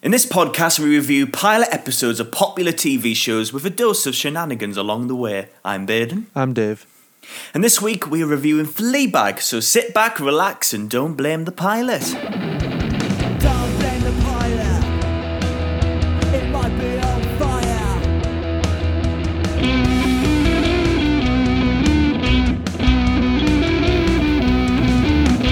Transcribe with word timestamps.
In 0.00 0.12
this 0.12 0.24
podcast, 0.24 0.78
we 0.78 0.94
review 0.94 1.26
pilot 1.26 1.70
episodes 1.72 2.20
of 2.20 2.30
popular 2.30 2.70
TV 2.70 3.16
shows 3.16 3.52
with 3.52 3.66
a 3.66 3.70
dose 3.70 4.06
of 4.06 4.14
shenanigans 4.14 4.76
along 4.76 5.08
the 5.08 5.16
way. 5.16 5.48
I'm 5.64 5.86
Baden. 5.86 6.28
I'm 6.36 6.52
Dave. 6.52 6.86
And 7.52 7.64
this 7.64 7.82
week, 7.82 8.08
we 8.08 8.22
are 8.22 8.26
reviewing 8.28 8.66
Fleabag, 8.66 9.40
so 9.40 9.58
sit 9.58 9.92
back, 9.92 10.20
relax, 10.20 10.72
and 10.72 10.88
don't 10.88 11.16
blame 11.16 11.46
the 11.46 11.50
pilot. 11.50 12.02
Don't 12.12 13.78
blame 13.80 14.02
the 14.02 14.14
pilot. 14.22 14.84
It 16.32 16.48
might 16.52 16.78
be 16.78 16.98
on 17.00 17.22
fire. 17.40 17.98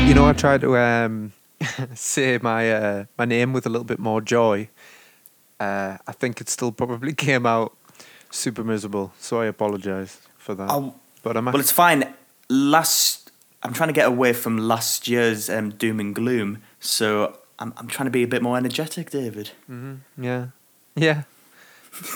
You 0.06 0.14
know, 0.14 0.28
I 0.28 0.32
tried 0.34 0.60
to 0.60 0.76
um, 0.76 1.32
say 1.94 2.38
my 2.42 2.72
uh, 2.72 3.04
my 3.18 3.24
name 3.24 3.52
with 3.52 3.66
a 3.66 3.68
little 3.68 3.84
bit 3.84 3.98
more 3.98 4.20
joy. 4.20 4.68
Uh, 5.58 5.96
I 6.06 6.12
think 6.12 6.40
it 6.40 6.48
still 6.48 6.72
probably 6.72 7.12
came 7.26 7.46
out 7.46 7.76
super 8.30 8.64
miserable, 8.64 9.12
so 9.18 9.40
I 9.40 9.46
apologise 9.46 10.20
for 10.36 10.54
that. 10.54 10.70
Oh, 10.70 10.94
but 11.22 11.36
I'm 11.36 11.46
Well, 11.46 11.60
it's 11.60 11.72
fine. 11.72 12.14
Last, 12.48 13.30
I'm 13.62 13.72
trying 13.72 13.88
to 13.88 13.92
get 13.94 14.06
away 14.06 14.32
from 14.32 14.58
last 14.58 15.08
year's 15.08 15.48
um, 15.50 15.70
doom 15.70 15.98
and 16.00 16.14
gloom, 16.14 16.62
so 16.78 17.38
I'm, 17.58 17.72
I'm 17.76 17.88
trying 17.88 18.06
to 18.06 18.10
be 18.10 18.22
a 18.22 18.28
bit 18.28 18.42
more 18.42 18.56
energetic, 18.56 19.10
David. 19.10 19.50
Mhm, 19.70 20.00
yeah, 20.18 20.46
yeah. 20.94 21.22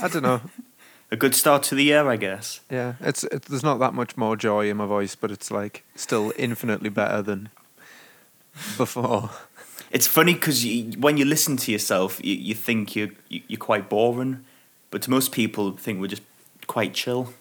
I 0.02 0.08
don't 0.08 0.22
know. 0.22 0.40
A 1.12 1.16
good 1.16 1.34
start 1.34 1.64
to 1.64 1.74
the 1.74 1.82
year, 1.82 2.08
I 2.08 2.14
guess. 2.14 2.60
Yeah, 2.70 2.94
it's 3.00 3.24
it, 3.24 3.42
there's 3.46 3.64
not 3.64 3.80
that 3.80 3.94
much 3.94 4.16
more 4.16 4.36
joy 4.36 4.70
in 4.70 4.76
my 4.76 4.86
voice, 4.86 5.16
but 5.16 5.32
it's 5.32 5.50
like 5.50 5.82
still 5.96 6.32
infinitely 6.36 6.88
better 6.88 7.20
than 7.20 7.48
before. 8.76 9.30
It's 9.90 10.06
funny 10.06 10.34
because 10.34 10.64
you, 10.64 10.92
when 11.00 11.16
you 11.16 11.24
listen 11.24 11.56
to 11.58 11.72
yourself, 11.72 12.20
you, 12.24 12.34
you 12.34 12.54
think 12.54 12.94
you're, 12.94 13.10
you- 13.28 13.42
you're 13.48 13.58
quite 13.58 13.88
boring, 13.88 14.44
but 14.90 15.02
to 15.02 15.10
most 15.10 15.32
people, 15.32 15.72
think 15.76 16.00
we're 16.00 16.06
just 16.06 16.22
quite 16.66 16.94
chill. 16.94 17.32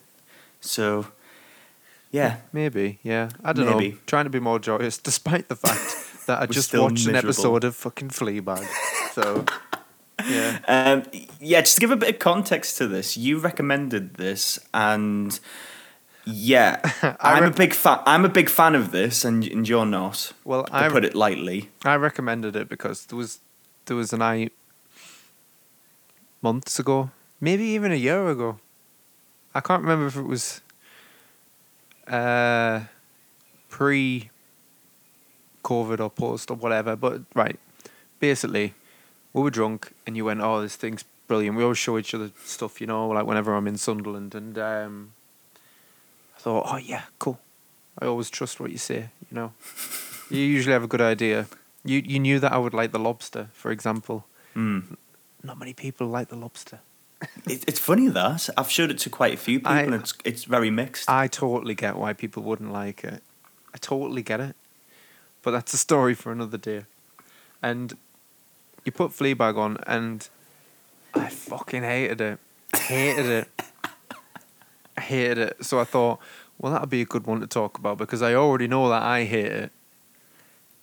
So, 0.62 1.08
yeah. 2.12 2.38
Maybe, 2.52 3.00
yeah. 3.04 3.30
I 3.44 3.54
don't 3.54 3.66
know. 3.66 3.94
Trying 4.08 4.26
to 4.26 4.30
be 4.32 4.40
more 4.40 4.60
joyous, 4.60 4.98
despite 5.10 5.48
the 5.48 5.56
fact 5.56 6.26
that 6.28 6.42
I 6.42 6.46
just 6.48 6.74
watched 6.74 7.08
an 7.08 7.16
episode 7.16 7.64
of 7.64 7.76
fucking 7.76 8.10
Fleabag. 8.10 8.66
So, 9.14 9.46
yeah. 10.28 10.60
Um, 10.68 11.04
yeah, 11.40 11.62
just 11.62 11.76
to 11.76 11.82
give 11.82 11.92
a 11.92 11.96
bit 11.96 12.10
of 12.16 12.20
context 12.20 12.78
to 12.80 12.88
this, 12.88 13.16
you 13.16 13.38
recommended 13.40 14.16
this, 14.16 14.60
and 14.74 15.40
yeah, 16.32 16.80
I'm 17.20 17.44
a 17.44 17.52
big 17.52 17.74
fan. 17.74 18.00
I'm 18.06 18.26
a 18.26 18.30
big 18.30 18.50
fan 18.50 18.76
of 18.76 18.92
this, 18.92 19.26
and, 19.26 19.46
and 19.46 19.68
you're 19.68 19.86
not. 19.86 20.34
Well, 20.44 20.64
To 20.66 20.76
I 20.76 20.90
put 20.90 21.06
it 21.06 21.16
lightly. 21.16 21.70
I 21.84 21.96
recommended 21.96 22.56
it 22.56 22.70
because 22.70 23.06
there 23.08 23.18
was 23.18 23.40
there 23.86 23.98
was 23.98 24.14
an 24.14 24.22
I 24.22 24.50
months 26.42 26.80
ago, 26.80 27.12
maybe 27.42 27.64
even 27.66 27.92
a 27.92 27.96
year 27.96 28.30
ago. 28.30 28.58
I 29.54 29.62
can't 29.62 29.82
remember 29.82 30.08
if 30.08 30.16
it 30.16 30.28
was 30.28 30.62
uh, 32.08 32.82
pre 33.70 34.30
COVID 35.64 36.00
or 36.00 36.10
post 36.10 36.52
or 36.52 36.56
whatever, 36.56 36.96
but 36.96 37.22
right. 37.34 37.60
Basically, 38.20 38.74
we 39.34 39.42
were 39.42 39.50
drunk 39.50 39.94
and 40.06 40.18
you 40.18 40.26
went, 40.26 40.42
Oh, 40.42 40.62
this 40.62 40.76
thing's 40.76 41.06
brilliant. 41.28 41.56
We 41.56 41.64
always 41.64 41.78
show 41.78 41.98
each 41.98 42.14
other 42.14 42.32
stuff, 42.44 42.82
you 42.82 42.88
know, 42.88 43.08
like 43.08 43.26
whenever 43.26 43.54
I'm 43.54 43.68
in 43.68 43.78
Sunderland 43.78 44.36
and 44.36 44.58
um 44.58 45.14
I 46.40 46.42
thought, 46.42 46.66
Oh 46.72 46.78
yeah, 46.78 47.02
cool. 47.20 47.38
I 48.02 48.06
always 48.06 48.30
trust 48.30 48.60
what 48.62 48.72
you 48.72 48.78
say, 48.78 49.10
you 49.30 49.36
know. 49.36 49.52
You 50.32 50.42
usually 50.42 50.74
have 50.74 50.84
a 50.84 50.88
good 50.88 51.02
idea. 51.02 51.48
You 51.84 52.04
you 52.06 52.20
knew 52.20 52.40
that 52.40 52.52
I 52.54 52.58
would 52.60 52.74
like 52.74 52.92
the 52.92 53.00
lobster, 53.00 53.48
for 53.54 53.72
example. 53.72 54.24
Mm. 54.56 54.96
Not 55.44 55.58
many 55.58 55.74
people 55.74 56.06
like 56.06 56.28
the 56.30 56.36
lobster. 56.36 56.80
It, 57.48 57.64
it's 57.68 57.80
funny 57.80 58.10
that 58.10 58.48
I've 58.56 58.70
showed 58.70 58.92
it 58.92 59.00
to 59.00 59.10
quite 59.10 59.34
a 59.34 59.38
few 59.38 59.58
people, 59.60 59.72
I- 59.74 59.82
and 59.82 59.96
it's 59.96 60.14
it's 60.24 60.44
very 60.44 60.70
mixed. 60.70 61.10
I 61.10 61.28
totally 61.28 61.74
get 61.76 61.96
why 61.96 62.14
people 62.14 62.44
wouldn't 62.44 62.72
like 62.72 63.04
it. 63.04 63.24
I 63.74 63.78
totally 63.80 64.22
get 64.22 64.40
it. 64.40 64.56
But 65.42 65.52
that's 65.52 65.74
a 65.74 65.78
story 65.78 66.14
for 66.16 66.32
another 66.32 66.60
day. 66.60 66.86
And 67.64 67.98
you 68.86 68.92
put 68.92 69.12
Fleabag 69.12 69.58
on 69.58 69.78
and 69.88 70.30
I 71.16 71.30
fucking 71.30 71.82
hated 71.84 72.22
it. 72.22 72.40
I 72.74 72.78
hated 72.78 73.26
it. 73.26 73.48
Hated 75.00 75.38
it. 75.38 75.66
So 75.66 75.80
I 75.80 75.84
thought, 75.84 76.20
well 76.58 76.74
that'd 76.74 76.90
be 76.90 77.02
a 77.02 77.06
good 77.06 77.26
one 77.26 77.40
to 77.42 77.48
talk 77.48 77.78
about 77.78 77.98
because 77.98 78.22
I 78.22 78.34
already 78.34 78.68
know 78.68 78.90
that 78.90 79.02
I 79.04 79.26
hate 79.26 79.46
it. 79.46 79.72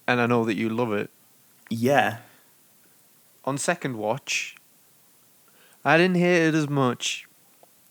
And 0.08 0.20
I 0.20 0.26
know 0.26 0.44
that 0.44 0.54
you 0.54 0.68
love 0.68 0.92
it. 0.92 1.10
yeah, 1.68 2.18
on 3.44 3.58
second 3.58 3.96
watch, 3.96 4.56
I 5.84 5.96
didn't 5.96 6.16
hate 6.16 6.48
it 6.48 6.54
as 6.54 6.68
much, 6.68 7.28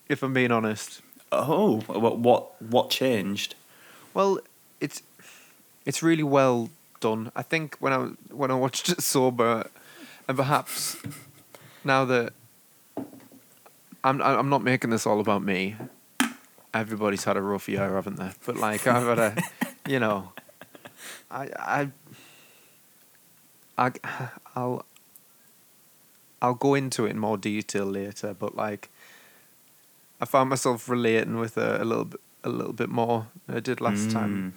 if 0.09 0.23
I'm 0.23 0.33
being 0.33 0.51
honest. 0.51 1.01
Oh, 1.31 1.81
what 1.87 2.19
what 2.19 2.61
what 2.61 2.89
changed? 2.89 3.55
Well, 4.13 4.39
it's 4.79 5.01
it's 5.85 6.01
really 6.01 6.23
well 6.23 6.69
done. 6.99 7.31
I 7.35 7.41
think 7.41 7.75
when 7.79 7.93
I 7.93 7.99
when 8.31 8.51
I 8.51 8.55
watched 8.55 8.89
it 8.89 9.01
sober, 9.01 9.69
and 10.27 10.37
perhaps 10.37 10.97
now 11.83 12.05
that 12.05 12.33
I'm 14.03 14.21
I'm 14.21 14.49
not 14.49 14.63
making 14.63 14.89
this 14.89 15.05
all 15.05 15.19
about 15.19 15.43
me. 15.43 15.75
Everybody's 16.75 17.23
had 17.23 17.37
a 17.37 17.41
rough 17.41 17.69
year, 17.69 17.93
haven't 17.95 18.17
they? 18.17 18.31
But 18.45 18.57
like 18.57 18.85
I've 18.85 19.07
had 19.07 19.19
a, 19.19 19.35
you 19.87 19.99
know, 19.99 20.33
I 21.31 21.49
I 21.57 21.89
I 23.77 23.91
I'll 24.55 24.85
I'll 26.41 26.53
go 26.53 26.73
into 26.75 27.05
it 27.05 27.11
in 27.11 27.19
more 27.19 27.37
detail 27.37 27.85
later. 27.85 28.33
But 28.33 28.55
like, 28.55 28.89
I 30.19 30.25
found 30.25 30.49
myself 30.49 30.89
relating 30.89 31.37
with 31.37 31.55
her 31.55 31.77
a 31.79 31.85
little 31.85 32.05
bit 32.05 32.19
a 32.43 32.49
little 32.49 32.73
bit 32.73 32.89
more 32.89 33.27
than 33.47 33.57
I 33.57 33.59
did 33.61 33.81
last 33.81 34.11
time. 34.11 34.53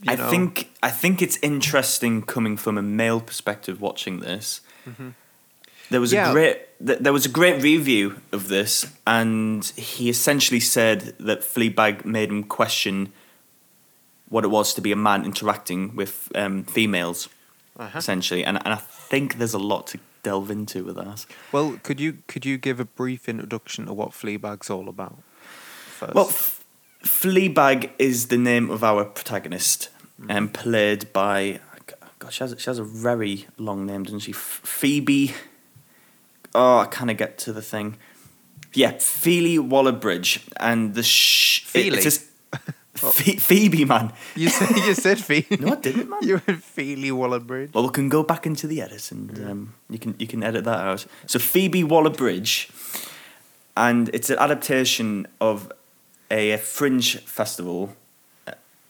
Hmm. 0.00 0.04
you 0.04 0.12
I 0.12 0.16
know. 0.16 0.30
think 0.30 0.70
I 0.82 0.90
think 0.90 1.20
it's 1.22 1.38
interesting 1.42 2.22
coming 2.22 2.56
from 2.56 2.78
a 2.78 2.82
male 2.82 3.20
perspective 3.20 3.80
watching 3.80 4.20
this. 4.20 4.60
Mm-hmm. 4.88 5.10
There 5.90 6.00
was 6.00 6.12
Yeah. 6.12 6.30
a 6.30 6.32
great 6.32 6.56
th- 6.86 6.98
there 7.00 7.12
was 7.12 7.26
a 7.26 7.28
great 7.28 7.62
review 7.62 8.16
of 8.32 8.48
this, 8.48 8.86
and 9.06 9.64
he 9.76 10.08
essentially 10.08 10.60
said 10.60 11.14
that 11.20 11.40
Fleabag 11.42 12.04
made 12.04 12.30
him 12.30 12.44
question 12.44 13.12
what 14.28 14.44
it 14.44 14.48
was 14.48 14.72
to 14.74 14.80
be 14.80 14.92
a 14.92 14.96
man 14.96 15.24
interacting 15.24 15.94
with 15.96 16.30
um, 16.34 16.64
females, 16.64 17.28
Uh-huh. 17.78 17.98
essentially, 17.98 18.44
and 18.44 18.56
and 18.64 18.72
I 18.74 18.80
think 19.10 19.36
there's 19.38 19.54
a 19.54 19.58
lot 19.58 19.86
to 19.88 19.98
delve 20.22 20.50
into 20.50 20.84
with 20.84 20.96
that. 20.96 21.26
Well, 21.52 21.78
could 21.82 22.00
you 22.00 22.18
could 22.28 22.46
you 22.46 22.56
give 22.58 22.78
a 22.80 22.84
brief 22.84 23.28
introduction 23.28 23.86
to 23.86 23.92
what 23.92 24.10
Fleabag's 24.12 24.70
all 24.70 24.88
about? 24.88 25.18
First? 25.98 26.14
Well, 26.14 26.28
F- 26.28 26.64
Fleabag 27.02 27.90
is 27.98 28.28
the 28.28 28.36
name 28.38 28.70
of 28.70 28.82
our 28.84 29.04
protagonist, 29.04 29.88
and 30.28 30.52
played 30.54 31.12
by. 31.12 31.60
God, 32.18 32.32
she 32.34 32.44
has, 32.44 32.54
she 32.58 32.66
has 32.70 32.78
a 32.78 32.84
very 32.84 33.46
long 33.56 33.86
name, 33.86 34.02
doesn't 34.04 34.20
she? 34.20 34.32
Phoebe. 34.32 35.32
Oh, 36.54 36.78
I 36.78 36.86
kind 36.86 37.10
of 37.10 37.16
get 37.16 37.38
to 37.38 37.52
the 37.52 37.62
thing. 37.62 37.96
Yeah, 38.72 38.92
Phoebe 38.98 39.58
Waller-Bridge, 39.58 40.40
and 40.58 40.94
the 40.94 41.02
sh- 41.02 41.66
it- 41.74 41.92
It's 41.94 42.04
just, 42.04 42.22
Phe- 42.94 43.38
Phoebe, 43.40 43.84
man. 43.84 44.12
you 44.36 44.48
said 44.50 44.70
you 44.76 44.94
said 44.94 45.18
Feely. 45.18 45.46
No, 45.60 45.72
I 45.72 45.76
didn't, 45.76 46.08
man. 46.08 46.20
You 46.22 46.40
were 46.46 46.54
Feely 46.56 47.10
Waller-Bridge. 47.12 47.70
Well, 47.74 47.84
we 47.84 47.90
can 47.90 48.08
go 48.08 48.22
back 48.22 48.46
into 48.46 48.66
the 48.66 48.80
edit, 48.82 49.10
and 49.12 49.38
um, 49.50 49.74
you 49.88 49.98
can 49.98 50.14
you 50.18 50.26
can 50.26 50.42
edit 50.42 50.64
that 50.64 50.80
out. 50.80 51.06
So 51.26 51.38
Phoebe 51.38 51.82
Waller-Bridge, 51.84 52.68
and 53.76 54.08
it's 54.12 54.30
an 54.30 54.38
adaptation 54.38 55.26
of 55.40 55.72
a, 56.30 56.56
Fringe 56.58 57.16
Festival 57.26 57.96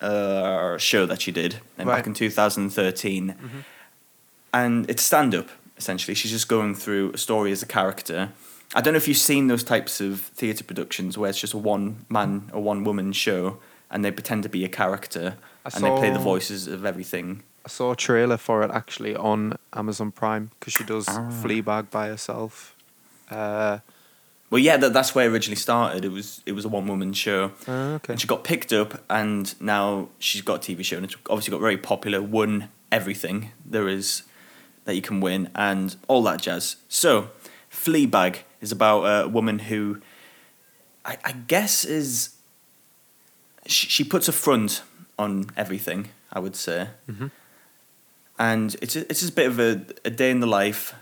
uh, 0.01 0.77
show 0.79 1.07
that 1.07 1.21
she 1.23 1.33
did 1.33 1.57
uh, 1.79 1.85
back 1.85 2.07
in 2.07 2.15
2013, 2.15 3.35
and 4.53 4.91
it's 4.91 5.03
stand 5.03 5.35
up 5.35 5.49
essentially. 5.81 6.15
She's 6.15 6.31
just 6.31 6.49
going 6.49 6.75
through 6.75 7.11
a 7.13 7.19
story 7.19 7.51
as 7.53 7.63
a 7.63 7.67
character. 7.67 8.21
I 8.75 8.81
don't 8.81 8.93
know 8.95 8.99
if 8.99 9.09
you've 9.09 9.17
seen 9.33 9.49
those 9.49 9.65
types 9.65 10.01
of 10.01 10.21
theatre 10.21 10.63
productions 10.63 11.19
where 11.19 11.29
it's 11.31 11.41
just 11.41 11.55
a 11.55 11.59
one 11.59 12.05
man 12.09 12.51
or 12.53 12.63
one 12.63 12.85
woman 12.85 13.13
show, 13.13 13.59
and 13.91 14.05
they 14.05 14.13
pretend 14.13 14.45
to 14.45 14.49
be 14.49 14.65
a 14.65 14.69
character, 14.69 15.37
I 15.67 15.71
and 15.75 15.83
they 15.85 15.91
play 15.91 16.11
the 16.11 16.21
voices 16.21 16.69
of 16.69 16.85
everything. 16.85 17.43
I 17.65 17.69
saw 17.69 17.93
a 17.93 17.97
trailer 17.97 18.37
for 18.37 18.63
it 18.63 18.71
actually 18.71 19.15
on 19.17 19.57
Amazon 19.73 20.13
Prime 20.13 20.51
because 20.59 20.73
she 20.73 20.85
does 20.85 21.07
Ah. 21.09 21.29
Fleabag 21.43 21.91
by 21.91 22.07
herself. 22.09 22.75
Uh, 23.31 23.79
Well, 24.51 24.59
yeah, 24.59 24.77
that, 24.79 24.93
that's 24.93 25.15
where 25.15 25.27
it 25.27 25.33
originally 25.33 25.57
started. 25.69 26.05
It 26.05 26.13
was 26.13 26.43
it 26.47 26.53
was 26.53 26.65
a 26.65 26.69
one 26.69 26.87
woman 26.89 27.13
show, 27.13 27.53
oh, 27.69 27.95
okay. 27.97 28.13
and 28.13 28.21
she 28.21 28.27
got 28.27 28.43
picked 28.45 28.73
up, 28.73 29.03
and 29.09 29.55
now 29.61 30.09
she's 30.19 30.43
got 30.43 30.57
a 30.69 30.73
TV 30.75 30.83
show, 30.85 30.97
and 30.97 31.05
it's 31.07 31.17
obviously 31.29 31.53
got 31.53 31.61
very 31.61 31.77
popular. 31.79 32.21
Won 32.23 32.69
everything 32.91 33.51
there 33.65 33.89
is 33.89 34.23
that 34.91 34.97
you 34.97 35.03
can 35.03 35.21
win, 35.21 35.49
and 35.55 35.95
all 36.09 36.23
that 36.25 36.43
jazz. 36.43 36.77
So, 36.89 37.31
Fleabag 37.71 38.39
is 38.61 38.73
about 38.73 39.03
a 39.05 39.29
woman 39.29 39.61
who, 39.61 40.01
I, 41.05 41.17
I 41.25 41.33
guess, 41.33 41.85
is 41.85 42.31
she, 43.67 43.87
she 43.89 44.05
puts 44.05 44.27
a 44.29 44.33
front 44.33 44.83
on 45.19 45.51
everything. 45.57 46.09
I 46.33 46.39
would 46.39 46.55
say, 46.57 46.89
Mhm. 47.09 47.31
and 48.39 48.77
it's 48.83 48.95
a, 48.97 49.01
it's 49.11 49.21
just 49.21 49.33
a 49.33 49.35
bit 49.35 49.47
of 49.49 49.59
a, 49.59 49.85
a 50.05 50.11
day 50.11 50.31
in 50.31 50.39
the 50.41 50.47
life, 50.47 50.95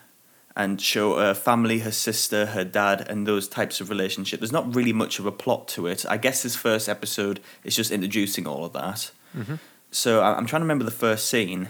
and 0.56 0.80
show 0.80 1.16
her 1.18 1.34
family, 1.34 1.80
her 1.80 1.90
sister, 1.92 2.46
her 2.46 2.64
dad, 2.64 3.06
and 3.10 3.26
those 3.26 3.46
types 3.48 3.80
of 3.80 3.90
relationship. 3.90 4.40
There's 4.40 4.50
not 4.52 4.74
really 4.74 4.92
much 4.92 5.18
of 5.18 5.26
a 5.26 5.30
plot 5.32 5.68
to 5.68 5.86
it. 5.86 6.04
I 6.08 6.16
guess 6.16 6.42
this 6.42 6.56
first 6.56 6.88
episode 6.88 7.40
is 7.62 7.76
just 7.76 7.90
introducing 7.92 8.46
all 8.46 8.64
of 8.64 8.72
that. 8.72 9.10
Mm-hmm. 9.36 9.54
So 9.90 10.20
I- 10.20 10.36
I'm 10.36 10.46
trying 10.46 10.60
to 10.60 10.64
remember 10.64 10.84
the 10.84 10.90
first 10.90 11.28
scene 11.28 11.68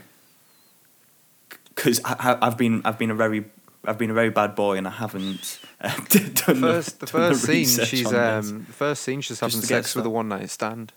because 1.78 2.00
I've 2.04 2.56
been 2.58 2.82
I've 2.84 2.98
been 2.98 3.10
a 3.10 3.14
very 3.14 3.44
I've 3.84 3.98
been 3.98 4.10
a 4.10 4.14
very 4.14 4.30
bad 4.30 4.54
boy 4.56 4.76
and 4.76 4.86
I 4.86 4.90
haven't 4.90 5.60
uh, 5.80 5.94
done 6.08 6.60
First, 6.60 6.98
the 7.00 7.06
done 7.06 7.12
first 7.12 7.42
scene, 7.44 7.66
she's 7.86 8.12
um, 8.12 8.64
the 8.66 8.72
first 8.72 9.02
scene, 9.04 9.20
she's 9.20 9.38
having 9.40 9.60
sex 9.60 9.94
with 9.94 10.04
a 10.04 10.10
one 10.10 10.28
night 10.28 10.50
stand, 10.50 10.92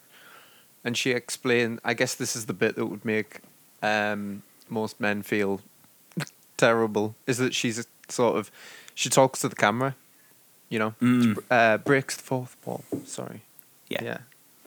and 0.83 0.97
she 0.97 1.11
explained. 1.11 1.79
I 1.85 1.93
guess 1.93 2.15
this 2.15 2.35
is 2.35 2.47
the 2.47 2.53
bit 2.53 2.75
that 2.75 2.87
would 2.87 3.05
make 3.05 3.41
um, 3.83 4.41
most 4.69 4.99
men 4.99 5.21
feel 5.21 5.61
terrible. 6.57 7.15
Is 7.27 7.37
that 7.37 7.53
she's 7.53 7.85
sort 8.09 8.37
of 8.37 8.51
she 8.95 9.09
talks 9.09 9.41
to 9.41 9.49
the 9.49 9.55
camera, 9.55 9.95
you 10.69 10.79
know, 10.79 10.95
Mm. 10.99 11.37
uh, 11.51 11.77
breaks 11.77 12.15
the 12.17 12.23
fourth 12.23 12.57
wall. 12.65 12.83
Sorry, 13.05 13.41
yeah. 13.87 14.03
yeah, 14.03 14.17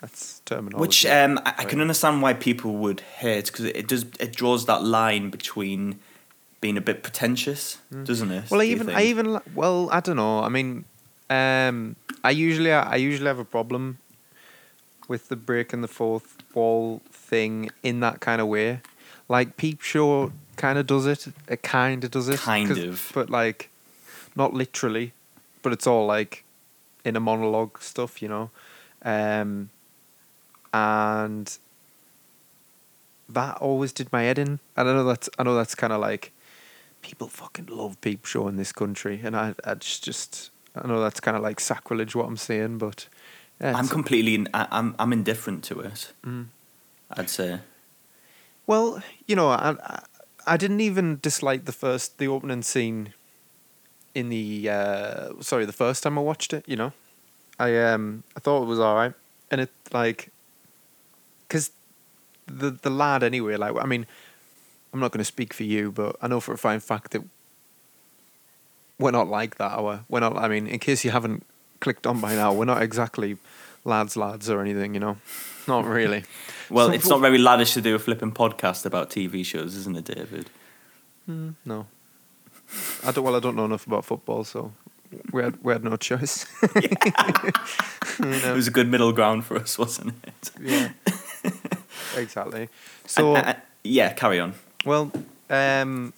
that's 0.05 0.41
terminology. 0.41 0.81
Which 0.81 1.07
um, 1.07 1.41
I, 1.47 1.55
I 1.59 1.65
can 1.65 1.81
understand 1.81 2.21
why 2.21 2.35
people 2.35 2.75
would 2.75 3.01
hate 3.01 3.47
because 3.47 3.65
it 3.65 3.89
does 3.89 4.05
it 4.21 4.37
draws 4.37 4.67
that 4.67 4.83
line 4.83 5.31
between 5.31 5.99
being 6.61 6.77
a 6.77 6.83
bit 6.83 7.03
pretentious, 7.03 7.79
doesn't 8.05 8.31
it? 8.31 8.45
Mm. 8.45 8.51
Well, 8.51 8.61
I 8.61 8.65
even 8.65 8.91
I 8.91 9.05
even 9.05 9.41
well, 9.55 9.89
I 9.91 10.01
don't 10.01 10.17
know. 10.17 10.41
I 10.41 10.51
mean, 10.51 10.85
um, 11.31 11.97
I 12.23 12.33
usually 12.33 12.71
I 12.71 12.97
usually 12.97 13.29
have 13.29 13.39
a 13.39 13.47
problem 13.47 13.97
with 15.09 15.31
the 15.31 15.37
breaking 15.37 15.81
the 15.81 15.89
fourth 15.89 16.37
wall 16.53 17.01
thing 17.11 17.71
in 17.83 18.01
that 18.01 18.21
kind 18.21 18.43
of 18.43 18.49
way. 18.49 18.81
Like 19.27 19.57
Peep 19.57 19.81
Show 19.81 20.33
kind 20.57 20.79
of 20.79 20.87
does 20.87 21.07
it. 21.07 21.29
It 21.49 21.63
kind 21.63 22.05
of 22.05 22.11
does 22.11 22.29
it. 22.29 22.41
Kind 22.41 22.71
of. 22.73 23.11
but 23.15 23.31
like 23.31 23.71
not 24.37 24.53
literally. 24.53 25.15
But 25.63 25.73
it's 25.73 25.87
all 25.87 26.05
like 26.05 26.45
in 27.07 27.17
a 27.17 27.21
monologue 27.21 27.81
stuff, 27.81 28.21
you 28.21 28.29
know. 28.29 28.51
Um, 29.03 29.71
and 30.75 31.57
that 33.29 33.57
always 33.59 33.93
did 33.93 34.13
my 34.13 34.25
head 34.25 34.39
in. 34.39 34.59
And 34.77 34.89
I 34.89 34.93
know 34.93 35.05
that's 35.05 35.31
I 35.39 35.45
know 35.45 35.55
that's 35.55 35.75
kind 35.75 35.93
of 35.93 36.01
like 36.01 36.33
people 37.01 37.29
fucking 37.29 37.67
love 37.67 37.99
peep 38.01 38.27
show 38.27 38.49
in 38.49 38.57
this 38.57 38.73
country, 38.73 39.21
and 39.23 39.37
I 39.37 39.55
I 39.65 39.75
just 39.75 40.03
just 40.05 40.51
I 40.75 40.87
know 40.87 41.01
that's 41.01 41.21
kind 41.21 41.37
of 41.37 41.43
like 41.43 41.61
sacrilege 41.61 42.15
what 42.15 42.27
I'm 42.27 42.37
saying, 42.37 42.79
but 42.79 43.09
yeah, 43.61 43.77
I'm 43.77 43.89
completely 43.89 44.35
in, 44.35 44.49
I, 44.53 44.67
I'm 44.71 44.97
I'm 44.99 45.13
indifferent 45.13 45.63
to 45.65 45.81
it. 45.81 46.13
Mm. 46.27 46.47
I'd 47.13 47.31
say. 47.31 47.61
Well, 48.67 49.03
you 49.27 49.37
know, 49.37 49.51
I, 49.51 49.77
I 49.81 50.03
I 50.47 50.57
didn't 50.57 50.81
even 50.81 51.21
dislike 51.23 51.67
the 51.67 51.73
first 51.73 52.19
the 52.19 52.27
opening 52.27 52.63
scene 52.63 53.15
in 54.15 54.29
the 54.29 54.69
uh 54.69 55.41
sorry 55.41 55.67
the 55.67 55.73
first 55.73 56.03
time 56.03 56.19
I 56.19 56.23
watched 56.23 56.53
it. 56.53 56.65
You 56.67 56.77
know, 56.77 56.93
I 57.61 57.79
um 57.79 58.25
I 58.37 58.41
thought 58.41 58.63
it 58.63 58.67
was 58.67 58.81
all 58.81 58.97
right, 58.97 59.15
and 59.53 59.61
it 59.61 59.71
like 59.93 60.31
because 61.55 61.71
the 62.47 62.71
the 62.83 62.91
lad 62.91 63.23
anyway. 63.23 63.57
Like 63.57 63.75
I 63.81 63.87
mean, 63.87 64.07
I'm 64.93 65.01
not 65.01 65.13
going 65.13 65.21
to 65.21 65.25
speak 65.25 65.55
for 65.55 65.63
you, 65.63 65.93
but 65.93 66.17
I 66.21 66.27
know 66.27 66.41
for 66.41 66.53
a 66.53 66.59
fine 66.59 66.81
fact 66.81 67.13
that 67.13 67.23
we're 68.99 69.13
not 69.13 69.29
like 69.29 69.57
that. 69.59 69.73
Our 69.79 70.05
we're 70.09 70.21
not. 70.21 70.37
I 70.37 70.49
mean, 70.49 70.67
in 70.67 70.79
case 70.79 71.05
you 71.05 71.13
haven't 71.13 71.45
clicked 71.81 72.07
on 72.07 72.21
by 72.21 72.35
now, 72.35 72.53
we're 72.53 72.65
not 72.65 72.83
exactly 72.83 73.37
lads 73.85 74.17
lads 74.17 74.51
or 74.51 74.61
anything. 74.61 74.95
You 74.95 75.01
know, 75.01 75.17
not 75.69 75.85
really. 75.87 76.25
Well, 76.71 76.87
So- 76.89 76.95
it's 76.95 77.09
not 77.09 77.21
very 77.21 77.39
laddish 77.39 77.75
to 77.75 77.83
do 77.83 77.95
a 77.95 77.99
flipping 77.99 78.33
podcast 78.33 78.87
about 78.87 79.11
TV 79.11 79.45
shows, 79.45 79.77
isn't 79.77 79.97
it, 79.99 80.05
David? 80.07 80.49
Mm, 81.29 81.55
no. 81.67 81.87
I 83.07 83.13
don't. 83.13 83.23
Well, 83.23 83.37
I 83.37 83.41
don't 83.41 83.55
know 83.55 83.67
enough 83.67 83.87
about 83.87 84.05
football, 84.07 84.45
so 84.45 84.73
we 85.31 85.43
had 85.43 85.63
we 85.63 85.73
had 85.75 85.85
no 85.85 85.97
choice. 85.97 86.47
You 88.19 88.31
It 88.31 88.55
was 88.55 88.69
a 88.69 88.71
good 88.71 88.89
middle 88.89 89.13
ground 89.13 89.45
for 89.45 89.57
us, 89.57 89.77
wasn't 89.79 90.15
it? 90.25 90.51
yeah. 90.61 90.89
Exactly. 92.17 92.69
So, 93.07 93.37
And- 93.37 93.47
and- 93.47 93.59
yeah, 93.83 94.13
carry 94.13 94.41
on. 94.41 94.55
well, 94.85 95.11
um, 95.51 96.13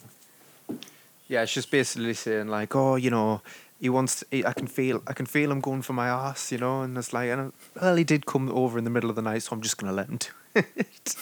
yeah, 1.29 1.43
it's 1.43 1.53
just 1.53 1.71
basically 1.71 2.15
saying 2.15 2.49
like, 2.49 2.75
oh, 2.77 2.95
you 2.97 3.11
know, 3.11 3.43
he 3.81 3.89
wants. 3.89 4.21
To, 4.21 4.27
he, 4.31 4.45
I 4.45 4.53
can 4.53 4.67
feel. 4.69 5.03
I 5.07 5.13
can 5.13 5.27
feel 5.27 5.51
him 5.51 5.61
going 5.61 5.83
for 5.83 5.93
my 5.93 6.09
ass, 6.09 6.53
you 6.53 6.59
know, 6.59 6.83
and 6.83 6.97
it's 6.97 7.13
like, 7.13 7.29
and, 7.31 7.53
well, 7.81 7.97
he 7.97 8.05
did 8.05 8.25
come 8.27 8.49
over 8.51 8.79
in 8.79 8.85
the 8.85 8.91
middle 8.91 9.11
of 9.11 9.17
the 9.17 9.23
night, 9.23 9.43
so 9.43 9.53
I'm 9.55 9.61
just 9.63 9.77
gonna 9.77 9.93
let 9.93 10.09
him 10.09 10.19
do 10.19 10.29
it. 10.77 11.17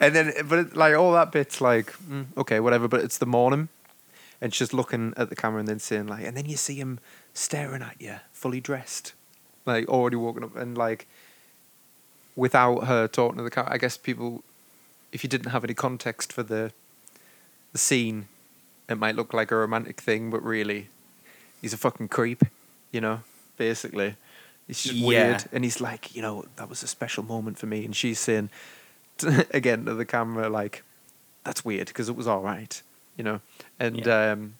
and 0.00 0.14
then, 0.14 0.32
but 0.48 0.58
it, 0.58 0.76
like 0.76 0.96
all 0.96 1.12
that 1.12 1.30
bit's 1.30 1.60
like, 1.60 1.92
mm, 2.08 2.26
okay, 2.36 2.58
whatever. 2.60 2.88
But 2.88 3.00
it's 3.04 3.18
the 3.18 3.26
morning, 3.26 3.68
and 4.40 4.52
she's 4.54 4.72
looking 4.72 5.12
at 5.16 5.28
the 5.28 5.36
camera 5.36 5.60
and 5.60 5.68
then 5.68 5.78
saying 5.78 6.06
like, 6.06 6.24
and 6.24 6.36
then 6.36 6.46
you 6.46 6.56
see 6.56 6.76
him 6.76 6.98
staring 7.34 7.82
at 7.82 7.96
you, 8.00 8.16
fully 8.32 8.60
dressed, 8.60 9.12
like 9.66 9.86
already 9.88 10.16
walking 10.16 10.42
up, 10.42 10.56
and 10.56 10.76
like, 10.78 11.06
without 12.36 12.84
her 12.84 13.06
talking 13.08 13.38
to 13.38 13.42
the 13.44 13.50
camera, 13.50 13.72
I 13.72 13.78
guess 13.78 13.96
people, 13.96 14.42
if 15.12 15.22
you 15.22 15.28
didn't 15.30 15.50
have 15.50 15.64
any 15.64 15.74
context 15.74 16.32
for 16.32 16.42
the, 16.42 16.72
the 17.72 17.78
scene, 17.78 18.28
it 18.88 18.96
might 18.98 19.16
look 19.16 19.32
like 19.32 19.50
a 19.50 19.56
romantic 19.56 20.00
thing, 20.00 20.30
but 20.30 20.42
really, 20.42 20.88
he's 21.62 21.72
a 21.72 21.76
fucking 21.78 22.08
creep, 22.08 22.42
you 22.92 23.00
know, 23.00 23.20
basically. 23.56 24.16
It's 24.68 24.82
just 24.82 24.94
Yeah. 24.96 25.06
weird. 25.06 25.44
And 25.52 25.64
he's 25.64 25.80
like, 25.80 26.14
you 26.14 26.22
know, 26.22 26.44
that 26.56 26.68
was 26.68 26.82
a 26.82 26.86
special 26.86 27.22
moment 27.22 27.58
for 27.58 27.66
me. 27.66 27.84
And 27.84 27.94
she's 27.94 28.18
saying, 28.18 28.50
again 29.52 29.84
to 29.86 29.94
the 29.94 30.04
camera, 30.04 30.48
like, 30.48 30.82
that's 31.44 31.64
weird 31.64 31.88
because 31.88 32.08
it 32.08 32.16
was 32.16 32.26
all 32.26 32.40
right, 32.40 32.80
you 33.16 33.24
know. 33.24 33.40
And 33.78 34.06
Yeah. 34.06 34.32
um, 34.32 34.54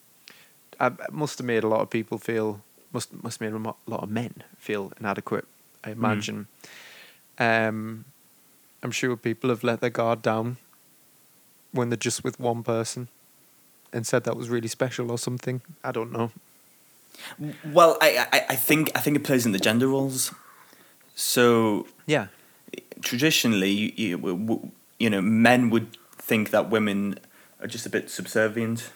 I 0.79 0.93
must 1.11 1.39
have 1.39 1.47
made 1.47 1.65
a 1.65 1.69
lot 1.69 1.81
of 1.81 1.91
people 1.91 2.19
feel, 2.19 2.61
must 2.93 3.13
must 3.23 3.41
have 3.41 3.53
made 3.53 3.59
a 3.59 3.91
lot 3.91 4.03
of 4.03 4.11
men 4.11 4.43
feel 4.59 4.93
inadequate, 5.01 5.47
I 5.83 5.91
imagine. 5.91 6.47
Um, 7.39 8.05
I'm 8.83 8.91
sure 8.91 9.17
people 9.17 9.51
have 9.51 9.65
let 9.65 9.81
their 9.81 9.91
guard 9.91 10.23
down 10.23 10.57
when 11.73 11.89
they're 11.91 11.97
just 11.97 12.23
with 12.23 12.39
one 12.39 12.63
person 12.63 13.09
and 13.93 14.07
said 14.07 14.25
that 14.25 14.37
was 14.37 14.49
really 14.49 14.69
special 14.69 15.11
or 15.11 15.19
something. 15.19 15.63
I 15.83 15.91
don't 15.93 16.13
know. 16.13 16.31
Well, 17.65 17.97
I, 18.01 18.27
I, 18.33 18.45
I 18.51 18.57
think 18.57 18.91
I 18.95 19.01
think 19.01 19.17
it 19.17 19.25
plays 19.25 19.47
in 19.47 19.53
the 19.53 19.59
gender 19.59 19.89
roles. 19.89 20.33
So 21.15 21.87
Yeah. 22.07 22.27
traditionally, 23.03 23.71
you, 23.71 23.93
you, 23.97 24.17
w- 24.17 24.37
w- 24.39 24.71
you 24.99 25.11
know, 25.11 25.23
men 25.23 25.71
would 25.71 25.97
think 26.17 26.51
that 26.51 26.71
women 26.71 27.19
are 27.61 27.67
just 27.69 27.87
a 27.87 27.91
bit 27.91 28.11
subservient 28.11 28.91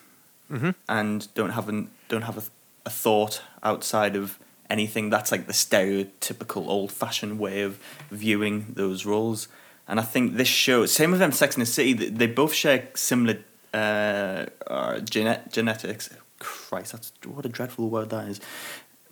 Mm-hmm. 0.51 0.71
and 0.89 1.29
don't 1.35 1.51
have 1.51 1.69
an, 1.69 1.91
don't 2.09 2.23
have 2.23 2.39
a, 2.39 2.43
a 2.87 2.91
thought 2.91 3.43
outside 3.63 4.17
of 4.17 4.39
anything. 4.71 5.11
That's 5.11 5.31
like 5.33 5.47
the 5.47 5.53
stereotypical 5.53 6.67
old-fashioned 6.69 7.39
way 7.39 7.63
of 7.63 7.79
viewing 8.11 8.67
those 8.77 9.05
roles. 9.07 9.49
And 9.87 9.99
I 9.99 10.03
think 10.03 10.37
this 10.37 10.49
show, 10.49 10.85
same 10.87 11.11
with 11.11 11.21
them, 11.21 11.33
Sex 11.33 11.55
and 11.57 11.63
the 11.63 11.67
City, 11.67 11.93
they, 11.95 12.27
both 12.27 12.53
share 12.53 12.89
similar 12.95 13.39
uh, 13.73 14.47
uh, 14.67 15.01
gene- 15.01 15.41
genetics. 15.51 16.11
Christ, 16.39 16.93
that's 16.93 17.13
what 17.27 17.45
a 17.47 17.49
dreadful 17.49 17.89
word 17.89 18.11
that 18.11 18.29
is. 18.29 18.41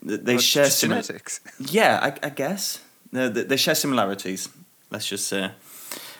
They 0.01 0.33
Well, 0.35 0.41
share 0.41 0.69
similar. 0.69 1.01
genetics. 1.01 1.39
Yeah, 1.59 1.99
I, 2.01 2.27
I 2.27 2.29
guess 2.29 2.79
they, 3.11 3.27
they 3.29 3.43
they 3.43 3.57
share 3.57 3.75
similarities. 3.75 4.49
Let's 4.91 5.07
just 5.07 5.27
say, 5.27 5.51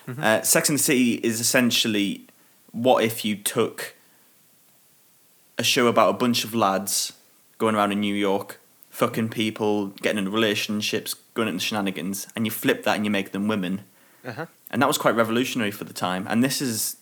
Mm-hmm. 0.07 0.23
uh, 0.23 0.41
Sex 0.41 0.69
and 0.69 0.77
the 0.79 0.83
City 0.83 1.15
is 1.15 1.39
essentially 1.41 2.25
what 2.71 3.03
if 3.03 3.25
you 3.25 3.35
took 3.35 3.93
a 5.57 5.63
show 5.63 5.87
about 5.87 6.09
a 6.09 6.13
bunch 6.13 6.43
of 6.45 6.53
lads 6.55 7.13
going 7.57 7.75
around 7.75 7.91
in 7.91 7.99
New 7.99 8.15
York, 8.15 8.59
fucking 8.97 9.29
people, 9.29 9.87
getting 10.01 10.17
into 10.19 10.31
relationships, 10.31 11.13
going 11.35 11.47
into 11.47 11.59
shenanigans, 11.67 12.27
and 12.35 12.45
you 12.47 12.51
flip 12.51 12.83
that 12.83 12.95
and 12.95 13.05
you 13.05 13.11
make 13.11 13.31
them 13.31 13.47
women, 13.47 13.81
Uh-huh. 14.25 14.45
and 14.71 14.81
that 14.81 14.87
was 14.87 14.97
quite 14.97 15.15
revolutionary 15.15 15.71
for 15.71 15.85
the 15.85 15.93
time. 15.93 16.25
And 16.29 16.43
this 16.43 16.61
is 16.61 16.97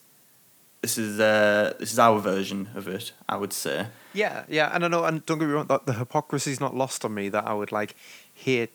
this 0.82 0.98
is 0.98 1.20
uh, 1.20 1.74
this 1.80 1.92
is 1.94 2.00
our 2.00 2.20
version 2.20 2.70
of 2.76 2.88
it, 2.88 3.14
I 3.30 3.38
would 3.38 3.54
say. 3.54 3.88
Yeah, 4.14 4.44
yeah, 4.50 4.70
and 4.74 4.84
I 4.86 4.88
know, 4.90 5.04
and 5.06 5.26
don't 5.26 5.40
get 5.40 5.48
me 5.48 5.54
wrong, 5.54 5.68
that 5.68 5.86
the 5.86 5.94
hypocrisy 5.94 6.52
is 6.52 6.60
not 6.60 6.76
lost 6.76 7.06
on 7.06 7.14
me 7.14 7.30
that 7.30 7.46
I 7.48 7.54
would 7.54 7.72
like 7.72 7.96
hate 8.34 8.72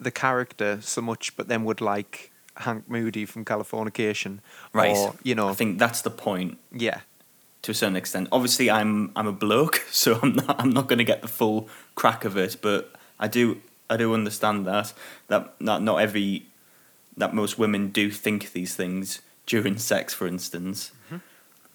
the 0.00 0.10
character 0.10 0.78
so 0.82 1.00
much, 1.02 1.36
but 1.36 1.48
then 1.48 1.64
would 1.64 1.80
like 1.80 2.30
Hank 2.58 2.88
Moody 2.88 3.26
from 3.26 3.44
Californication, 3.44 4.38
Right. 4.72 4.96
Or, 4.96 5.14
you 5.24 5.34
know, 5.34 5.48
I 5.48 5.54
think 5.54 5.78
that's 5.78 6.02
the 6.02 6.10
point. 6.10 6.58
yeah, 6.72 7.00
to 7.64 7.70
a 7.70 7.74
certain 7.74 7.96
extent. 7.96 8.28
Obviously, 8.30 8.70
I'm 8.70 9.10
I'm 9.16 9.26
a 9.26 9.32
bloke, 9.32 9.76
so 9.90 10.20
I'm 10.22 10.36
not 10.36 10.60
I'm 10.60 10.70
not 10.70 10.86
going 10.86 10.98
to 10.98 11.04
get 11.04 11.22
the 11.22 11.28
full 11.28 11.68
crack 11.94 12.24
of 12.24 12.36
it. 12.36 12.56
But 12.62 12.92
I 13.18 13.26
do 13.26 13.60
I 13.90 13.96
do 13.96 14.14
understand 14.14 14.66
that 14.66 14.92
that 15.28 15.60
not 15.60 15.82
not 15.82 15.96
every 15.96 16.46
that 17.16 17.34
most 17.34 17.58
women 17.58 17.88
do 17.88 18.10
think 18.10 18.52
these 18.52 18.74
things 18.74 19.22
during 19.46 19.78
sex, 19.78 20.12
for 20.12 20.26
instance, 20.26 20.90
mm-hmm. 21.06 21.18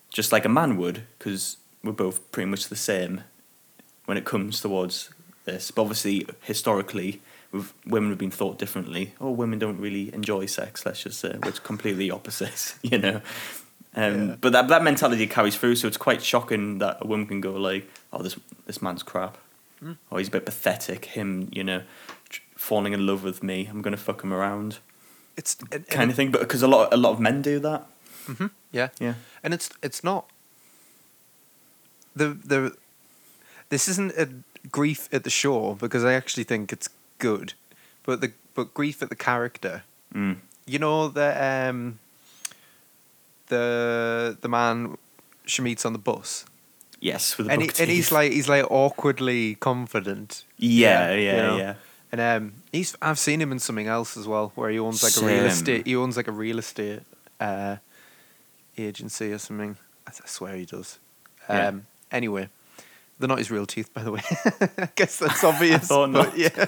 just 0.10 0.32
like 0.32 0.44
a 0.44 0.50
man 0.50 0.76
would, 0.78 1.04
because 1.18 1.58
we're 1.84 1.92
both 1.92 2.32
pretty 2.32 2.50
much 2.50 2.68
the 2.68 2.76
same 2.76 3.24
when 4.06 4.18
it 4.18 4.26
comes 4.26 4.60
towards 4.60 5.12
this. 5.46 5.72
But 5.72 5.82
obviously, 5.84 6.26
historically. 6.42 7.22
Women 7.84 8.12
have 8.12 8.20
been 8.20 8.30
thought 8.30 8.60
differently. 8.60 9.16
Oh, 9.20 9.32
women 9.32 9.58
don't 9.58 9.80
really 9.80 10.14
enjoy 10.14 10.46
sex. 10.46 10.86
Let's 10.86 11.02
just 11.02 11.20
say, 11.20 11.36
which 11.44 11.64
completely 11.64 12.12
opposite, 12.12 12.76
you 12.84 13.00
know. 13.00 13.22
Um, 14.02 14.30
Yeah. 14.30 14.36
But 14.42 14.52
that 14.54 14.68
that 14.68 14.84
mentality 14.84 15.28
carries 15.28 15.56
through, 15.58 15.76
so 15.76 15.88
it's 15.88 15.98
quite 15.98 16.22
shocking 16.24 16.80
that 16.80 16.98
a 17.02 17.08
woman 17.08 17.28
can 17.28 17.42
go 17.42 17.54
like, 17.54 17.90
"Oh, 18.14 18.22
this 18.24 18.36
this 18.66 18.82
man's 18.82 19.04
crap," 19.04 19.38
Hmm. 19.80 19.94
or 20.10 20.20
he's 20.20 20.28
a 20.28 20.32
bit 20.32 20.46
pathetic. 20.46 21.06
Him, 21.18 21.50
you 21.52 21.64
know, 21.64 21.82
tr- 22.30 22.42
falling 22.58 22.94
in 22.94 23.06
love 23.06 23.24
with 23.24 23.42
me. 23.44 23.68
I'm 23.70 23.82
gonna 23.82 23.98
fuck 23.98 24.24
him 24.24 24.32
around, 24.34 24.80
It's 25.38 25.56
and, 25.72 25.88
kind 25.88 26.10
of 26.12 26.16
thing. 26.16 26.32
But 26.32 26.42
because 26.42 26.62
a 26.64 26.68
lot 26.68 26.94
a 26.94 26.98
lot 26.98 27.12
of 27.14 27.20
men 27.20 27.42
do 27.42 27.60
that. 27.60 27.82
hmm 28.28 28.48
yeah, 28.72 28.90
Yeah. 29.00 29.14
and 29.44 29.54
it's 29.54 29.70
it's 29.82 30.04
not 30.04 30.26
the 32.16 32.28
the 32.46 32.76
this 33.70 33.88
isn't 33.88 34.14
a 34.18 34.28
grief 34.72 35.08
at 35.12 35.24
the 35.24 35.30
shore 35.30 35.76
because 35.76 36.04
I 36.04 36.14
actually 36.14 36.44
think 36.44 36.72
it's 36.74 36.90
good, 37.18 37.54
but 38.04 38.22
the 38.22 38.32
but 38.56 38.74
grief 38.74 39.02
at 39.02 39.10
the 39.10 39.16
character. 39.16 39.84
Mm. 40.14 40.38
You 40.66 40.80
know 40.80 41.08
the 41.08 41.30
um 41.70 42.00
the 43.50 44.38
the 44.42 44.48
man 44.50 44.98
she 45.46 45.62
meets 45.62 45.86
on 45.86 45.94
the 45.94 46.00
bus, 46.00 46.46
Yes, 47.02 47.38
with 47.38 47.48
the 47.48 47.54
and 47.54 47.62
he, 47.62 47.70
and 47.80 47.90
he's 47.90 48.12
like 48.12 48.32
he's 48.32 48.48
like 48.50 48.66
awkwardly 48.72 49.56
confident. 49.56 50.46
yeah, 50.58 51.12
yeah, 51.12 51.16
yeah, 51.16 51.36
you 51.36 51.42
know. 51.44 51.58
yeah. 51.58 51.74
And 52.12 52.22
um, 52.22 52.54
he's 52.72 52.96
I've 53.02 53.20
seen 53.20 53.40
him 53.42 53.52
in 53.52 53.60
something 53.60 53.86
else 53.88 54.18
as 54.18 54.28
well, 54.28 54.52
where 54.56 54.70
he 54.72 54.80
owns 54.80 55.04
like 55.04 55.16
a 55.22 55.26
real 55.26 55.46
estate. 55.46 55.86
He 55.86 55.96
owns 55.96 56.18
like 56.18 56.28
a 56.28 56.32
real 56.32 56.58
estate 56.58 57.02
uh, 57.40 57.76
agency 58.78 59.32
or 59.32 59.38
something. 59.38 59.78
I, 60.08 60.12
I 60.12 60.28
swear 60.28 60.56
he 60.56 60.66
does. 60.66 60.98
Um, 61.48 61.58
Yeah. 61.58 61.72
Anyway, 62.12 62.50
they're 63.20 63.28
not 63.30 63.38
his 63.38 63.52
real 63.52 63.68
teeth, 63.68 63.94
by 63.94 64.02
the 64.02 64.12
way. 64.12 64.22
I 64.80 64.90
guess 64.96 65.20
that's 65.20 65.44
obvious. 65.52 65.88
but 65.88 66.08
not. 66.08 66.36
Yeah. 66.36 66.66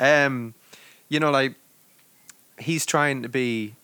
um, 0.26 0.54
you 1.08 1.20
know, 1.20 1.30
like 1.30 1.54
he's 2.58 2.84
trying 2.86 3.22
to 3.22 3.28
be. 3.28 3.74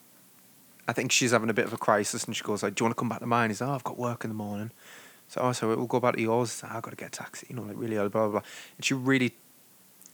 I 0.89 0.93
think 0.93 1.13
she's 1.13 1.31
having 1.31 1.49
a 1.51 1.55
bit 1.55 1.65
of 1.67 1.73
a 1.73 1.79
crisis, 1.79 2.25
and 2.25 2.35
she 2.37 2.43
goes 2.43 2.63
like, 2.63 2.75
"Do 2.75 2.83
you 2.83 2.87
want 2.87 2.97
to 2.97 3.01
come 3.01 3.09
back 3.09 3.21
to 3.21 3.27
mine?" 3.27 3.51
He's, 3.51 3.61
like, 3.61 3.71
"Oh, 3.71 3.75
I've 3.75 3.85
got 3.85 3.99
work 3.99 4.25
in 4.25 4.31
the 4.31 4.35
morning." 4.35 4.71
So, 5.29 5.41
oh, 5.41 5.53
so 5.53 5.69
we'll 5.69 5.87
go 5.87 6.01
back 6.01 6.17
to 6.17 6.21
yours. 6.21 6.63
Like, 6.63 6.73
I've 6.75 6.83
got 6.83 6.91
to 6.91 6.97
get 6.97 7.09
a 7.09 7.11
taxi, 7.11 7.47
you 7.49 7.57
know, 7.57 7.63
like 7.63 7.77
really, 7.77 7.97
blah, 7.97 8.09
blah, 8.09 8.29
blah. 8.29 8.43
And 8.77 8.85
she 8.85 8.93
really 8.95 9.35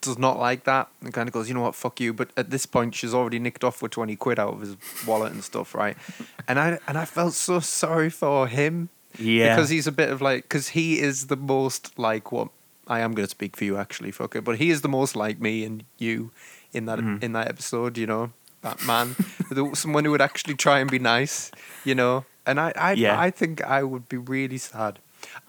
does 0.00 0.16
not 0.16 0.38
like 0.38 0.62
that 0.64 0.86
and 1.00 1.12
kind 1.12 1.28
of 1.28 1.32
goes, 1.32 1.48
you 1.48 1.54
know 1.54 1.62
what, 1.62 1.74
fuck 1.74 1.98
you. 2.00 2.12
But 2.12 2.30
at 2.36 2.50
this 2.50 2.66
point, 2.66 2.94
she's 2.94 3.12
already 3.12 3.40
nicked 3.40 3.64
off 3.64 3.82
with 3.82 3.90
20 3.90 4.14
quid 4.14 4.38
out 4.38 4.54
of 4.54 4.60
his 4.60 4.76
wallet 5.06 5.32
and 5.32 5.42
stuff, 5.42 5.74
right? 5.74 5.96
and 6.48 6.60
I 6.60 6.78
and 6.86 6.96
I 6.96 7.04
felt 7.04 7.32
so 7.32 7.58
sorry 7.58 8.10
for 8.10 8.46
him 8.46 8.90
Yeah. 9.18 9.56
because 9.56 9.70
he's 9.70 9.88
a 9.88 9.92
bit 9.92 10.10
of 10.10 10.20
like, 10.22 10.44
because 10.44 10.68
he 10.68 11.00
is 11.00 11.26
the 11.26 11.36
most 11.36 11.98
like 11.98 12.30
what 12.30 12.50
I 12.86 13.00
am 13.00 13.12
going 13.12 13.26
to 13.26 13.30
speak 13.30 13.56
for 13.56 13.64
you 13.64 13.76
actually, 13.76 14.12
fuck 14.12 14.36
it. 14.36 14.44
But 14.44 14.58
he 14.58 14.70
is 14.70 14.82
the 14.82 14.88
most 14.88 15.16
like 15.16 15.40
me 15.40 15.64
and 15.64 15.82
you 15.98 16.30
in 16.72 16.84
that 16.86 17.00
Mhm. 17.00 17.20
in 17.20 17.32
that 17.32 17.48
episode, 17.48 17.98
you 17.98 18.06
know, 18.06 18.30
that 18.62 18.84
man, 18.86 19.14
The- 19.50 19.70
someone 19.74 20.04
who 20.04 20.10
would 20.10 20.20
actually 20.20 20.54
try 20.54 20.78
and 20.80 20.90
be 20.90 20.98
nice, 20.98 21.50
you 21.84 21.94
know. 21.94 22.24
And 22.46 22.58
I, 22.58 22.72
I, 22.76 22.92
Yeah. 22.92 23.20
I 23.20 23.30
think 23.30 23.62
I 23.62 23.82
would 23.82 24.08
be 24.08 24.16
really 24.16 24.58
sad. 24.58 24.98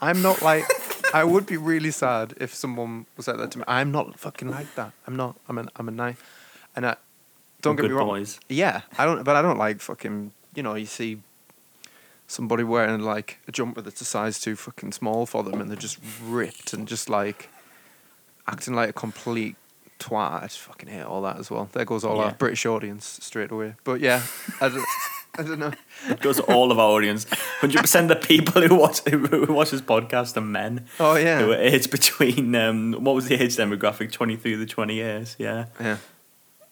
I'm 0.02 0.22
not 0.22 0.42
like. 0.42 0.66
I 1.14 1.24
would 1.24 1.46
be 1.48 1.58
really 1.58 1.90
sad 1.92 2.34
if 2.40 2.54
someone 2.54 3.06
was 3.18 3.28
like 3.28 3.38
that 3.38 3.50
to 3.52 3.58
me. 3.60 3.64
I'm 3.68 3.92
not 3.92 4.20
fucking 4.20 4.50
like 4.50 4.76
that. 4.76 4.92
I'm 5.08 5.16
not. 5.16 5.38
I'm 5.48 5.58
an. 5.58 5.70
I'm 5.76 5.88
a 5.88 5.92
nice. 5.92 6.18
And 6.76 6.86
I 6.86 6.98
don't 7.62 7.76
get 7.76 7.84
Good 7.84 7.92
me 7.92 7.98
wrong. 7.98 8.08
boys. 8.10 8.40
Yeah, 8.48 8.82
I 8.98 9.06
don't. 9.06 9.24
But 9.24 9.36
I 9.36 9.42
don't 9.42 9.58
like 9.58 9.80
fucking. 9.82 10.32
You 10.56 10.62
know, 10.64 10.76
you 10.76 10.86
see 10.86 11.22
somebody 12.28 12.64
wearing 12.64 13.02
like 13.02 13.40
a 13.48 13.52
jumper 13.52 13.82
that's 13.82 14.02
a 14.02 14.06
size 14.06 14.40
too 14.40 14.56
fucking 14.56 14.92
small 14.92 15.26
for 15.26 15.44
them, 15.44 15.60
and 15.62 15.70
they're 15.70 15.78
just 15.78 16.00
ripped 16.24 16.74
and 16.74 16.88
just 16.88 17.10
like 17.10 17.50
acting 18.48 18.74
like 18.76 18.90
a 18.90 18.94
complete 18.94 19.56
twat. 20.00 20.44
I 20.44 20.48
just 20.48 20.60
fucking 20.60 20.90
hate 20.90 21.04
all 21.04 21.22
that 21.24 21.38
as 21.38 21.52
well. 21.52 21.70
There 21.72 21.86
goes 21.86 22.04
all 22.04 22.18
Yeah. 22.18 22.24
our 22.26 22.32
British 22.34 22.66
audience 22.66 23.20
straight 23.22 23.52
away. 23.52 23.76
But 23.84 24.00
yeah, 24.02 24.22
I 24.62 24.70
don't. 24.70 24.86
I 25.38 25.44
don't 25.44 25.60
know. 25.60 25.72
It 26.10 26.22
goes 26.22 26.38
to 26.38 26.44
all 26.44 26.72
of 26.72 26.80
our 26.80 26.90
audience. 26.92 27.26
Hundred 27.60 27.82
percent 27.82 28.10
of 28.10 28.20
the 28.22 28.26
people 28.28 28.62
who 28.62 28.76
watch 28.76 29.00
who 29.10 29.54
watch 29.54 29.72
this 29.72 29.82
podcast 29.82 30.36
are 30.38 30.42
men. 30.42 30.88
Oh 31.00 31.16
yeah. 31.16 31.40
Who 31.40 31.52
are 31.52 31.56
aged 31.58 31.92
between 31.92 32.56
um, 32.56 32.94
what 32.94 33.16
was 33.16 33.28
the 33.28 33.36
age 33.36 33.56
demographic? 33.58 34.12
Twenty 34.12 34.36
three 34.38 34.56
to 34.56 34.66
twenty 34.66 34.96
years. 34.96 35.36
Yeah. 35.38 35.66
Yeah. 35.80 35.98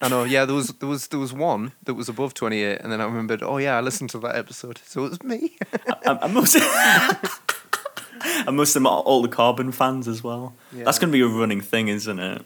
I 0.02 0.08
know. 0.10 0.24
Yeah, 0.24 0.46
there 0.46 0.56
was 0.56 0.68
there 0.80 0.88
was 0.90 1.08
there 1.08 1.20
was 1.20 1.34
one 1.34 1.74
that 1.84 1.96
was 1.96 2.08
above 2.10 2.34
twenty 2.34 2.64
eight, 2.64 2.80
and 2.82 2.92
then 2.92 3.02
I 3.02 3.06
remembered. 3.06 3.44
Oh 3.44 3.58
yeah, 3.58 3.78
I 3.78 3.82
listened 3.82 4.10
to 4.12 4.20
that 4.20 4.36
episode, 4.36 4.80
so 4.86 5.06
it 5.06 5.10
was 5.10 5.24
me. 5.24 5.58
I, 6.06 6.20
I 6.24 6.28
must. 6.28 6.56
I 6.62 8.52
must 8.52 8.74
have 8.76 8.86
all 8.86 9.22
the 9.22 9.28
carbon 9.28 9.72
fans 9.72 10.08
as 10.08 10.24
well. 10.24 10.54
Yeah. 10.74 10.84
That's 10.86 11.00
going 11.00 11.12
to 11.12 11.18
be 11.18 11.22
a 11.22 11.28
running 11.28 11.62
thing, 11.62 11.88
isn't 11.90 12.20
it? 12.20 12.46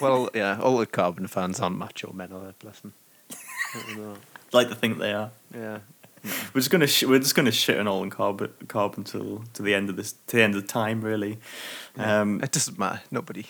Well, 0.00 0.30
yeah, 0.34 0.58
all 0.60 0.78
the 0.78 0.86
Carbon 0.86 1.26
fans 1.26 1.60
aren't 1.60 1.76
macho 1.78 2.12
men, 2.12 2.32
are 2.32 2.46
they? 2.46 2.52
Bless 2.58 2.80
them. 2.80 2.94
I 3.30 3.82
don't 3.86 3.96
know. 3.98 4.16
Like 4.52 4.68
to 4.68 4.74
think 4.74 4.98
they 4.98 5.12
are. 5.12 5.30
Yeah. 5.54 5.78
We're 6.52 6.60
just 6.60 6.70
gonna 6.70 6.86
sh- 6.86 7.04
we're 7.04 7.20
just 7.20 7.34
gonna 7.34 7.52
shit 7.52 7.78
on 7.78 7.86
all 7.86 8.02
in 8.02 8.10
carbon 8.10 8.52
carbon 8.66 9.04
till 9.04 9.44
to 9.54 9.62
the 9.62 9.74
end 9.74 9.88
of 9.88 9.96
this 9.96 10.14
to 10.28 10.36
the 10.36 10.42
end 10.42 10.54
of 10.56 10.66
time 10.66 11.00
really. 11.00 11.38
Um, 11.96 12.40
it 12.42 12.50
doesn't 12.50 12.76
matter. 12.78 13.00
Nobody, 13.10 13.46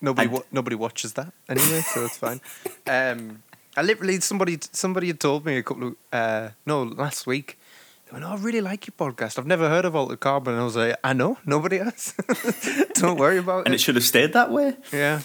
nobody, 0.00 0.28
wa- 0.28 0.42
nobody 0.52 0.76
watches 0.76 1.14
that 1.14 1.32
anyway, 1.48 1.80
so 1.80 2.04
it's 2.04 2.16
fine. 2.18 2.40
Um, 2.86 3.42
I 3.76 3.82
literally 3.82 4.20
somebody 4.20 4.58
somebody 4.72 5.08
had 5.08 5.18
told 5.18 5.44
me 5.44 5.56
a 5.56 5.62
couple 5.62 5.88
of 5.88 5.94
uh, 6.12 6.50
no 6.66 6.82
last 6.84 7.26
week. 7.26 7.58
They 8.06 8.12
went, 8.12 8.24
"Oh, 8.24 8.34
I 8.34 8.36
really 8.36 8.60
like 8.60 8.86
your 8.86 8.94
podcast. 8.96 9.38
I've 9.38 9.46
never 9.46 9.68
heard 9.68 9.84
of 9.84 9.96
Altered 9.96 10.20
Carbon." 10.20 10.52
And 10.52 10.60
I 10.62 10.64
was 10.64 10.76
like, 10.76 10.96
"I 11.02 11.14
know, 11.14 11.38
nobody 11.44 11.78
has. 11.78 12.14
Don't 12.94 13.18
worry 13.18 13.38
about 13.38 13.60
and 13.60 13.66
it." 13.66 13.66
And 13.68 13.74
it 13.74 13.80
should 13.80 13.96
have 13.96 14.04
stayed 14.04 14.34
that 14.34 14.52
way. 14.52 14.76
yeah. 14.92 15.22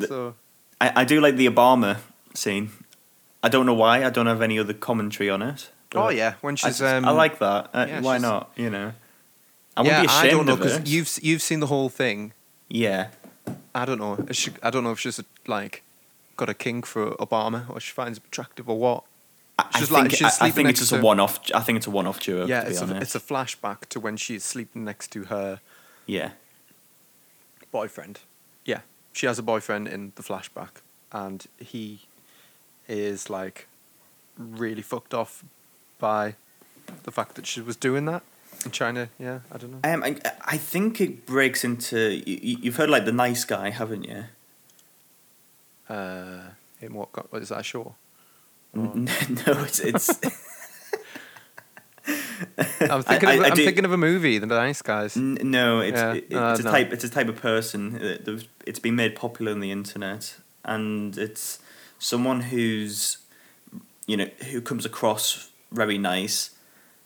So 0.00 0.34
I, 0.80 0.92
I 1.02 1.04
do 1.04 1.20
like 1.20 1.36
the 1.36 1.48
Obama 1.48 1.98
scene. 2.34 2.70
I 3.42 3.48
don't 3.48 3.66
know 3.66 3.74
why. 3.74 4.04
I 4.04 4.10
don't 4.10 4.26
have 4.26 4.42
any 4.42 4.58
other 4.58 4.74
commentary 4.74 5.30
on 5.30 5.42
it. 5.42 5.70
Oh 5.94 6.08
yeah, 6.08 6.34
when 6.40 6.52
I, 6.52 6.56
she's 6.56 6.78
just- 6.78 6.82
um, 6.82 7.04
I 7.04 7.10
like 7.12 7.38
that. 7.38 7.70
Uh, 7.72 7.86
yeah, 7.88 8.00
why 8.00 8.18
not? 8.18 8.50
You 8.56 8.70
know. 8.70 8.92
I 9.76 9.82
yeah, 9.82 10.00
wouldn't 10.00 10.08
be 10.08 10.14
I 10.14 10.30
don't 10.30 10.46
know 10.46 10.56
because 10.56 10.90
you've 10.92 11.18
you've 11.22 11.42
seen 11.42 11.60
the 11.60 11.66
whole 11.66 11.88
thing. 11.88 12.32
Yeah. 12.68 13.08
I 13.74 13.84
don't 13.84 13.98
know. 13.98 14.24
She, 14.32 14.50
I 14.62 14.70
don't 14.70 14.84
know 14.84 14.92
if 14.92 14.98
she's 14.98 15.20
like 15.46 15.82
got 16.36 16.48
a 16.48 16.54
kink 16.54 16.86
for 16.86 17.10
Obama 17.16 17.68
or 17.70 17.78
she 17.80 17.92
finds 17.92 18.18
him 18.18 18.24
attractive 18.26 18.68
or 18.68 18.78
what. 18.78 19.04
I, 19.58 19.68
I 19.72 19.78
She's 19.78 19.88
think, 19.88 20.02
like- 20.02 20.10
she's 20.12 20.40
I, 20.40 20.46
I 20.46 20.50
think 20.50 20.68
it's 20.70 20.80
just 20.80 20.92
a 20.92 21.00
one-off. 21.00 21.40
I 21.54 21.60
think 21.60 21.76
it's 21.76 21.86
a 21.86 21.90
one-off 21.90 22.20
duo. 22.20 22.46
yeah, 22.46 22.62
to 22.64 22.70
it's 22.70 22.82
be 22.82 22.92
a, 22.92 22.96
it's 23.00 23.14
a 23.14 23.20
flashback 23.20 23.86
to 23.90 24.00
when 24.00 24.16
she's 24.16 24.44
sleeping 24.44 24.84
next 24.84 25.12
to 25.12 25.24
her 25.24 25.60
yeah. 26.06 26.30
boyfriend. 27.70 28.20
She 29.16 29.24
has 29.24 29.38
a 29.38 29.42
boyfriend 29.42 29.88
in 29.88 30.12
the 30.16 30.22
flashback, 30.22 30.82
and 31.10 31.46
he 31.58 32.00
is 32.86 33.30
like 33.30 33.66
really 34.36 34.82
fucked 34.82 35.14
off 35.14 35.42
by 35.98 36.34
the 37.04 37.10
fact 37.10 37.34
that 37.36 37.46
she 37.46 37.62
was 37.62 37.76
doing 37.76 38.04
that 38.04 38.22
trying 38.70 38.94
to. 38.96 39.08
Yeah, 39.18 39.38
I 39.50 39.56
don't 39.56 39.72
know. 39.72 39.90
Um, 39.90 40.02
I, 40.04 40.16
I 40.44 40.58
think 40.58 41.00
it 41.00 41.24
breaks 41.24 41.64
into. 41.64 42.22
You, 42.26 42.58
you've 42.60 42.76
heard 42.76 42.90
like 42.90 43.06
the 43.06 43.12
nice 43.12 43.46
guy, 43.46 43.70
haven't 43.70 44.04
you? 44.04 44.24
Uh, 45.88 46.40
in 46.82 46.92
what? 46.92 47.32
What 47.32 47.40
is 47.40 47.48
that? 47.48 47.64
Sure. 47.64 47.94
N- 48.76 49.08
no, 49.46 49.64
it's 49.64 49.80
it's. 49.80 50.20
I'm 52.80 53.02
thinking. 53.02 53.28
I- 53.28 53.34
of, 53.34 53.42
I 53.44 53.48
I'm 53.48 53.56
thinking 53.56 53.84
of 53.84 53.92
a 53.92 53.96
movie, 53.96 54.38
The 54.38 54.46
Nice 54.46 54.82
Guys. 54.82 55.16
N- 55.16 55.38
no, 55.42 55.80
it's 55.80 55.96
Yeah, 55.96 56.12
it- 56.14 56.26
it's 56.30 56.60
a 56.60 56.62
no. 56.64 56.70
type. 56.70 56.92
It's 56.92 57.04
a 57.04 57.08
type 57.08 57.28
of 57.28 57.36
person. 57.36 57.92
that 57.94 58.46
It's 58.66 58.78
been 58.78 58.96
made 58.96 59.14
popular 59.14 59.52
on 59.52 59.60
the 59.60 59.70
internet, 59.70 60.36
and 60.64 61.16
it's 61.18 61.58
someone 61.98 62.40
who's, 62.42 63.18
you 64.06 64.16
know, 64.16 64.26
who 64.50 64.60
comes 64.60 64.84
across 64.84 65.50
very 65.72 65.98
nice, 65.98 66.50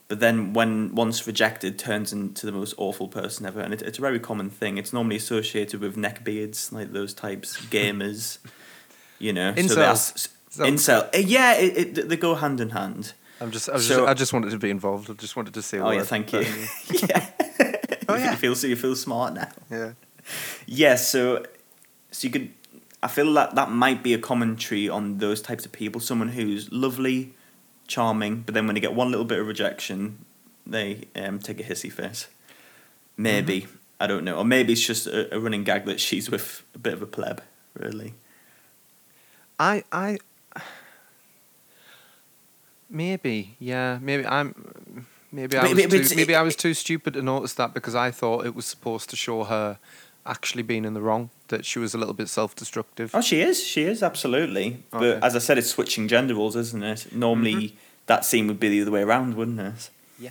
but 0.07 0.19
then 0.19 0.53
when 0.53 0.93
once 0.95 1.25
rejected, 1.25 1.79
turns 1.79 2.11
into 2.13 2.45
the 2.45 2.51
most 2.51 2.73
awful 2.77 3.07
person 3.07 3.45
ever. 3.45 3.61
And 3.61 3.73
it, 3.73 3.81
it's 3.81 3.97
a 3.97 4.01
very 4.01 4.19
common 4.19 4.49
thing. 4.49 4.77
It's 4.77 4.91
normally 4.93 5.15
associated 5.15 5.79
with 5.81 5.95
neckbeards, 5.95 6.71
like 6.71 6.91
those 6.91 7.13
types, 7.13 7.57
gamers. 7.71 8.37
You 9.19 9.33
know, 9.33 9.53
so 9.55 9.61
Incels. 9.61 9.75
that's 9.75 10.29
So- 10.49 10.63
incel. 10.65 11.09
Yeah, 11.13 11.53
it, 11.53 11.97
it, 11.97 12.09
they 12.09 12.17
go 12.17 12.35
hand 12.35 12.59
in 12.59 12.71
hand. 12.71 13.13
I'm 13.41 13.51
just, 13.51 13.67
I, 13.69 13.77
So- 13.79 13.97
just, 13.97 13.99
I 14.09 14.13
just 14.13 14.33
wanted 14.33 14.51
to 14.51 14.57
be 14.57 14.69
involved. 14.69 15.09
I 15.09 15.13
just 15.13 15.35
wanted 15.35 15.53
to 15.55 15.61
say. 15.61 15.79
a 15.79 15.83
Oh 15.85 15.91
yeah, 15.91 16.03
thank 16.03 16.31
you. 16.33 16.41
Yeah. 16.91 17.27
Oh, 18.09 18.15
yeah. 18.15 18.31
you 18.31 18.37
feel 18.37 18.55
so 18.55 18.67
you 18.67 18.75
feel 18.75 18.95
smart 18.95 19.33
now. 19.35 19.47
yeah. 19.69 19.93
Yeah, 20.65 20.95
so 20.95 21.43
so 22.11 22.27
you 22.27 22.31
could 22.31 22.49
I 23.01 23.07
feel 23.07 23.31
that 23.33 23.55
that 23.55 23.71
might 23.71 24.03
be 24.03 24.13
a 24.13 24.17
commentary 24.19 24.89
on 24.89 25.17
those 25.19 25.41
types 25.41 25.65
of 25.65 25.71
people, 25.71 26.01
someone 26.01 26.29
who's 26.29 26.71
lovely, 26.71 27.33
charming, 27.87 28.41
but 28.41 28.53
then 28.53 28.65
when 28.67 28.75
they 28.75 28.81
get 28.81 28.93
one 28.93 29.09
little 29.11 29.25
bit 29.25 29.39
of 29.39 29.47
rejection, 29.47 30.25
they 30.67 31.05
um, 31.15 31.39
take 31.39 31.59
a 31.59 31.63
hissy 31.63 31.91
fit. 31.91 32.27
Maybe. 33.17 33.67
I 33.99 34.07
don't 34.07 34.23
know. 34.25 34.37
Or 34.37 34.45
maybe 34.45 34.73
it's 34.73 34.85
just 34.85 35.07
a, 35.07 35.33
a 35.35 35.39
running 35.39 35.63
gag 35.63 35.85
that 35.85 35.99
she's 35.99 36.29
with 36.29 36.63
a 36.75 36.79
bit 36.79 36.93
of 36.93 37.01
a 37.01 37.05
pleb, 37.07 37.41
really. 37.77 38.13
I, 39.59 39.83
I, 39.91 40.17
maybe, 42.91 43.55
yeah, 43.59 43.97
maybe 44.01 44.25
I'm, 44.25 45.07
maybe 45.31 45.57
I 45.57 45.63
was 45.63 45.85
but 45.85 45.89
too, 46.09 46.15
maybe 46.15 46.35
I 46.35 46.41
was 46.41 46.55
too 46.55 46.73
stupid 46.73 47.13
to 47.15 47.21
notice 47.21 47.53
that 47.53 47.73
because 47.73 47.95
I 47.95 48.11
thought 48.11 48.45
it 48.45 48.53
was 48.53 48.65
supposed 48.65 49.09
to 49.09 49.15
show 49.15 49.45
her 49.45 49.79
actually 50.25 50.61
being 50.61 50.85
in 50.85 50.93
the 50.93 51.01
wrong, 51.01 51.31
that 51.47 51.65
she 51.65 51.79
was 51.79 51.95
a 51.95 51.97
little 51.97 52.13
bit 52.13 52.29
self-destructive. 52.29 53.09
Oh, 53.15 53.21
she 53.21 53.41
is. 53.41 53.63
She 53.63 53.83
is 53.83 54.03
absolutely. 54.03 54.83
But 54.91 55.23
as 55.23 55.35
I 55.35 55.39
said, 55.39 55.57
it's 55.57 55.69
switching 55.69 56.07
gender 56.07 56.35
roles, 56.35 56.55
isn't 56.55 56.83
it? 56.83 57.11
Normally, 57.11 57.75
that 58.05 58.23
scene 58.23 58.47
would 58.47 58.59
be 58.59 58.69
the 58.69 58.81
other 58.81 58.91
way 58.91 59.01
around, 59.01 59.33
wouldn't 59.33 59.59
it? 59.59 59.89
Yeah. 60.19 60.29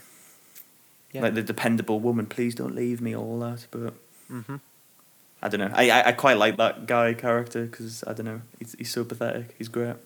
Yeah. 1.12 1.22
Like 1.22 1.34
the 1.34 1.42
dependable 1.42 1.98
woman, 1.98 2.26
please 2.26 2.54
don't 2.54 2.76
leave 2.76 3.00
me, 3.00 3.16
all 3.16 3.40
that. 3.40 3.66
But 3.72 3.94
mm-hmm. 4.30 4.56
I 5.42 5.48
don't 5.48 5.60
know. 5.60 5.72
I 5.74 5.90
I, 5.90 6.08
I 6.08 6.12
quite 6.12 6.36
like 6.36 6.56
that 6.58 6.86
guy 6.86 7.14
character 7.14 7.64
because 7.64 8.04
I 8.06 8.12
don't 8.12 8.26
know. 8.26 8.42
He's 8.58 8.76
he's 8.78 8.90
so 8.90 9.04
pathetic. 9.04 9.54
He's 9.58 9.68
great. 9.68 9.96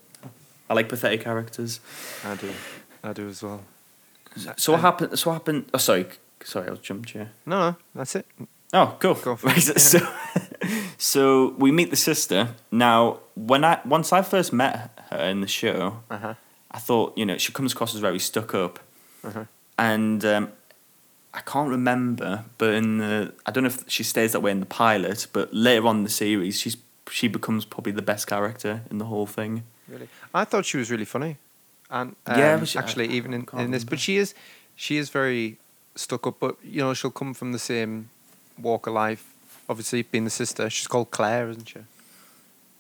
I 0.69 0.75
like 0.75 0.89
pathetic 0.89 1.23
characters. 1.23 1.81
I 2.25 2.35
do. 2.37 2.51
I 3.03 3.13
do 3.13 3.29
as 3.29 3.43
well. 3.43 3.61
So 4.57 4.73
what 4.73 4.81
happened? 4.81 5.19
So 5.19 5.31
what 5.31 5.35
happened? 5.35 5.67
Oh, 5.75 5.79
sorry, 5.79 6.07
sorry, 6.43 6.67
I 6.69 6.71
was 6.71 6.81
jumped 6.81 7.15
you. 7.15 7.29
No, 7.47 7.59
no, 7.71 7.77
that's 7.95 8.17
it. 8.17 8.27
Oh, 8.73 8.97
cool. 8.99 9.15
Go 9.15 9.37
for 9.37 9.51
it. 9.51 9.61
so, 9.81 9.99
so 10.99 11.55
we 11.59 11.71
meet 11.71 11.91
the 11.91 11.97
sister. 11.97 12.49
Now, 12.71 13.19
when 13.37 13.65
I 13.65 13.81
once 13.85 14.13
I 14.13 14.23
first 14.23 14.53
met 14.53 14.91
her 15.11 15.19
in 15.19 15.41
the 15.41 15.47
show, 15.49 16.01
Uh 16.11 16.17
huh. 16.19 16.35
I 16.71 16.79
thought 16.79 17.17
you 17.17 17.25
know 17.27 17.39
she 17.39 17.53
comes 17.53 17.73
across 17.73 17.95
as 17.95 18.01
very 18.01 18.19
stuck 18.19 18.55
up, 18.55 18.81
Uh-huh. 19.23 19.45
and 19.79 20.25
um, 20.25 20.49
I 21.33 21.41
can't 21.41 21.69
remember, 21.71 22.45
but 22.59 22.75
in 22.75 22.99
the 22.99 23.33
I 23.47 23.51
don't 23.53 23.65
know 23.65 23.69
if 23.71 23.85
she 23.89 24.03
stays 24.03 24.33
that 24.33 24.41
way 24.41 24.51
in 24.51 24.61
the 24.61 24.67
pilot, 24.67 25.27
but 25.33 25.53
later 25.55 25.87
on 25.87 25.99
in 25.99 26.05
the 26.05 26.11
series, 26.11 26.59
she's 26.61 26.77
she 27.11 27.29
becomes 27.29 27.65
probably 27.65 27.93
the 27.93 28.03
best 28.03 28.27
character 28.27 28.83
in 28.91 28.99
the 28.99 29.05
whole 29.05 29.27
thing. 29.27 29.63
Really, 29.89 30.09
I 30.33 30.45
thought 30.45 30.65
she 30.65 30.79
was 30.79 30.91
really 30.91 31.05
funny, 31.05 31.37
and 31.91 32.17
Yeah, 32.27 32.55
um, 32.55 32.61
but 32.61 32.69
she- 32.69 32.79
actually, 32.79 33.09
I- 33.09 33.13
even 33.13 33.35
in, 33.35 33.47
in 33.59 33.71
this, 33.71 33.85
but 33.85 34.01
she 34.01 34.17
is, 34.17 34.35
she 34.77 34.97
is 34.97 35.11
very 35.11 35.59
stuck 35.95 36.27
up. 36.27 36.37
But 36.41 36.57
you 36.63 36.81
know, 36.81 36.95
she'll 36.95 37.11
come 37.11 37.35
from 37.35 37.53
the 37.53 37.59
same 37.59 38.09
walk 38.59 38.87
of 38.87 38.95
life. 38.95 39.25
Obviously, 39.69 40.03
being 40.03 40.25
the 40.25 40.31
sister, 40.31 40.69
she's 40.71 40.87
called 40.87 41.11
Claire, 41.11 41.49
isn't 41.51 41.69
she? 41.69 41.81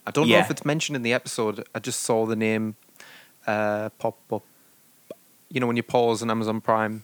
I 0.06 0.10
don't 0.10 0.28
know 0.28 0.38
if 0.38 0.50
it's 0.50 0.64
mentioned 0.64 0.96
in 0.96 1.02
the 1.02 1.12
episode. 1.14 1.64
I 1.74 1.78
just 1.78 2.00
saw 2.02 2.26
the 2.26 2.36
name 2.36 2.76
uh, 3.46 3.88
pop 3.98 4.16
up. 4.32 4.42
You 5.50 5.60
know, 5.60 5.66
when 5.66 5.76
you 5.76 5.82
pause 5.82 6.22
on 6.22 6.30
Amazon 6.30 6.60
Prime, 6.60 7.02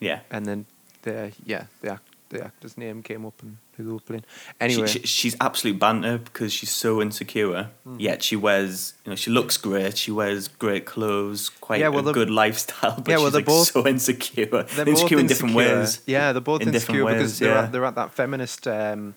Yeah. 0.00 0.20
and 0.30 0.46
then 0.46 0.66
the 1.02 1.32
yeah 1.44 1.64
the 1.82 1.98
the 2.30 2.44
actor's 2.44 2.76
name 2.76 3.02
came 3.02 3.24
up 3.24 3.40
and 3.42 3.56
who 3.76 3.84
they 3.84 3.92
were 3.92 4.00
playing. 4.00 4.24
Anyway, 4.60 4.86
she, 4.86 5.00
she's 5.00 5.36
absolute 5.40 5.78
banter 5.78 6.18
because 6.18 6.52
she's 6.52 6.70
so 6.70 7.00
insecure. 7.00 7.70
Mm. 7.86 7.96
Yet 8.00 8.22
she 8.22 8.36
wears, 8.36 8.94
you 9.04 9.10
know, 9.10 9.16
she 9.16 9.30
looks 9.30 9.56
great. 9.56 9.96
She 9.96 10.10
wears 10.10 10.48
great 10.48 10.84
clothes, 10.84 11.48
quite 11.48 11.80
Yeah, 11.80 11.88
well, 11.88 12.06
a 12.08 12.12
good 12.12 12.30
lifestyle. 12.30 12.96
But 13.02 13.08
Yeah, 13.08 13.16
well, 13.16 13.26
she's 13.26 13.32
they're 13.32 13.40
like 13.40 13.46
both- 13.46 13.68
so 13.72 13.86
insecure. 13.86 14.46
they're 14.46 14.88
insecure 14.88 15.16
both 15.16 15.20
in 15.20 15.26
different 15.26 15.54
ways. 15.54 16.00
Yeah, 16.06 16.32
they're 16.32 16.40
both 16.40 16.62
In 16.62 16.68
insecure 16.68 17.04
because 17.06 17.38
they're, 17.38 17.54
yeah. 17.54 17.62
at, 17.64 17.72
they're 17.72 17.84
at 17.84 17.94
that 17.94 18.12
feminist, 18.12 18.66
um, 18.68 19.14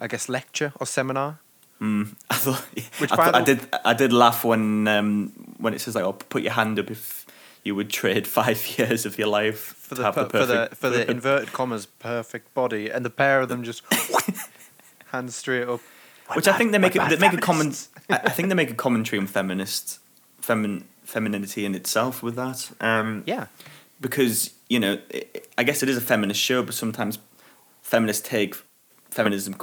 I 0.00 0.06
guess, 0.06 0.28
lecture 0.28 0.72
or 0.80 0.86
seminar. 0.86 1.38
Mm. 1.80 2.14
I 2.30 2.34
thought, 2.34 2.60
Which 2.98 3.10
I, 3.12 3.16
thought 3.16 3.34
I 3.34 3.42
did. 3.42 3.60
I 3.86 3.94
did 3.94 4.12
laugh 4.12 4.44
when 4.44 4.86
um, 4.86 5.32
when 5.56 5.72
it 5.72 5.80
says 5.80 5.94
like, 5.94 6.04
"Oh, 6.04 6.12
put 6.12 6.42
your 6.42 6.52
hand 6.52 6.78
up 6.78 6.90
if 6.90 7.19
you 7.62 7.74
would 7.74 7.90
trade 7.90 8.26
five 8.26 8.66
years 8.78 9.06
of 9.06 9.18
your 9.18 9.28
life 9.28 9.58
For 9.58 9.94
the, 9.94 10.12
per- 10.12 10.24
the 10.24 10.30
for 10.30 10.46
the 10.46 10.68
for 10.74 10.90
the 10.90 11.10
inverted 11.14 11.52
commas 11.52 11.86
perfect 11.86 12.52
body, 12.54 12.90
and 12.90 13.04
the 13.04 13.10
pair 13.10 13.40
of 13.40 13.48
them 13.48 13.62
just 13.64 13.82
hands 15.12 15.36
straight 15.36 15.68
up. 15.68 15.80
Which 16.34 16.46
I 16.46 16.56
think 16.56 16.70
they 16.72 16.78
make 16.78 16.94
a, 16.94 17.06
they 17.08 17.16
make 17.16 17.32
a 17.32 17.40
feminists. 17.44 17.88
I 18.08 18.30
think 18.30 18.48
they 18.48 18.54
make 18.54 18.70
a 18.70 18.74
commentary 18.74 19.18
on 19.18 19.26
feminist, 19.26 19.98
femin, 20.40 20.84
femininity 21.04 21.64
in 21.64 21.74
itself 21.74 22.22
with 22.22 22.36
that. 22.36 22.70
Um, 22.80 23.24
Yeah, 23.26 23.46
because 24.00 24.52
you 24.68 24.78
know, 24.78 24.98
i 25.12 25.24
I 25.58 25.62
guess 25.64 25.82
it 25.82 25.88
is 25.88 25.96
a 25.96 26.00
feminist 26.00 26.40
show, 26.40 26.62
but 26.62 26.74
sometimes 26.74 27.18
feminists 27.82 28.26
take 28.26 28.54
feminism 29.10 29.56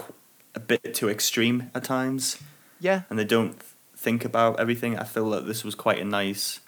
a 0.54 0.60
bit 0.60 0.94
too 0.94 1.10
extreme 1.10 1.72
at 1.74 1.84
times, 1.86 2.38
yeah, 2.82 3.04
and 3.10 3.18
they 3.18 3.26
don't 3.26 3.56
think 3.96 4.26
about 4.26 4.60
everything. 4.60 5.00
I 5.00 5.06
feel 5.06 5.30
that 5.32 5.48
this 5.48 5.64
was 5.64 5.74
quite 5.76 6.00
a 6.00 6.06
nice 6.06 6.60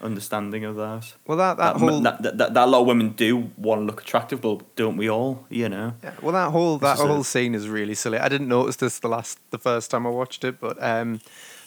understanding 0.00 0.64
of 0.64 0.76
that. 0.76 1.14
Well, 1.26 1.38
that 1.38 1.56
that, 1.56 1.74
That, 1.74 1.80
whole 1.80 2.00
that, 2.00 2.22
that, 2.22 2.38
that, 2.38 2.54
that 2.54 2.64
a 2.64 2.70
lot 2.70 2.80
of 2.82 2.86
women 2.86 3.10
do 3.10 3.50
want 3.56 3.80
to 3.80 3.84
look 3.84 4.02
attractive, 4.02 4.40
but 4.40 4.74
don't 4.76 4.96
we 4.96 5.08
all? 5.10 5.46
You 5.50 5.68
know. 5.68 5.94
Yeah, 6.02 6.14
well, 6.22 6.32
that 6.32 6.50
whole 6.50 6.78
that 6.78 6.98
whole 6.98 7.24
scene 7.24 7.54
is 7.54 7.68
really 7.68 7.94
silly. 7.94 8.18
I 8.18 8.28
didn't 8.28 8.48
notice 8.48 8.76
this 8.76 8.98
the 8.98 9.08
last 9.08 9.38
the 9.50 9.58
first 9.58 9.90
time 9.90 10.06
I 10.06 10.10
watched 10.10 10.44
it, 10.44 10.60
but 10.60 10.82
um, 10.82 11.20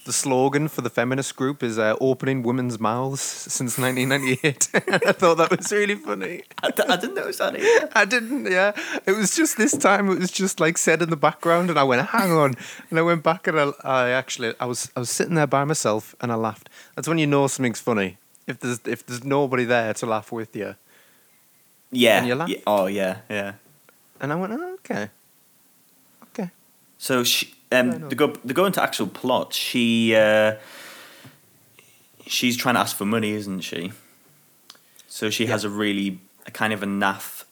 the 0.06 0.14
slogan 0.14 0.68
for 0.68 0.82
the 0.82 0.90
feminist 0.90 1.36
group 1.36 1.62
is 1.64 1.78
uh, 1.78 1.96
"Opening 2.02 2.44
women's 2.44 2.80
mouths 2.80 3.22
since 3.22 3.78
1998." 3.78 4.70
I 5.08 5.12
thought 5.12 5.38
that 5.38 5.52
was 5.56 5.72
really 5.72 5.96
funny. 5.96 6.44
I, 6.64 6.72
d- 6.72 6.84
I 6.90 6.96
didn't 6.98 7.16
know 7.16 7.22
notice 7.22 7.38
that 7.38 7.56
either. 7.56 7.90
I 7.94 8.06
didn't. 8.06 8.52
Yeah, 8.52 8.72
it 9.06 9.12
was 9.12 9.36
just 9.36 9.58
this 9.58 9.78
time. 9.78 10.10
It 10.10 10.20
was 10.20 10.32
just 10.32 10.60
like 10.60 10.78
said 10.78 11.02
in 11.02 11.10
the 11.10 11.16
background, 11.18 11.70
and 11.70 11.78
I 11.78 11.84
went, 11.84 12.08
"Hang 12.10 12.32
on!" 12.32 12.56
And 12.90 12.98
I 13.00 13.02
went 13.04 13.24
back, 13.24 13.48
and 13.48 13.60
I, 13.60 13.72
I 13.84 14.10
actually 14.10 14.54
I 14.60 14.66
was 14.66 14.92
I 14.96 15.00
was 15.00 15.10
sitting 15.10 15.36
there 15.36 15.48
by 15.48 15.64
myself, 15.66 16.16
and 16.22 16.32
I 16.32 16.36
laughed. 16.36 16.70
That's 16.96 17.08
when 17.08 17.18
you 17.20 17.28
know 17.28 17.48
something's 17.48 17.80
funny. 17.82 18.18
If 18.48 18.60
there's 18.60 18.80
if 18.86 19.06
there's 19.06 19.24
nobody 19.24 19.66
there 19.66 19.94
to 19.94 20.06
laugh 20.06 20.32
with 20.32 20.56
you, 20.56 20.76
Yeah. 21.92 22.18
And 22.20 22.28
you 22.28 22.36
laugh? 22.36 22.50
yeah. 22.50 22.60
Oh 22.66 22.88
yeah, 22.88 23.18
yeah. 23.30 23.54
and 24.20 24.34
I 24.34 24.36
went, 24.36 24.54
oh, 24.54 24.74
"Okay, 24.80 25.10
okay." 26.34 26.50
So 26.98 27.24
she, 27.24 27.54
um, 27.72 27.92
enough. 27.92 28.10
to 28.10 28.16
go 28.16 28.28
to 28.32 28.54
go 28.54 28.66
into 28.66 28.82
actual 28.82 29.08
plot, 29.08 29.54
she 29.54 30.16
uh, 30.16 30.56
she's 32.28 32.58
trying 32.58 32.76
to 32.76 32.82
ask 32.82 32.96
for 32.96 33.06
money, 33.06 33.32
isn't 33.32 33.62
she? 33.62 33.92
So 35.08 35.30
she 35.30 35.48
has 35.48 35.64
a 35.64 35.70
really 35.70 36.20
a 36.46 36.52
kind 36.52 36.74
of 36.74 36.84
a 36.84 36.86
naff 36.86 37.44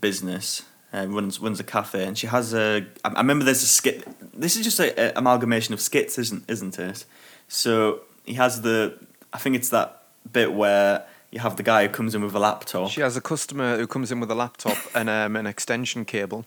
business. 0.00 0.62
Uh, 0.94 1.06
runs 1.08 1.40
runs 1.40 1.58
a 1.58 1.64
cafe, 1.64 2.04
and 2.04 2.18
she 2.18 2.26
has 2.26 2.52
a. 2.52 2.86
I 3.04 3.08
I 3.08 3.18
remember 3.18 3.44
there's 3.44 3.62
a 3.62 3.66
skit. 3.66 4.06
This 4.38 4.56
is 4.56 4.64
just 4.64 4.78
a, 4.78 4.92
a 4.98 5.18
amalgamation 5.18 5.72
of 5.72 5.80
skits, 5.80 6.18
isn't 6.18 6.44
isn't 6.48 6.78
it? 6.78 7.06
So 7.48 8.00
he 8.26 8.34
has 8.34 8.60
the. 8.60 8.98
I 9.32 9.38
think 9.38 9.56
it's 9.56 9.70
that 9.70 10.02
bit 10.30 10.52
where 10.52 11.06
you 11.30 11.40
have 11.40 11.56
the 11.56 11.62
guy 11.62 11.86
who 11.86 11.92
comes 11.92 12.14
in 12.14 12.22
with 12.22 12.34
a 12.34 12.38
laptop. 12.38 12.90
She 12.90 13.00
has 13.00 13.16
a 13.16 13.22
customer 13.22 13.78
who 13.78 13.86
comes 13.86 14.12
in 14.12 14.20
with 14.20 14.30
a 14.30 14.34
laptop 14.34 14.76
and 14.94 15.08
um, 15.08 15.34
an 15.34 15.46
extension 15.46 16.04
cable 16.04 16.44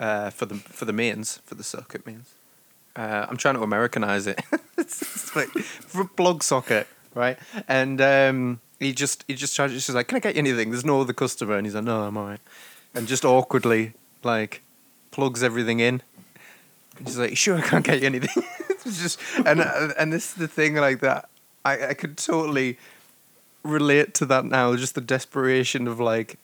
uh, 0.00 0.30
for 0.30 0.46
the 0.46 0.56
for 0.56 0.86
the 0.86 0.92
mains 0.92 1.40
for 1.44 1.54
the 1.54 1.62
circuit 1.62 2.04
mains. 2.06 2.34
Uh, 2.96 3.26
I'm 3.28 3.36
trying 3.36 3.54
to 3.54 3.62
Americanize 3.62 4.26
it. 4.26 4.40
it's, 4.78 5.36
like 5.36 5.48
for 5.50 6.04
plug 6.04 6.42
socket, 6.42 6.88
right? 7.14 7.38
And 7.68 8.00
um, 8.00 8.60
he 8.80 8.92
just 8.92 9.24
he 9.28 9.34
just 9.34 9.54
charges. 9.54 9.84
She's 9.84 9.94
like, 9.94 10.08
"Can 10.08 10.16
I 10.16 10.20
get 10.20 10.34
you 10.34 10.40
anything?" 10.40 10.70
There's 10.70 10.84
no 10.84 11.02
other 11.02 11.12
customer, 11.12 11.56
and 11.56 11.66
he's 11.66 11.74
like, 11.74 11.84
"No, 11.84 12.02
I'm 12.02 12.16
alright." 12.16 12.40
And 12.94 13.06
just 13.06 13.24
awkwardly 13.24 13.92
like 14.24 14.62
plugs 15.12 15.42
everything 15.42 15.78
in. 15.78 16.02
And 16.98 17.06
she's 17.06 17.18
like, 17.18 17.36
"Sure, 17.36 17.58
I 17.58 17.60
can't 17.60 17.84
get 17.84 18.00
you 18.00 18.06
anything." 18.06 18.42
it's 18.70 19.00
just 19.00 19.20
and 19.44 19.60
uh, 19.60 19.92
and 19.98 20.12
this 20.12 20.30
is 20.30 20.34
the 20.34 20.48
thing 20.48 20.74
like 20.74 21.00
that. 21.00 21.28
I 21.64 21.88
I 21.88 21.94
could 21.94 22.16
totally 22.16 22.78
relate 23.62 24.14
to 24.14 24.26
that 24.26 24.46
now. 24.46 24.74
Just 24.74 24.94
the 24.94 25.00
desperation 25.02 25.86
of 25.86 26.00
like 26.00 26.38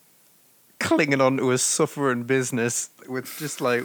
clinging 0.78 1.20
on 1.20 1.36
to 1.38 1.50
a 1.52 1.58
suffering 1.58 2.24
business 2.24 2.90
with 3.08 3.34
just 3.38 3.60
like 3.60 3.84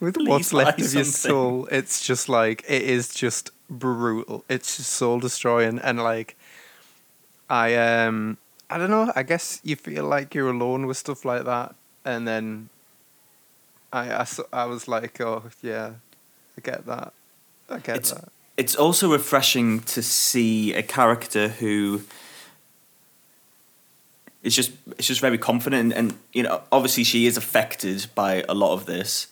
with 0.00 0.14
Please 0.14 0.28
what's 0.28 0.52
left 0.52 0.80
of 0.80 0.92
your 0.94 1.04
something. 1.04 1.30
soul. 1.30 1.68
It's 1.70 2.04
just 2.06 2.28
like 2.28 2.64
it 2.68 2.82
is 2.82 3.12
just 3.14 3.50
brutal. 3.68 4.44
It's 4.48 4.76
just 4.76 4.90
soul 4.90 5.20
destroying 5.20 5.78
and 5.78 6.02
like 6.02 6.36
I 7.48 7.74
um 7.74 8.38
I 8.68 8.78
don't 8.78 8.90
know. 8.90 9.12
I 9.16 9.22
guess 9.24 9.60
you 9.64 9.76
feel 9.76 10.04
like 10.04 10.34
you're 10.34 10.50
alone 10.50 10.86
with 10.86 10.96
stuff 10.96 11.24
like 11.24 11.44
that, 11.44 11.74
and 12.04 12.26
then 12.26 12.68
I 13.92 14.10
I, 14.22 14.26
I 14.52 14.64
was 14.66 14.86
like, 14.86 15.20
oh 15.20 15.42
yeah, 15.62 15.92
I 16.56 16.60
get 16.62 16.86
that. 16.86 17.12
I 17.68 17.78
get 17.78 17.96
It's- 17.96 18.12
that. 18.12 18.28
it's 18.56 18.76
also 18.76 19.10
refreshing 19.12 19.80
to 19.80 20.02
see 20.02 20.72
a 20.74 20.82
character 20.82 21.48
who 21.48 22.02
is 24.42 24.54
just 24.56 24.72
it's 24.98 25.06
just 25.08 25.20
very 25.20 25.38
confident 25.38 25.92
and, 25.92 26.10
and 26.10 26.18
you 26.32 26.42
know 26.42 26.62
obviously 26.72 27.04
she 27.04 27.26
is 27.26 27.36
affected 27.36 28.06
by 28.14 28.44
a 28.48 28.54
lot 28.54 28.72
of 28.72 28.86
this 28.86 29.26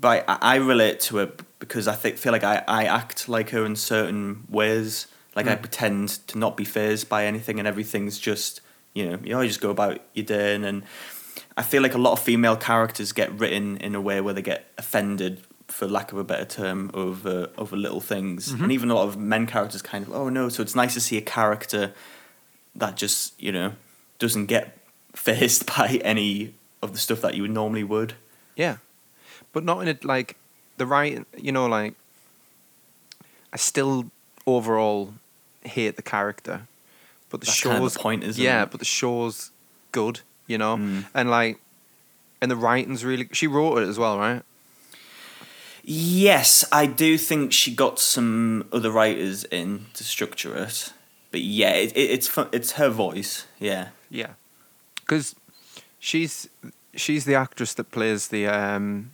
but 0.00 0.24
I, 0.28 0.38
I 0.40 0.56
relate 0.56 1.00
to 1.00 1.18
it 1.18 1.40
because 1.58 1.88
I 1.88 1.94
think 1.94 2.18
feel 2.18 2.32
like 2.32 2.44
I, 2.44 2.62
I 2.68 2.84
act 2.84 3.28
like 3.28 3.50
her 3.50 3.64
in 3.64 3.76
certain 3.76 4.44
ways 4.48 5.06
like 5.34 5.46
I 5.46 5.56
Mm. 5.56 5.60
pretend 5.60 6.08
to 6.28 6.38
not 6.38 6.56
be 6.56 6.64
fazed 6.64 7.08
by 7.08 7.26
anything 7.26 7.58
and 7.58 7.68
everything's 7.68 8.18
just 8.18 8.60
you 8.94 9.04
know 9.10 9.18
you 9.24 9.40
you 9.40 9.48
just 9.48 9.60
go 9.60 9.70
about 9.70 10.00
your 10.14 10.24
day 10.24 10.54
and, 10.54 10.64
and 10.64 10.82
I 11.56 11.62
feel 11.62 11.82
like 11.82 11.94
a 11.94 11.98
lot 11.98 12.12
of 12.12 12.20
female 12.20 12.56
characters 12.56 13.12
get 13.12 13.30
written 13.32 13.76
in 13.78 13.94
a 13.94 14.00
way 14.00 14.20
where 14.20 14.32
they 14.34 14.42
get 14.42 14.72
offended, 14.78 15.42
for 15.66 15.86
lack 15.88 16.12
of 16.12 16.18
a 16.18 16.24
better 16.24 16.44
term, 16.44 16.90
over 16.94 17.50
over 17.58 17.76
little 17.76 18.00
things, 18.00 18.52
Mhm. 18.52 18.62
and 18.62 18.72
even 18.72 18.90
a 18.90 18.94
lot 18.94 19.06
of 19.08 19.16
men 19.16 19.46
characters 19.46 19.82
kind 19.82 20.06
of 20.06 20.12
oh 20.12 20.28
no. 20.28 20.48
So 20.48 20.62
it's 20.62 20.74
nice 20.76 20.94
to 20.94 21.00
see 21.00 21.16
a 21.16 21.20
character 21.20 21.92
that 22.76 22.96
just 22.96 23.40
you 23.42 23.50
know 23.52 23.72
doesn't 24.18 24.46
get 24.46 24.76
faced 25.14 25.66
by 25.76 26.00
any 26.04 26.54
of 26.82 26.92
the 26.92 26.98
stuff 26.98 27.20
that 27.22 27.34
you 27.34 27.48
normally 27.48 27.84
would. 27.84 28.14
Yeah, 28.56 28.76
but 29.52 29.64
not 29.64 29.80
in 29.82 29.88
it 29.88 30.04
like 30.04 30.36
the 30.76 30.86
right. 30.86 31.24
You 31.36 31.52
know, 31.52 31.66
like 31.66 31.94
I 33.52 33.56
still 33.56 34.10
overall 34.46 35.14
hate 35.64 35.96
the 35.96 36.02
character, 36.02 36.62
but 37.30 37.40
the 37.40 37.46
That's 37.46 37.56
show's 37.58 37.72
kind 37.72 37.84
of 37.84 37.92
the 37.94 37.98
point, 38.00 38.24
isn't 38.24 38.42
yeah, 38.42 38.62
it? 38.62 38.70
but 38.70 38.80
the 38.80 38.86
show's 38.86 39.50
good. 39.92 40.20
You 40.46 40.56
know, 40.58 40.76
Mm. 40.78 41.04
and 41.14 41.30
like, 41.30 41.58
and 42.40 42.50
the 42.50 42.56
writing's 42.56 43.04
really. 43.04 43.28
She 43.32 43.46
wrote 43.46 43.78
it 43.82 43.88
as 43.88 43.98
well, 43.98 44.18
right? 44.18 44.42
Yes, 45.84 46.64
I 46.70 46.86
do 46.86 47.16
think 47.16 47.52
she 47.52 47.74
got 47.74 47.98
some 47.98 48.68
other 48.72 48.90
writers 48.90 49.44
in 49.44 49.86
to 49.94 50.04
structure 50.04 50.54
it. 50.56 50.92
but 51.30 51.40
yeah, 51.40 51.70
it, 51.72 51.96
it, 51.96 52.10
it's 52.10 52.26
fu- 52.26 52.48
it's 52.52 52.72
her 52.72 52.88
voice. 52.90 53.46
Yeah, 53.58 53.88
Yeah, 54.10 54.32
because 55.00 55.34
she's 55.98 56.48
she's 56.94 57.24
the 57.24 57.34
actress 57.34 57.74
that 57.74 57.90
plays 57.90 58.28
the 58.28 58.46
um 58.46 59.10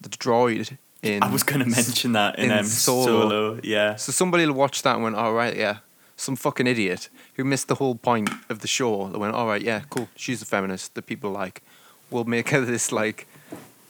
the 0.00 0.08
droid 0.08 0.76
in. 1.02 1.22
I 1.22 1.30
was 1.30 1.42
going 1.42 1.60
to 1.60 1.66
mention 1.68 2.12
that 2.12 2.38
in, 2.38 2.50
in 2.50 2.58
um, 2.58 2.64
Solo. 2.64 3.06
Solo. 3.06 3.60
Yeah, 3.62 3.96
So 3.96 4.12
somebody 4.12 4.46
will 4.46 4.54
watch 4.54 4.82
that 4.82 4.94
and 4.94 5.02
went, 5.04 5.16
all 5.16 5.32
right, 5.32 5.56
yeah. 5.56 5.78
Some 6.16 6.36
fucking 6.36 6.66
idiot 6.68 7.08
who 7.34 7.44
missed 7.44 7.66
the 7.68 7.74
whole 7.76 7.94
point 7.96 8.30
of 8.48 8.60
the 8.60 8.68
show. 8.68 9.08
That 9.08 9.18
went, 9.18 9.34
all 9.34 9.46
right, 9.46 9.62
yeah, 9.62 9.82
cool. 9.90 10.08
She's 10.16 10.42
a 10.42 10.44
feminist 10.44 10.94
that 10.94 11.06
people 11.06 11.30
like. 11.30 11.62
We'll 12.10 12.24
make 12.24 12.50
her 12.50 12.60
this 12.72 12.92
like, 12.92 13.26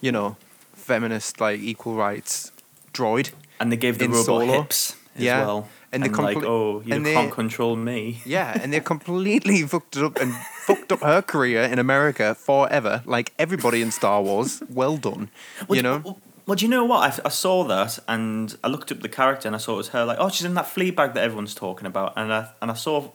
you 0.01 0.11
know, 0.11 0.37
feminist 0.73 1.39
like 1.41 1.59
equal 1.59 1.95
rights 1.95 2.51
droid. 2.93 3.31
and 3.59 3.71
they 3.71 3.77
gave 3.77 3.97
the 3.99 4.07
robot 4.07 4.25
Solo. 4.25 4.45
hips 4.45 4.95
as 5.15 5.21
Yeah. 5.23 5.45
well. 5.45 5.67
And 5.93 6.03
And, 6.03 6.13
they 6.13 6.21
like, 6.21 6.43
oh, 6.43 6.81
you 6.83 6.95
and 6.95 7.05
can't 7.05 7.31
control 7.31 7.75
me. 7.75 8.21
Yeah, 8.25 8.59
and 8.59 8.73
they're 8.73 8.81
completely 8.81 9.61
fucked 9.73 9.95
up 9.97 10.19
and 10.19 10.33
fucked 10.65 10.91
up 10.91 11.01
her 11.01 11.21
career 11.21 11.61
in 11.61 11.77
America 11.77 12.33
forever. 12.33 13.03
Like 13.05 13.31
everybody 13.37 13.81
in 13.83 13.91
Star 13.91 14.21
Wars. 14.21 14.63
Well 14.69 14.97
done. 14.97 15.29
Well, 15.67 15.75
you 15.75 15.83
know. 15.83 16.01
Well, 16.03 16.17
well, 16.45 16.55
do 16.55 16.65
you 16.65 16.69
know 16.69 16.83
what? 16.83 17.19
I, 17.19 17.27
I 17.27 17.29
saw 17.29 17.63
that 17.65 17.99
and 18.07 18.57
I 18.63 18.67
looked 18.67 18.91
up 18.91 19.01
the 19.01 19.07
character 19.07 19.47
and 19.47 19.55
I 19.55 19.59
saw 19.59 19.75
it 19.75 19.77
was 19.77 19.89
her. 19.89 20.03
Like, 20.03 20.17
oh, 20.19 20.29
she's 20.29 20.45
in 20.45 20.55
that 20.55 20.65
Fleabag 20.65 21.13
that 21.13 21.23
everyone's 21.23 21.55
talking 21.55 21.85
about. 21.85 22.13
And 22.17 22.33
I 22.33 22.49
and 22.61 22.71
I 22.71 22.73
saw 22.73 23.11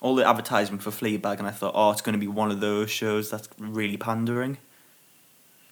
all 0.00 0.14
the 0.14 0.26
advertisement 0.26 0.82
for 0.82 0.90
Fleabag 0.90 1.38
and 1.38 1.48
I 1.48 1.50
thought, 1.50 1.72
oh, 1.74 1.90
it's 1.90 2.00
going 2.00 2.12
to 2.12 2.18
be 2.18 2.28
one 2.28 2.50
of 2.50 2.60
those 2.60 2.90
shows 2.90 3.30
that's 3.30 3.48
really 3.58 3.96
pandering, 3.96 4.58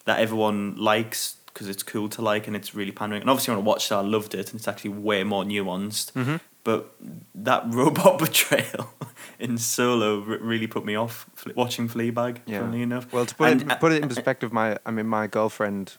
that 0.07 0.19
everyone 0.19 0.77
likes 0.77 1.37
because 1.53 1.69
it's 1.69 1.83
cool 1.83 2.09
to 2.11 2.23
like 2.23 2.47
and 2.47 2.57
it's 2.57 2.75
really 2.75 2.93
pandering. 2.93 3.21
And 3.23 3.31
obviously, 3.31 3.55
when 3.55 3.63
I 3.63 3.67
watched 3.67 3.91
it, 3.91 3.95
I 3.95 4.01
loved 4.01 4.35
it 4.35 4.51
and 4.51 4.59
it's 4.59 4.69
actually 4.69 4.91
way 4.91 5.23
more 5.25 5.45
nuanced. 5.45 6.13
Mhm. 6.13 6.41
But 6.65 6.95
that 7.35 7.65
robot 7.75 8.19
betrayal 8.21 8.93
in 9.39 9.59
Solo 9.59 10.21
re- 10.21 10.39
really 10.39 10.67
put 10.67 10.85
me 10.85 10.95
off 10.95 11.27
watching 11.55 11.89
Fleabag. 11.89 12.39
Yeah. 12.47 12.61
Funnily 12.61 12.83
enough. 12.83 13.13
Well, 13.13 13.27
to 13.27 13.35
put, 13.35 13.51
And- 13.51 13.71
uh, 13.71 13.75
it, 13.75 13.81
put 13.81 13.93
it 13.93 14.03
in 14.03 14.09
perspective, 14.09 14.53
my 14.53 14.79
I 14.87 14.91
mean, 14.91 15.07
my 15.09 15.27
girlfriend 15.27 15.97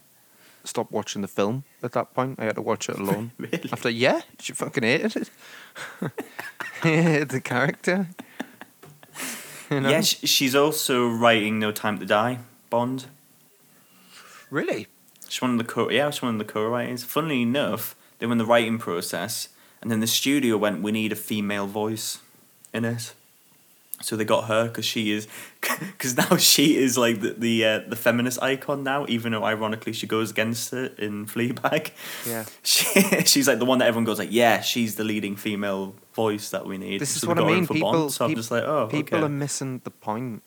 stopped 0.65 0.91
watching 0.93 1.21
the 1.21 1.27
film 1.27 1.65
at 1.83 1.91
that 1.91 2.13
point. 2.13 2.39
I 2.39 2.45
had 2.45 2.55
to 2.55 2.61
watch 2.61 2.87
it 2.89 2.97
alone. 2.97 3.31
Really? 3.37 3.69
After, 3.73 3.89
yeah, 3.89 4.21
she 4.39 4.53
fucking 4.53 4.83
hated 4.83 5.15
it. 5.17 5.29
hated 6.81 7.29
the 7.29 7.41
character. 7.41 8.07
You 9.69 9.81
know? 9.81 9.89
Yeah, 9.89 10.01
she's 10.01 10.55
also 10.55 11.07
writing 11.09 11.59
No 11.59 11.71
Time 11.73 11.99
to 11.99 12.05
Die 12.05 12.39
Bond. 12.69 13.05
Really? 14.49 14.87
She's 15.33 15.41
one 15.41 15.49
of 15.53 15.57
the 15.57 15.63
co 15.63 15.89
yeah, 15.89 16.11
she's 16.11 16.21
one 16.21 16.35
of 16.35 16.37
the 16.37 16.45
co-writers. 16.53 17.03
Funnily 17.03 17.41
enough, 17.41 17.95
they 18.19 18.27
were 18.27 18.33
in 18.33 18.37
the 18.37 18.45
writing 18.45 18.77
process, 18.77 19.49
and 19.81 19.89
then 19.89 19.99
the 19.99 20.05
studio 20.05 20.57
went, 20.57 20.83
"We 20.83 20.91
need 20.91 21.11
a 21.11 21.15
female 21.15 21.65
voice 21.65 22.19
in 22.71 22.85
it." 22.85 23.15
So 23.99 24.15
they 24.15 24.25
got 24.25 24.43
her 24.43 24.65
because 24.67 24.85
she 24.85 25.09
is, 25.11 25.27
because 25.61 26.15
now 26.17 26.37
she 26.51 26.77
is 26.77 26.99
like 26.99 27.21
the 27.21 27.31
the, 27.33 27.65
uh, 27.65 27.79
the 27.87 27.95
feminist 27.95 28.43
icon 28.43 28.83
now. 28.83 29.07
Even 29.09 29.31
though 29.31 29.43
ironically 29.43 29.93
she 29.93 30.05
goes 30.05 30.29
against 30.29 30.71
it 30.71 30.99
in 30.99 31.25
Fleabag, 31.33 31.89
Yeah. 32.27 32.45
she 32.61 32.83
she's 33.25 33.47
like 33.47 33.57
the 33.57 33.65
one 33.65 33.79
that 33.79 33.87
everyone 33.87 34.05
goes 34.05 34.19
like, 34.19 34.31
yeah, 34.31 34.61
she's 34.61 34.97
the 34.97 35.03
leading 35.03 35.35
female 35.35 35.95
voice 36.13 36.51
that 36.51 36.67
we 36.67 36.77
need. 36.77 37.01
This 37.01 37.15
is 37.15 37.21
So 37.21 37.29
what 37.29 37.39
I 37.39 37.43
mean. 37.47 37.65
For 37.65 37.73
people, 37.73 37.91
Bond, 37.91 38.11
so 38.11 38.27
pe- 38.27 38.33
I'm 38.33 38.35
just 38.35 38.51
like, 38.51 38.65
oh, 38.65 38.85
people 38.85 39.17
okay. 39.17 39.25
are 39.25 39.29
missing 39.29 39.81
the 39.83 39.89
point. 39.89 40.43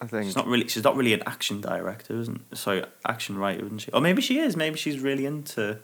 I 0.00 0.06
think. 0.06 0.24
She's 0.26 0.36
not 0.36 0.46
really. 0.46 0.68
She's 0.68 0.84
not 0.84 0.96
really 0.96 1.12
an 1.14 1.22
action 1.26 1.60
director, 1.60 2.18
isn't? 2.20 2.56
Sorry, 2.56 2.84
action 3.06 3.38
writer, 3.38 3.64
isn't 3.64 3.78
she? 3.78 3.90
Or 3.92 4.00
maybe 4.00 4.20
she 4.22 4.38
is. 4.38 4.56
Maybe 4.56 4.76
she's 4.76 5.00
really 5.00 5.24
into 5.26 5.78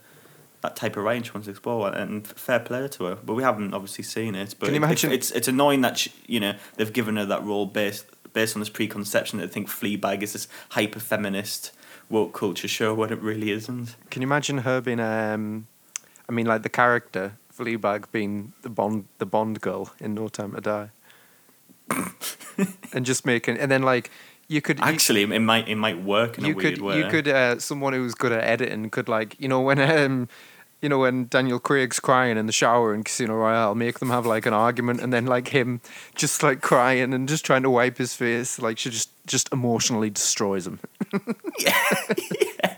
that 0.60 0.76
type 0.76 0.96
of 0.96 1.02
range 1.04 1.26
she 1.26 1.32
wants 1.32 1.46
to 1.46 1.50
explore, 1.50 1.88
and 1.94 2.26
fair 2.26 2.60
play 2.60 2.86
to 2.88 3.04
her. 3.04 3.16
But 3.16 3.34
we 3.34 3.42
haven't 3.42 3.74
obviously 3.74 4.04
seen 4.04 4.34
it. 4.34 4.54
But 4.58 4.66
Can 4.66 4.74
you 4.74 4.80
imagine- 4.84 5.12
It's 5.12 5.30
it's 5.30 5.48
annoying 5.48 5.80
that 5.80 5.98
she, 5.98 6.12
you 6.26 6.40
know 6.40 6.54
they've 6.76 6.92
given 6.92 7.16
her 7.16 7.24
that 7.26 7.42
role 7.44 7.66
based 7.66 8.04
based 8.32 8.54
on 8.56 8.60
this 8.60 8.68
preconception 8.70 9.38
that 9.38 9.46
they 9.48 9.52
think 9.52 9.68
Fleabag 9.68 10.22
is 10.22 10.32
this 10.34 10.48
hyper 10.70 11.00
feminist 11.00 11.72
woke 12.08 12.32
culture 12.32 12.68
show 12.68 12.94
when 12.94 13.10
it 13.12 13.20
really 13.20 13.50
isn't. 13.50 13.96
Can 14.10 14.22
you 14.22 14.28
imagine 14.28 14.58
her 14.58 14.80
being 14.80 15.00
um, 15.00 15.66
I 16.28 16.32
mean, 16.32 16.46
like 16.46 16.62
the 16.62 16.68
character 16.70 17.36
Fleabag 17.56 18.04
being 18.12 18.52
the 18.62 18.70
Bond, 18.70 19.06
the 19.18 19.26
Bond 19.26 19.60
girl 19.60 19.90
in 20.00 20.14
No 20.14 20.28
Time 20.28 20.52
to 20.54 20.60
Die, 20.60 20.90
and 22.92 23.04
just 23.06 23.24
making, 23.26 23.58
and 23.58 23.70
then 23.70 23.82
like 23.82 24.10
you 24.48 24.60
could 24.60 24.78
you- 24.78 24.84
Actually, 24.84 25.22
it 25.22 25.40
might 25.40 25.68
it 25.68 25.76
might 25.76 26.02
work 26.02 26.38
in 26.38 26.44
you 26.44 26.52
a 26.52 26.56
weird 26.56 26.74
could 26.74 26.82
way. 26.82 26.98
you 26.98 27.04
could 27.06 27.28
uh, 27.28 27.58
someone 27.58 27.92
who's 27.92 28.14
good 28.14 28.32
at 28.32 28.44
editing 28.44 28.90
could 28.90 29.08
like 29.08 29.36
you 29.40 29.48
know 29.48 29.60
when 29.60 29.78
um 29.80 30.28
you 30.82 30.88
know 30.88 30.98
when 30.98 31.28
Daniel 31.28 31.60
Craig's 31.60 32.00
crying 32.00 32.36
in 32.36 32.46
the 32.46 32.52
shower 32.52 32.92
in 32.92 33.04
Casino 33.04 33.34
Royale 33.34 33.74
make 33.74 34.00
them 34.00 34.10
have 34.10 34.26
like 34.26 34.46
an 34.46 34.52
argument 34.52 35.00
and 35.00 35.12
then 35.12 35.26
like 35.26 35.48
him 35.48 35.80
just 36.16 36.42
like 36.42 36.60
crying 36.60 37.14
and 37.14 37.28
just 37.28 37.44
trying 37.46 37.62
to 37.62 37.70
wipe 37.70 37.98
his 37.98 38.14
face 38.14 38.58
like 38.58 38.78
she 38.78 38.90
just 38.90 39.10
just 39.26 39.48
emotionally 39.52 40.10
destroys 40.10 40.66
him 40.66 40.80
yeah, 41.60 41.72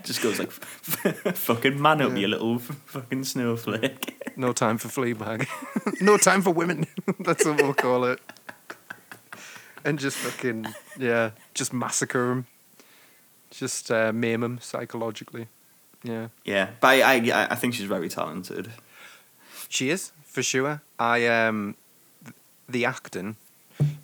just 0.05 0.21
goes 0.23 0.39
like, 0.39 0.51
fucking 1.35 1.81
man 1.81 2.03
up, 2.03 2.11
Yeah. 2.11 2.17
you 2.19 2.29
little 2.29 2.59
fucking 2.59 3.25
snowflake. 3.25 4.23
no 4.37 4.53
time 4.53 4.77
for 4.77 4.89
Fleabag 4.89 5.47
no 6.03 6.19
time 6.19 6.43
for 6.43 6.51
women 6.51 6.87
that's 7.21 7.45
what 7.47 7.57
we'll 7.63 7.73
call 7.75 8.05
it 8.05 8.21
and 9.85 9.99
just 9.99 10.17
fucking 10.17 10.67
yeah 10.99 11.31
just 11.55 11.73
massacre 11.73 12.31
him 12.33 12.47
just 13.51 13.91
uh, 13.91 14.13
maim 14.13 14.43
him 14.43 14.59
psychologically 14.61 15.47
yeah 16.03 16.29
Yeah, 16.45 16.71
but 16.81 16.89
I, 16.89 17.15
I 17.17 17.47
I 17.51 17.55
think 17.55 17.75
she's 17.75 17.87
very 17.89 18.09
talented. 18.09 18.71
She 19.69 19.91
is 19.91 20.13
for 20.27 20.43
sure. 20.43 20.83
I 20.99 21.27
um, 21.27 21.77
the 22.69 22.85
acting, 22.85 23.37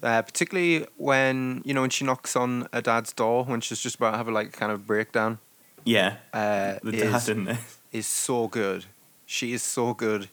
uh, 0.02 0.22
particularly 0.22 0.86
when 0.96 1.60
you 1.64 1.74
know 1.74 1.82
when 1.82 1.90
she 1.90 2.04
knocks 2.04 2.36
on 2.36 2.68
her 2.72 2.80
dad's 2.80 3.12
door 3.12 3.44
when 3.44 3.60
she's 3.60 3.82
just 3.82 3.96
about 3.96 4.12
to 4.12 4.16
have 4.16 4.28
a 4.28 4.32
like 4.32 4.52
kind 4.52 4.72
of 4.72 4.86
breakdown. 4.86 5.38
Yeah, 5.84 6.16
Uh, 6.32 6.78
the 6.82 6.92
is, 6.94 7.12
dad 7.26 7.28
in 7.36 7.44
there. 7.44 7.58
is 7.92 8.06
so 8.06 8.48
good. 8.48 8.84
She 9.26 9.52
is 9.52 9.62
so 9.62 9.94
good 9.94 10.28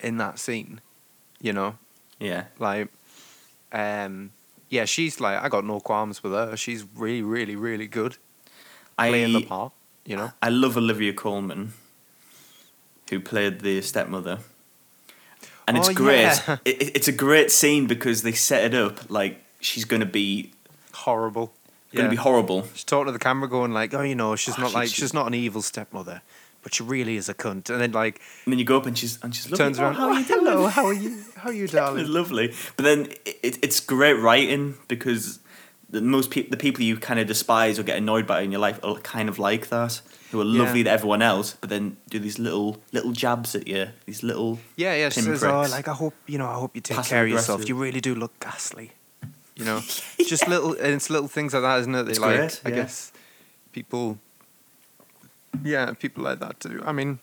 in 0.00 0.18
that 0.18 0.38
scene. 0.38 0.80
You 1.40 1.52
know, 1.52 1.74
Yeah, 2.20 2.44
like, 2.58 2.88
um, 3.72 4.30
yeah, 4.74 4.84
she's 4.86 5.20
like 5.20 5.36
I 5.44 5.48
got 5.48 5.64
no 5.64 5.78
qualms 5.80 6.22
with 6.22 6.32
her. 6.32 6.56
She's 6.56 6.82
really, 7.04 7.22
really, 7.22 7.56
really 7.56 7.86
good 7.98 8.12
playing 8.98 9.32
the 9.32 9.44
I 9.46 9.48
part. 9.54 9.72
You 10.10 10.16
know, 10.16 10.30
I 10.46 10.50
love 10.50 10.76
Olivia 10.76 11.12
Colman, 11.14 11.72
who 13.10 13.20
played 13.20 13.60
the 13.60 13.80
stepmother, 13.82 14.38
and 15.66 15.76
it's 15.78 15.88
Oh, 15.88 15.94
great. 15.94 16.22
yeah. 16.22 16.56
It, 16.64 16.82
it- 16.82 16.92
it's 16.96 17.08
a 17.08 17.12
great 17.26 17.50
scene 17.50 17.86
because 17.86 18.22
they 18.22 18.32
set 18.32 18.62
it 18.64 18.74
up 18.74 18.96
like 19.10 19.34
she's 19.60 19.84
gonna 19.86 20.06
be 20.22 20.52
horrible. 20.92 21.52
gonna 21.94 22.08
be 22.10 22.16
horrible. 22.16 22.60
She's 22.74 22.84
talking 22.84 23.06
to 23.06 23.12
the 23.12 23.24
camera, 23.28 23.48
going 23.48 23.72
like, 23.72 23.94
"Oh, 23.94 24.02
you 24.02 24.14
know, 24.16 24.36
she's 24.36 24.58
Oh, 24.58 24.62
not 24.62 24.70
she- 24.70 24.74
like 24.80 24.88
she- 24.88 25.00
she's 25.02 25.14
not 25.14 25.26
an 25.28 25.34
evil 25.34 25.62
stepmother, 25.62 26.22
but 26.64 26.74
she 26.74 26.82
really 26.82 27.14
is 27.16 27.28
a 27.28 27.34
cunt." 27.34 27.70
And 27.70 27.80
then 27.80 27.92
like 27.92 28.20
And 28.44 28.52
then 28.52 28.58
you 28.58 28.64
go 28.64 28.76
up 28.76 28.86
and 28.86 28.98
she's 28.98 29.18
and 29.22 29.32
she's 29.34 29.44
lovely. 29.50 29.58
turns 29.64 29.78
"Oh, 29.78 29.82
around, 29.84 29.94
how 29.94 30.08
"Oh, 30.08 30.12
are 30.14 30.18
you 30.20 30.26
doing?" 30.26 30.44
hello, 30.46 30.66
how 30.66 30.84
are 30.86 30.92
you? 30.92 31.22
How 31.36 31.50
are 31.50 31.52
you, 31.52 31.68
darling?" 31.78 32.08
lovely, 32.12 32.52
but 32.76 32.84
then 32.84 33.06
it, 33.24 33.58
it's 33.62 33.78
great 33.80 34.14
writing 34.14 34.74
because 34.88 35.38
the 35.90 36.00
most 36.00 36.30
people, 36.32 36.50
the 36.50 36.56
people 36.56 36.82
you 36.82 36.96
kind 36.96 37.20
of 37.20 37.26
despise 37.28 37.78
or 37.78 37.84
get 37.84 37.96
annoyed 37.96 38.26
by 38.26 38.40
in 38.40 38.50
your 38.50 38.60
life 38.60 38.80
are 38.82 38.96
kind 38.96 39.28
of 39.28 39.38
like 39.38 39.68
that, 39.68 40.00
who 40.32 40.40
are 40.40 40.44
lovely 40.44 40.80
Yeah. 40.80 40.84
to 40.86 40.90
everyone 40.90 41.22
else, 41.22 41.56
but 41.60 41.70
then 41.70 41.96
do 42.10 42.18
these 42.18 42.40
little 42.40 42.78
little 42.92 43.12
jabs 43.12 43.54
at 43.54 43.68
you, 43.68 43.88
these 44.04 44.24
little 44.24 44.58
Yeah, 44.76 44.96
yeah. 44.96 45.08
She 45.10 45.20
says, 45.20 45.44
"Oh, 45.44 45.60
like 45.70 45.86
I 45.86 45.92
hope 45.94 46.14
you 46.26 46.38
know, 46.38 46.48
I 46.48 46.54
hope 46.54 46.74
you 46.74 46.80
take 46.80 46.96
Passive 46.96 47.10
care 47.10 47.24
of 47.24 47.30
yourself. 47.30 47.68
You 47.68 47.76
really 47.76 48.00
do 48.00 48.14
look 48.16 48.32
ghastly." 48.40 48.90
You 49.56 49.64
know, 49.64 49.80
just 50.26 50.48
little 50.48 50.72
and 50.72 50.94
it's 50.98 51.10
little 51.10 51.28
things 51.28 51.54
like 51.54 51.62
that, 51.62 51.78
isn't 51.80 51.94
it? 51.94 52.02
They 52.06 52.10
It's 52.10 52.18
like, 52.18 52.36
great, 52.38 52.60
I 52.64 52.68
yeah. 52.70 52.74
guess, 52.74 53.12
people. 53.72 54.18
Yeah, 55.62 55.92
people 55.94 56.24
like 56.24 56.40
that 56.40 56.60
too. 56.60 56.82
I 56.84 56.92
mean, 56.92 57.18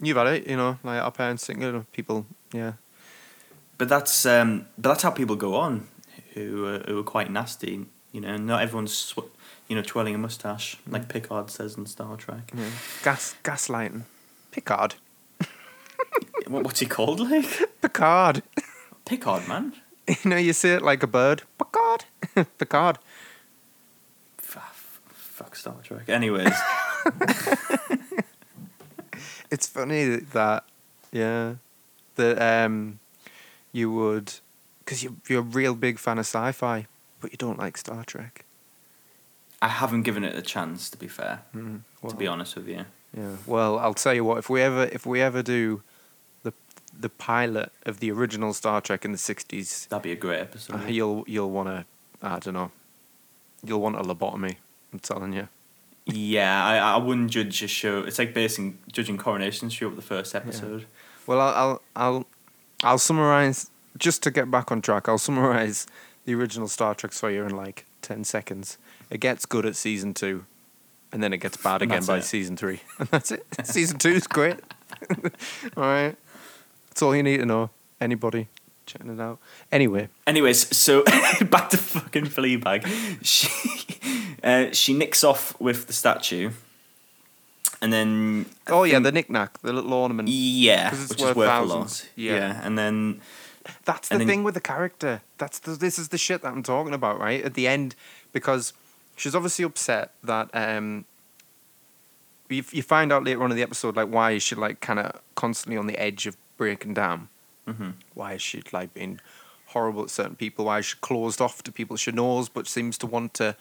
you've 0.00 0.16
had 0.16 0.26
it, 0.28 0.46
you 0.46 0.56
know, 0.56 0.78
like 0.82 1.00
our 1.02 1.10
parents 1.12 1.46
think, 1.46 1.60
you 1.60 1.72
know, 1.72 1.84
people, 1.92 2.26
yeah. 2.52 2.74
But 3.78 3.88
that's 3.88 4.26
um, 4.26 4.66
but 4.78 4.90
that's 4.90 5.02
how 5.02 5.10
people 5.10 5.36
go 5.36 5.54
on, 5.54 5.88
who 6.34 6.66
uh, 6.66 6.80
who 6.86 6.98
are 7.00 7.02
quite 7.04 7.30
nasty. 7.30 7.86
You 8.12 8.20
know, 8.20 8.36
not 8.36 8.62
everyone's 8.62 8.92
sw- 8.92 9.30
you 9.68 9.76
know 9.76 9.82
twirling 9.82 10.14
a 10.14 10.18
mustache 10.18 10.76
like 10.86 11.08
Picard 11.08 11.48
says 11.50 11.76
in 11.76 11.86
Star 11.86 12.16
Trek. 12.16 12.52
yeah. 12.56 12.70
Gas, 13.04 13.34
gaslighting, 13.44 14.02
Picard, 14.50 14.96
what, 16.48 16.64
what's 16.64 16.80
he 16.80 16.86
called? 16.86 17.20
Like 17.20 17.80
Picard. 17.80 18.42
Picard, 19.04 19.48
man. 19.48 19.72
You 20.24 20.30
know, 20.30 20.36
you 20.36 20.52
see 20.52 20.70
it 20.70 20.82
like 20.82 21.04
a 21.04 21.06
bird. 21.06 21.42
Picard. 21.56 22.04
Picard. 22.58 22.98
F- 24.40 24.56
f- 24.56 25.00
fuck 25.12 25.54
Star 25.54 25.76
Trek. 25.84 26.08
Anyways, 26.08 26.52
It's 29.50 29.66
funny 29.66 30.16
that, 30.16 30.64
yeah, 31.10 31.54
that 32.14 32.40
um, 32.64 33.00
you 33.72 33.90
would, 33.90 34.32
because 34.78 35.02
you, 35.02 35.16
you're 35.28 35.40
a 35.40 35.42
real 35.42 35.74
big 35.74 35.98
fan 35.98 36.18
of 36.18 36.24
sci-fi, 36.24 36.86
but 37.20 37.32
you 37.32 37.36
don't 37.36 37.58
like 37.58 37.76
Star 37.76 38.04
Trek. 38.04 38.44
I 39.60 39.66
haven't 39.68 40.02
given 40.02 40.22
it 40.22 40.36
a 40.36 40.40
chance. 40.42 40.88
To 40.90 40.96
be 40.96 41.08
fair, 41.08 41.42
Mm, 41.54 41.80
to 42.08 42.14
be 42.14 42.28
honest 42.28 42.54
with 42.54 42.68
you. 42.68 42.84
Yeah. 43.16 43.36
Well, 43.44 43.78
I'll 43.80 43.92
tell 43.92 44.14
you 44.14 44.24
what. 44.24 44.38
If 44.38 44.48
we 44.48 44.62
ever, 44.62 44.84
if 44.84 45.04
we 45.04 45.20
ever 45.20 45.42
do 45.42 45.82
the 46.44 46.52
the 46.98 47.08
pilot 47.10 47.72
of 47.84 47.98
the 47.98 48.10
original 48.12 48.52
Star 48.54 48.80
Trek 48.80 49.04
in 49.04 49.10
the 49.10 49.18
'60s, 49.18 49.88
That'd 49.88 50.04
be 50.04 50.12
a 50.12 50.16
great 50.16 50.40
episode. 50.40 50.76
uh, 50.84 50.86
you'll 50.86 51.24
you'll 51.26 51.50
want 51.50 51.68
to, 51.68 51.84
I 52.22 52.38
don't 52.38 52.54
know, 52.54 52.70
you'll 53.64 53.80
want 53.80 53.96
a 53.96 54.02
lobotomy. 54.02 54.56
I'm 54.92 55.00
telling 55.00 55.32
you. 55.32 55.48
Yeah, 56.06 56.64
I, 56.64 56.94
I 56.94 56.96
wouldn't 56.96 57.30
judge 57.30 57.62
a 57.62 57.68
show. 57.68 58.00
It's 58.02 58.18
like 58.18 58.34
basing 58.34 58.78
judging 58.92 59.18
Coronation 59.18 59.70
Street 59.70 59.88
with 59.88 59.96
the 59.96 60.02
first 60.02 60.34
episode. 60.34 60.86
Well, 61.26 61.40
I'll 61.40 61.54
I'll 61.54 61.82
I'll, 61.96 62.26
I'll 62.82 62.98
summarize 62.98 63.70
just 63.98 64.22
to 64.24 64.30
get 64.30 64.50
back 64.50 64.72
on 64.72 64.82
track. 64.82 65.08
I'll 65.08 65.18
summarize 65.18 65.86
the 66.24 66.34
original 66.34 66.68
Star 66.68 66.94
Trek 66.94 67.12
for 67.12 67.30
you 67.30 67.44
in 67.44 67.56
like 67.56 67.86
ten 68.02 68.24
seconds. 68.24 68.78
It 69.10 69.20
gets 69.20 69.46
good 69.46 69.66
at 69.66 69.76
season 69.76 70.14
two, 70.14 70.46
and 71.12 71.22
then 71.22 71.32
it 71.32 71.38
gets 71.38 71.56
bad 71.56 71.82
again 71.82 72.04
by 72.04 72.18
it. 72.18 72.24
season 72.24 72.56
three, 72.56 72.80
and 72.98 73.08
that's 73.08 73.30
it. 73.30 73.44
season 73.64 73.98
two 73.98 74.10
is 74.10 74.26
great. 74.26 74.56
all 75.76 75.84
right, 75.84 76.16
that's 76.88 77.02
all 77.02 77.14
you 77.14 77.22
need 77.22 77.38
to 77.38 77.46
know. 77.46 77.70
Anybody 78.00 78.48
checking 78.90 79.10
it 79.10 79.20
out? 79.20 79.38
Anyway, 79.72 80.08
Anyways, 80.26 80.76
so 80.76 81.02
back 81.50 81.70
to 81.70 81.76
fucking 81.76 82.26
Fleabag. 82.26 82.86
She 83.22 83.48
uh, 84.44 84.72
she 84.72 84.92
nicks 84.94 85.22
off 85.24 85.58
with 85.60 85.86
the 85.86 85.92
statue, 85.92 86.50
and 87.82 87.92
then 87.92 88.46
I 88.66 88.70
oh 88.72 88.82
yeah, 88.84 88.94
think- 88.94 89.04
the 89.04 89.12
knickknack, 89.12 89.60
the 89.62 89.72
little 89.72 89.92
ornament. 89.94 90.28
yeah, 90.28 90.90
'Cause 90.90 91.02
it's 91.02 91.10
which 91.12 91.20
worth 91.22 91.30
is 91.30 91.36
worth 91.36 91.48
a 91.50 91.62
lot. 91.62 92.08
Yeah. 92.16 92.34
Yeah. 92.36 92.60
and 92.64 92.76
then 92.78 93.20
That's 93.84 94.08
the 94.08 94.14
And 94.14 94.20
then- 94.22 94.28
thing 94.28 94.42
with 94.44 94.54
the 94.54 94.60
character. 94.60 95.20
That's 95.38 95.58
the, 95.60 95.72
this 95.72 95.98
is 95.98 96.08
the 96.08 96.18
shit 96.18 96.42
that 96.42 96.52
I'm 96.52 96.62
talking 96.62 96.94
about, 96.94 97.18
right? 97.20 97.42
At 97.44 97.54
the 97.54 97.66
end, 97.68 97.94
because 98.32 98.72
she's 99.16 99.34
obviously 99.34 99.64
upset 99.64 100.12
that 100.24 100.48
um, 100.54 101.04
you, 102.48 102.64
you 102.72 102.82
find 102.82 103.12
out 103.12 103.24
later 103.24 103.42
on 103.42 103.50
in 103.50 103.56
the 103.56 103.62
episode 103.62 103.96
like 103.96 104.08
why 104.08 104.32
is 104.32 104.42
she 104.42 104.54
like 104.54 104.80
kind 104.80 104.98
of 104.98 105.20
constantly 105.34 105.76
on 105.78 105.86
the 105.86 105.98
edge 105.98 106.26
of 106.26 106.36
breaking 106.56 106.94
down? 106.94 107.28
Mhm. 107.72 107.94
Why 108.14 108.34
is 108.34 108.42
she 108.42 108.62
like 108.72 108.92
being 108.94 109.20
horrible 109.66 110.02
at 110.02 110.10
certain 110.10 110.36
people? 110.36 110.64
Why 110.66 110.78
is 110.80 110.86
she 110.86 110.96
closed 111.00 111.40
off 111.40 111.62
to 111.64 111.72
people 111.72 111.96
she 111.96 112.12
knows, 112.12 112.48
but 112.48 112.66
seems 112.66 112.98
to 112.98 113.06
want 113.06 113.34
to 113.34 113.56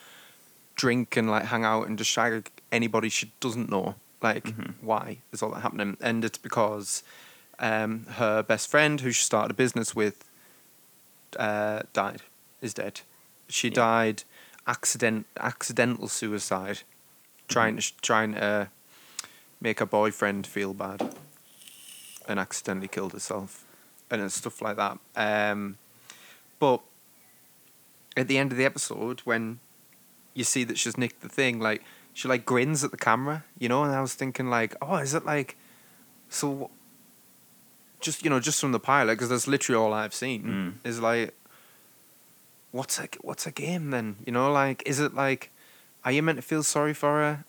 drink 0.75 1.17
and 1.17 1.29
like 1.29 1.45
hang 1.45 1.63
out 1.63 1.87
and 1.87 1.97
just 1.97 2.09
shag 2.09 2.49
anybody 2.71 3.09
she 3.09 3.31
doesn't 3.39 3.69
know? 3.69 3.95
Like, 4.21 4.45
Mhm. 4.45 4.73
why 4.81 5.19
is 5.31 5.41
all 5.41 5.51
that 5.51 5.61
happening? 5.61 5.97
And 6.01 6.25
it's 6.25 6.37
because 6.37 7.03
um, 7.61 8.05
her 8.11 8.41
best 8.41 8.69
friend, 8.71 9.01
who 9.01 9.11
she 9.11 9.23
started 9.23 9.51
a 9.51 9.53
business 9.53 9.93
with, 9.93 10.23
uh, 11.37 11.81
died, 11.93 12.21
is 12.61 12.73
dead. 12.73 13.01
She 13.49 13.67
Yeah. 13.67 13.73
died 13.73 14.23
accident 14.65 15.25
accidental 15.37 16.07
suicide, 16.07 16.83
trying 17.47 17.75
to 17.77 17.93
trying 18.01 18.33
to 18.35 18.69
make 19.59 19.79
her 19.79 19.85
boyfriend 19.85 20.47
feel 20.47 20.73
bad, 20.73 21.15
and 22.27 22.39
accidentally 22.39 22.87
killed 22.87 23.11
herself, 23.13 23.65
and 24.11 24.31
stuff 24.31 24.61
like 24.61 24.77
that. 24.77 24.97
Um, 25.15 25.77
but 26.59 26.81
at 28.17 28.27
the 28.27 28.37
end 28.37 28.51
of 28.51 28.57
the 28.57 28.65
episode, 28.65 29.21
when 29.21 29.59
you 30.33 30.43
see 30.43 30.63
that 30.63 30.77
she's 30.77 30.97
nicked 30.97 31.21
the 31.21 31.29
thing, 31.29 31.59
like 31.59 31.83
she 32.13 32.27
like 32.27 32.45
grins 32.45 32.83
at 32.83 32.91
the 32.91 32.97
camera, 32.97 33.45
you 33.57 33.69
know, 33.69 33.83
and 33.83 33.93
I 33.93 34.01
was 34.01 34.13
thinking 34.13 34.49
like, 34.49 34.75
oh, 34.81 34.97
is 34.97 35.13
it 35.13 35.25
like, 35.25 35.57
so. 36.29 36.69
Just 38.01 38.23
you 38.23 38.29
know, 38.29 38.39
just 38.39 38.61
from 38.61 38.71
the 38.71 38.79
pilot, 38.79 39.15
because 39.15 39.27
that's 39.27 39.45
literally 39.45 39.77
all 39.77 39.93
I've 39.93 40.13
seen. 40.13 40.43
Mm. 40.83 40.87
Is 40.87 41.01
like, 41.01 41.33
what's 42.71 42.99
a 42.99 43.09
what's 43.21 43.45
a 43.45 43.51
game 43.51 43.91
then? 43.91 44.17
You 44.25 44.31
know, 44.31 44.51
like 44.51 44.83
is 44.85 44.99
it 44.99 45.13
like 45.13 45.51
are 46.05 46.11
you 46.11 46.23
meant 46.23 46.37
to 46.37 46.41
feel 46.41 46.63
sorry 46.63 46.93
for 46.93 47.09
her 47.09 47.45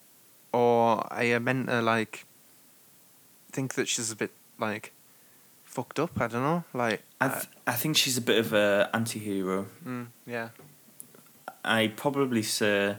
or 0.53 1.07
are 1.13 1.25
you 1.25 1.41
meant 1.41 1.69
to 1.69 1.81
like 1.83 2.27
think 3.53 3.75
that 3.75 3.89
she's 3.89 4.11
a 4.11 4.17
bit 4.17 4.31
like 4.59 4.93
fucked 5.71 5.99
up? 5.99 6.21
I 6.21 6.27
don't 6.27 6.43
know. 6.43 6.65
Like 6.75 7.03
I 7.21 7.29
th- 7.29 7.49
I 7.67 7.73
think 7.73 7.97
she's 7.97 8.19
a 8.19 8.21
bit 8.21 8.39
of 8.39 8.53
a 8.53 8.91
anti-hero. 8.93 9.67
mm, 9.87 10.07
yeah. 10.27 10.49
I 11.65 11.93
probably 11.97 12.43
say 12.43 12.97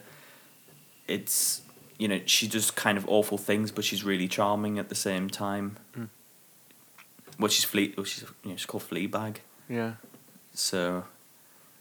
it's 1.07 1.61
you 1.97 2.07
know 2.07 2.19
she 2.25 2.47
does 2.47 2.71
kind 2.71 2.97
of 2.97 3.07
awful 3.07 3.37
things, 3.37 3.71
but 3.71 3.83
she's 3.83 4.03
really 4.03 4.27
charming 4.27 4.79
at 4.79 4.89
the 4.89 4.95
same 4.95 5.29
time. 5.29 5.77
Mm. 5.95 6.09
Well, 7.39 7.49
she's 7.49 7.65
flea. 7.65 7.93
Well, 7.97 8.05
she's 8.05 8.23
you 8.43 8.51
know 8.51 8.55
she's 8.55 8.65
called 8.65 8.83
Fleabag. 8.83 9.37
Yeah. 9.69 9.93
So 10.53 11.05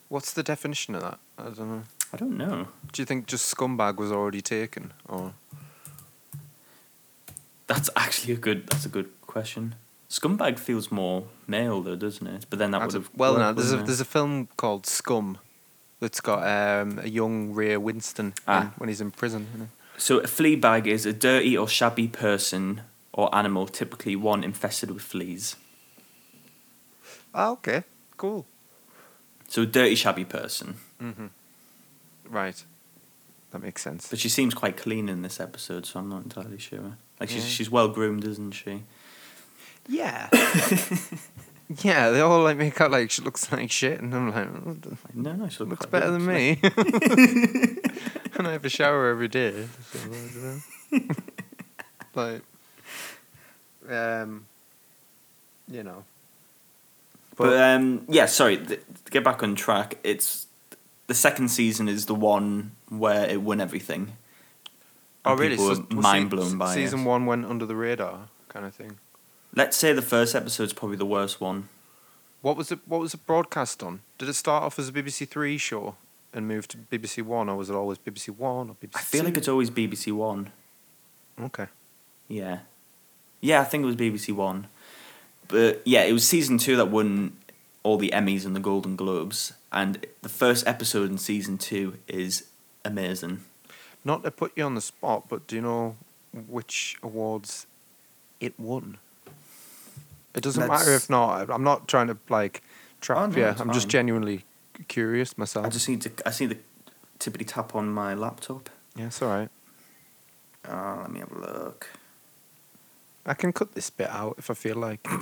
What's 0.09 0.33
the 0.33 0.42
definition 0.42 0.94
of 0.96 1.03
that? 1.03 1.18
I 1.38 1.44
don't 1.50 1.68
know. 1.70 1.83
I 2.12 2.16
don't 2.16 2.37
know. 2.37 2.66
Do 2.92 3.00
you 3.03 3.07
think 3.07 3.26
just 3.26 3.55
scumbag 3.55 3.96
was 3.96 4.11
already 4.11 4.40
taken 4.42 4.92
or 5.09 5.35
That's 7.68 7.88
actually 7.94 8.35
a 8.35 8.37
good. 8.37 8.66
That's 8.66 8.85
a 8.85 8.88
good 8.88 9.09
question. 9.26 9.76
Scumbag 10.11 10.59
feels 10.59 10.90
more 10.90 11.25
male 11.46 11.81
though, 11.81 11.94
doesn't 11.96 12.27
it? 12.27 12.46
But 12.51 12.59
then 12.59 12.73
that 12.73 12.83
would 12.83 12.94
have 12.94 13.11
well, 13.16 13.38
no. 13.38 13.53
There's 13.53 13.73
a 13.73 13.79
it? 13.79 13.87
there's 13.87 14.01
a 14.01 14.05
film 14.05 14.49
called 14.57 14.85
Scum 14.87 15.38
that's 16.01 16.20
got 16.20 16.40
um, 16.46 16.99
a 16.99 17.09
young 17.09 17.53
Ray 17.55 17.77
Winstone 17.77 18.18
in 18.27 18.33
Ah. 18.49 18.73
when 18.79 18.88
he's 18.88 19.01
in 19.01 19.11
prison. 19.12 19.46
isn't 19.55 19.62
it? 19.66 19.68
So 19.99 20.18
a 20.18 20.23
Fleabag 20.27 20.87
is 20.87 21.07
a 21.07 21.12
dirty 21.12 21.57
or 21.57 21.68
shabby 21.68 22.09
person 22.09 22.81
or 23.12 23.33
animal, 23.35 23.66
typically 23.66 24.16
one 24.16 24.42
infested 24.42 24.90
with 24.90 25.03
fleas. 25.03 25.57
Ah, 27.35 27.51
okay, 27.51 27.85
cool. 28.16 28.46
So 29.49 29.62
a 29.62 29.66
dirty, 29.66 29.94
shabby 29.94 30.25
person. 30.25 30.77
Mm-hmm. 31.01 31.27
Right, 32.29 32.64
that 33.51 33.62
makes 33.62 33.83
sense. 33.83 34.09
But 34.09 34.18
she 34.18 34.29
seems 34.29 34.55
quite 34.55 34.77
clean 34.77 35.09
in 35.09 35.23
this 35.23 35.38
episode, 35.40 35.87
so 35.87 35.99
I'm 36.01 36.09
not 36.09 36.23
entirely 36.23 36.59
sure. 36.59 36.96
Like 37.20 37.29
she's 37.29 37.44
Yeah. 37.44 37.51
she's 37.51 37.70
well 37.70 37.88
groomed, 37.88 38.25
isn't 38.25 38.53
she? 38.53 38.85
Yeah. 39.88 40.28
yeah, 41.82 42.10
they 42.10 42.20
all 42.20 42.42
like 42.42 42.56
make 42.56 42.80
out 42.80 42.90
like 42.90 43.10
she 43.10 43.22
looks 43.22 43.50
like 43.52 43.70
shit, 43.70 44.00
and 44.00 44.14
I'm 44.14 44.30
like, 44.32 44.80
d- 44.82 44.90
Like, 44.90 45.14
no, 45.14 45.32
no, 45.32 45.48
she 45.48 45.64
looks 45.64 45.86
better 45.86 46.06
good, 46.10 46.20
than 46.20 46.26
me. 46.26 46.60
and 48.36 48.46
I 48.46 48.52
have 48.52 48.64
a 48.64 48.68
shower 48.68 49.08
every 49.08 49.28
day. 49.28 49.66
So, 49.92 49.98
I 49.98 50.92
don't 50.92 51.02
know. 51.08 51.14
like, 52.14 52.42
um, 53.88 54.46
you 55.68 55.82
know. 55.82 56.04
But 57.36 57.56
um, 57.60 58.04
yeah, 58.08 58.26
sorry. 58.26 58.58
Th- 58.58 58.80
to 59.04 59.10
get 59.10 59.24
back 59.24 59.42
on 59.42 59.54
track, 59.54 59.98
it's 60.04 60.46
the 61.06 61.14
second 61.14 61.48
season 61.48 61.88
is 61.88 62.06
the 62.06 62.14
one 62.14 62.72
where 62.88 63.28
it 63.28 63.40
won 63.42 63.60
everything. 63.60 64.12
oh, 65.24 65.32
and 65.32 65.40
really? 65.40 65.56
People 65.56 65.74
So- 65.74 65.80
were 65.80 65.86
well, 65.90 66.00
mind 66.02 66.30
se- 66.30 66.36
blown 66.36 66.58
by 66.58 66.74
Season 66.74 67.00
it. 67.00 67.04
one 67.04 67.26
went 67.26 67.46
under 67.46 67.64
the 67.66 67.74
radar, 67.76 68.28
kind 68.48 68.66
of 68.66 68.74
thing. 68.74 68.98
Let's 69.54 69.76
say 69.76 69.92
the 69.92 70.02
first 70.02 70.34
episode's 70.34 70.72
probably 70.72 70.96
the 70.96 71.06
worst 71.06 71.40
one. 71.40 71.68
What 72.42 72.56
was 72.56 72.70
it? 72.72 72.78
What 72.86 73.00
was 73.00 73.14
it 73.14 73.26
broadcast 73.26 73.82
on? 73.82 74.00
Did 74.18 74.28
it 74.28 74.34
start 74.34 74.62
off 74.62 74.78
as 74.78 74.88
a 74.88 74.92
BBC 74.92 75.28
Three 75.28 75.58
show 75.58 75.96
and 76.32 76.46
move 76.46 76.68
to 76.68 76.76
BBC 76.78 77.22
One, 77.22 77.48
or 77.48 77.56
was 77.56 77.68
it 77.68 77.74
always 77.74 77.98
BBC 77.98 78.30
One 78.30 78.70
or 78.70 78.74
BBC? 78.74 78.96
I 78.96 79.00
feel 79.00 79.24
like 79.24 79.36
it's 79.36 79.48
always 79.48 79.70
BBC 79.70 80.12
One. 80.12 80.52
okay. 81.40 81.66
Yeah. 82.28 82.60
Yeah, 83.40 83.60
I 83.60 83.64
think 83.64 83.82
it 83.82 83.86
was 83.86 83.96
BBC 83.96 84.32
One. 84.34 84.68
But 85.48 85.82
yeah, 85.84 86.04
it 86.04 86.12
was 86.12 86.26
season 86.26 86.58
two 86.58 86.76
that 86.76 86.90
won 86.90 87.36
all 87.82 87.96
the 87.96 88.10
Emmys 88.14 88.46
and 88.46 88.54
the 88.54 88.60
Golden 88.60 88.94
Globes. 88.96 89.52
And 89.72 90.06
the 90.22 90.28
first 90.28 90.66
episode 90.66 91.10
in 91.10 91.18
season 91.18 91.58
two 91.58 91.98
is 92.06 92.46
amazing. 92.84 93.40
Not 94.04 94.22
to 94.22 94.30
put 94.30 94.52
you 94.56 94.64
on 94.64 94.74
the 94.76 94.80
spot, 94.80 95.28
but 95.28 95.46
do 95.46 95.56
you 95.56 95.62
know 95.62 95.96
which 96.32 96.96
awards 97.02 97.66
it 98.38 98.58
won? 98.58 98.98
It 100.34 100.42
doesn't 100.42 100.66
matter 100.68 100.92
if 100.94 101.10
not. 101.10 101.50
I'm 101.50 101.64
not 101.64 101.88
trying 101.88 102.06
to 102.08 102.16
like 102.28 102.62
trap 103.00 103.18
Oh, 103.18 103.26
no, 103.26 103.36
you. 103.36 103.54
I'm 103.58 103.72
just 103.72 103.88
genuinely 103.88 104.44
curious 104.88 105.36
myself. 105.36 105.66
I 105.66 105.68
just 105.70 105.88
need 105.88 106.02
to. 106.02 106.10
I 106.24 106.30
see 106.30 106.46
the 106.46 106.58
tippity 107.18 107.46
tap 107.46 107.74
on 107.74 107.92
my 107.92 108.14
laptop. 108.14 108.70
yeah, 108.96 109.06
it's 109.06 109.20
all 109.22 109.28
right. 109.28 109.48
Uh, 110.68 110.98
let 111.02 111.10
me 111.10 111.20
have 111.20 111.32
a 111.32 111.38
look. 111.38 111.88
I 113.26 113.34
can 113.34 113.52
cut 113.52 113.74
this 113.74 113.90
bit 113.90 114.08
out 114.08 114.36
if 114.38 114.50
I 114.50 114.54
feel 114.54 114.76
like. 114.76 115.06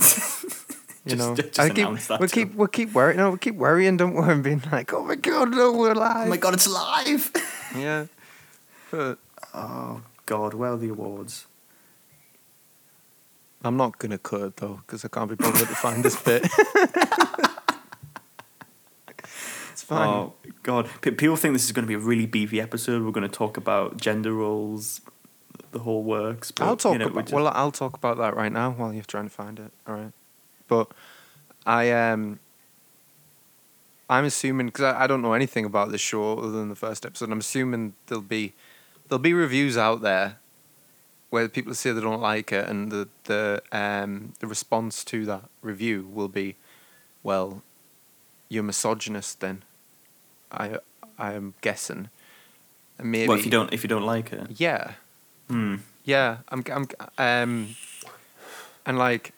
You 1.04 1.16
Just- 1.16 1.28
know, 1.28 1.36
just 1.36 1.58
I 1.60 1.70
keep 1.70 1.86
we'll 2.20 2.28
keep 2.28 2.54
we'll 2.54 2.68
keep 2.68 2.92
worrying. 2.92 3.16
No, 3.16 3.28
we'll 3.30 3.38
keep 3.38 3.54
worrying. 3.54 3.96
Don't 3.96 4.12
worry, 4.12 4.32
and 4.32 4.42
being 4.42 4.62
like, 4.70 4.92
oh 4.92 5.02
my 5.04 5.14
god, 5.14 5.52
no, 5.52 5.72
we're 5.72 5.94
live. 5.94 6.26
Oh 6.26 6.28
my 6.28 6.36
god, 6.36 6.52
it's 6.52 6.68
live! 6.68 7.32
Yeah. 7.74 8.06
But 8.90 9.18
oh 9.54 10.02
god, 10.26 10.52
where 10.54 10.72
are 10.72 10.76
the 10.76 10.90
awards? 10.90 11.46
I'm 13.62 13.76
not 13.76 13.98
gonna 13.98 14.18
cut 14.18 14.40
it 14.42 14.56
though 14.56 14.80
because 14.86 15.04
I 15.04 15.08
can't 15.08 15.28
be 15.28 15.34
bothered 15.34 15.68
to 15.68 15.74
find 15.74 16.04
this 16.04 16.20
bit. 16.22 16.46
it's 19.72 19.82
fine. 19.82 20.08
Oh 20.08 20.34
god, 20.62 20.88
P- 21.00 21.10
people 21.12 21.36
think 21.36 21.54
this 21.54 21.64
is 21.64 21.72
going 21.72 21.84
to 21.84 21.88
be 21.88 21.94
a 21.94 21.98
really 21.98 22.26
beefy 22.26 22.60
episode. 22.60 23.02
We're 23.02 23.10
going 23.12 23.28
to 23.28 23.34
talk 23.36 23.56
about 23.56 23.96
gender 23.96 24.32
roles, 24.32 25.00
the 25.72 25.80
whole 25.80 26.02
works. 26.04 26.50
But, 26.50 26.66
I'll 26.66 26.76
talk 26.76 26.92
you 26.92 26.98
know, 26.98 27.06
about 27.06 27.24
just- 27.24 27.34
well, 27.34 27.48
I'll 27.48 27.72
talk 27.72 27.94
about 27.94 28.18
that 28.18 28.36
right 28.36 28.52
now 28.52 28.70
while 28.72 28.92
you're 28.92 29.02
trying 29.02 29.24
to 29.24 29.30
find 29.30 29.58
it. 29.58 29.72
All 29.86 29.94
right, 29.94 30.12
but 30.68 30.92
I 31.66 31.90
um, 31.90 32.38
I'm 34.08 34.24
assuming 34.24 34.66
because 34.66 34.84
I, 34.84 35.04
I 35.04 35.06
don't 35.06 35.22
know 35.22 35.32
anything 35.32 35.64
about 35.64 35.90
this 35.90 36.00
show 36.00 36.38
other 36.38 36.50
than 36.52 36.68
the 36.68 36.76
first 36.76 37.04
episode. 37.04 37.30
I'm 37.32 37.40
assuming 37.40 37.94
there'll 38.06 38.22
be 38.22 38.54
there'll 39.08 39.18
be 39.18 39.32
reviews 39.34 39.76
out 39.76 40.00
there 40.02 40.38
where 41.30 41.48
people 41.48 41.74
say 41.74 41.92
they 41.92 42.00
don't 42.00 42.20
like 42.20 42.52
it, 42.52 42.68
and 42.68 42.90
the 42.90 43.08
the 43.24 43.62
um 43.72 44.32
the 44.40 44.46
response 44.46 45.04
to 45.04 45.24
that 45.26 45.44
review 45.62 46.08
will 46.12 46.28
be, 46.28 46.56
well, 47.22 47.62
you're 48.48 48.62
misogynist. 48.62 49.40
Then, 49.40 49.64
I 50.50 50.78
I 51.18 51.34
am 51.34 51.54
guessing, 51.60 52.08
and 52.98 53.10
maybe 53.10 53.28
Well, 53.28 53.38
if 53.38 53.44
you 53.44 53.50
don't 53.50 53.72
if 53.72 53.82
you 53.82 53.88
don't 53.88 54.06
like 54.06 54.32
it, 54.32 54.46
yeah, 54.56 54.92
hmm. 55.48 55.76
yeah, 56.04 56.38
I'm 56.48 56.64
I'm 56.72 56.86
um, 57.18 57.76
and 58.86 58.98
like, 58.98 59.32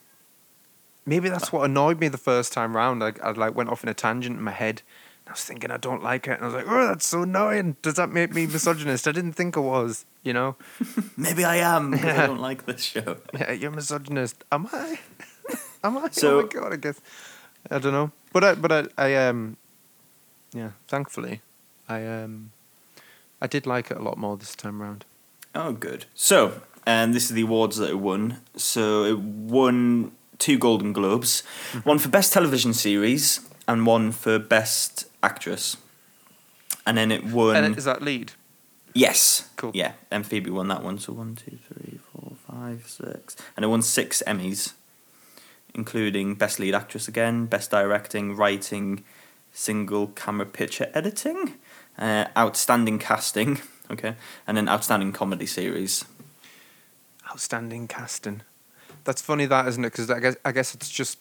maybe 1.04 1.28
that's 1.28 1.52
what 1.52 1.64
annoyed 1.64 1.98
me 1.98 2.08
the 2.08 2.18
first 2.18 2.52
time 2.52 2.76
round. 2.76 3.02
I 3.02 3.12
I 3.22 3.32
like 3.32 3.54
went 3.54 3.70
off 3.70 3.82
in 3.82 3.88
a 3.88 3.94
tangent 3.94 4.38
in 4.38 4.44
my 4.44 4.52
head. 4.52 4.82
I 5.30 5.32
was 5.32 5.44
thinking 5.44 5.70
I 5.70 5.76
don't 5.76 6.02
like 6.02 6.26
it, 6.26 6.32
and 6.32 6.42
I 6.42 6.46
was 6.46 6.54
like, 6.54 6.64
"Oh, 6.66 6.88
that's 6.88 7.06
so 7.06 7.22
annoying." 7.22 7.76
Does 7.82 7.94
that 7.94 8.10
make 8.10 8.34
me 8.34 8.48
misogynist? 8.48 9.06
I 9.06 9.12
didn't 9.12 9.34
think 9.34 9.56
I 9.56 9.60
was. 9.60 10.04
You 10.24 10.32
know, 10.32 10.56
maybe 11.16 11.44
I 11.44 11.56
am 11.58 11.92
because 11.92 12.18
I 12.18 12.26
don't 12.26 12.40
like 12.40 12.66
this 12.66 12.82
show. 12.82 13.18
yeah, 13.34 13.52
you're 13.52 13.70
misogynist. 13.70 14.42
Am 14.50 14.68
I? 14.72 14.98
Am 15.84 15.98
I? 15.98 16.08
So- 16.10 16.40
oh 16.40 16.42
my 16.42 16.48
god, 16.48 16.72
I 16.72 16.76
guess 16.76 17.00
I 17.70 17.78
don't 17.78 17.92
know. 17.92 18.10
But 18.32 18.42
I, 18.42 18.54
but 18.56 18.72
I, 18.72 18.86
I 18.98 19.28
um, 19.28 19.56
yeah. 20.52 20.70
Thankfully, 20.88 21.42
I 21.88 22.04
um, 22.04 22.50
I 23.40 23.46
did 23.46 23.66
like 23.66 23.92
it 23.92 23.98
a 23.98 24.02
lot 24.02 24.18
more 24.18 24.36
this 24.36 24.56
time 24.56 24.82
round. 24.82 25.04
Oh, 25.54 25.72
good. 25.72 26.06
So, 26.14 26.62
and 26.84 27.14
this 27.14 27.30
is 27.30 27.36
the 27.36 27.42
awards 27.42 27.76
that 27.76 27.90
it 27.90 28.00
won. 28.00 28.38
So 28.56 29.04
it 29.04 29.18
won 29.20 30.10
two 30.38 30.58
Golden 30.58 30.92
Globes, 30.92 31.44
one 31.84 32.00
for 32.00 32.08
best 32.08 32.32
television 32.32 32.74
series 32.74 33.40
and 33.68 33.86
one 33.86 34.10
for 34.10 34.40
best 34.40 35.06
actress. 35.22 35.76
And 36.86 36.96
then 36.96 37.12
it 37.12 37.24
won. 37.24 37.56
And 37.56 37.76
is 37.76 37.84
that 37.84 38.02
lead? 38.02 38.32
yes. 38.94 39.48
Cool. 39.56 39.72
Yeah, 39.74 39.92
and 40.10 40.26
Phoebe 40.26 40.50
won 40.50 40.68
that 40.68 40.82
one. 40.82 40.98
So 40.98 41.12
one, 41.12 41.36
two, 41.36 41.58
three, 41.68 41.98
four, 42.12 42.32
five, 42.48 42.84
six, 42.86 43.36
and 43.56 43.64
it 43.64 43.68
won 43.68 43.82
six 43.82 44.22
Emmys, 44.26 44.72
including 45.74 46.34
best 46.34 46.58
lead 46.58 46.74
actress 46.74 47.06
again, 47.08 47.46
best 47.46 47.70
directing, 47.70 48.34
writing, 48.34 49.04
single 49.52 50.08
camera 50.08 50.46
picture 50.46 50.90
editing, 50.94 51.54
uh, 51.98 52.26
outstanding 52.36 52.98
casting. 52.98 53.60
Okay, 53.90 54.14
and 54.46 54.56
then 54.56 54.68
outstanding 54.68 55.10
comedy 55.10 55.46
series. 55.46 56.04
Outstanding 57.28 57.88
casting. 57.88 58.42
That's 59.02 59.20
funny, 59.20 59.46
that 59.46 59.66
isn't 59.66 59.84
it? 59.84 59.90
Because 59.90 60.08
I 60.12 60.20
guess 60.20 60.36
I 60.44 60.52
guess 60.52 60.76
it's 60.76 60.88
just 60.88 61.18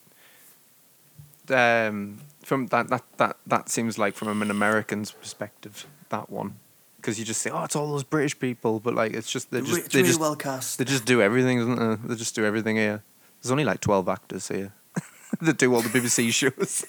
um, 1.49 2.19
from 2.49 2.65
that 2.67 2.87
that 2.89 3.03
that 3.17 3.37
that 3.45 3.69
seems 3.69 3.99
like 3.99 4.15
from 4.15 4.41
an 4.41 4.49
American's 4.49 5.11
perspective 5.11 5.85
that 6.09 6.31
one 6.31 6.55
because 6.97 7.19
you 7.19 7.23
just 7.23 7.41
say 7.41 7.51
oh 7.51 7.63
it's 7.63 7.75
all 7.75 7.91
those 7.91 8.03
British 8.03 8.37
people, 8.39 8.79
but 8.79 8.95
like 8.95 9.13
it's 9.13 9.31
just 9.31 9.51
they 9.51 9.61
just 9.61 9.77
it's 9.77 9.87
they 9.89 9.99
really 9.99 10.09
just 10.09 10.19
well 10.19 10.35
cast. 10.35 10.79
they 10.79 10.83
just 10.83 11.05
do 11.05 11.21
everything, 11.21 11.59
isn't 11.59 11.75
they? 11.75 12.07
They 12.07 12.15
just 12.15 12.33
do 12.33 12.43
everything 12.43 12.75
here. 12.75 13.03
There's 13.39 13.51
only 13.51 13.65
like 13.65 13.81
twelve 13.81 14.09
actors 14.09 14.47
here 14.47 14.73
that 15.41 15.57
do 15.59 15.73
all 15.73 15.81
the 15.81 15.89
BBC 15.89 16.33
shows, 16.33 16.85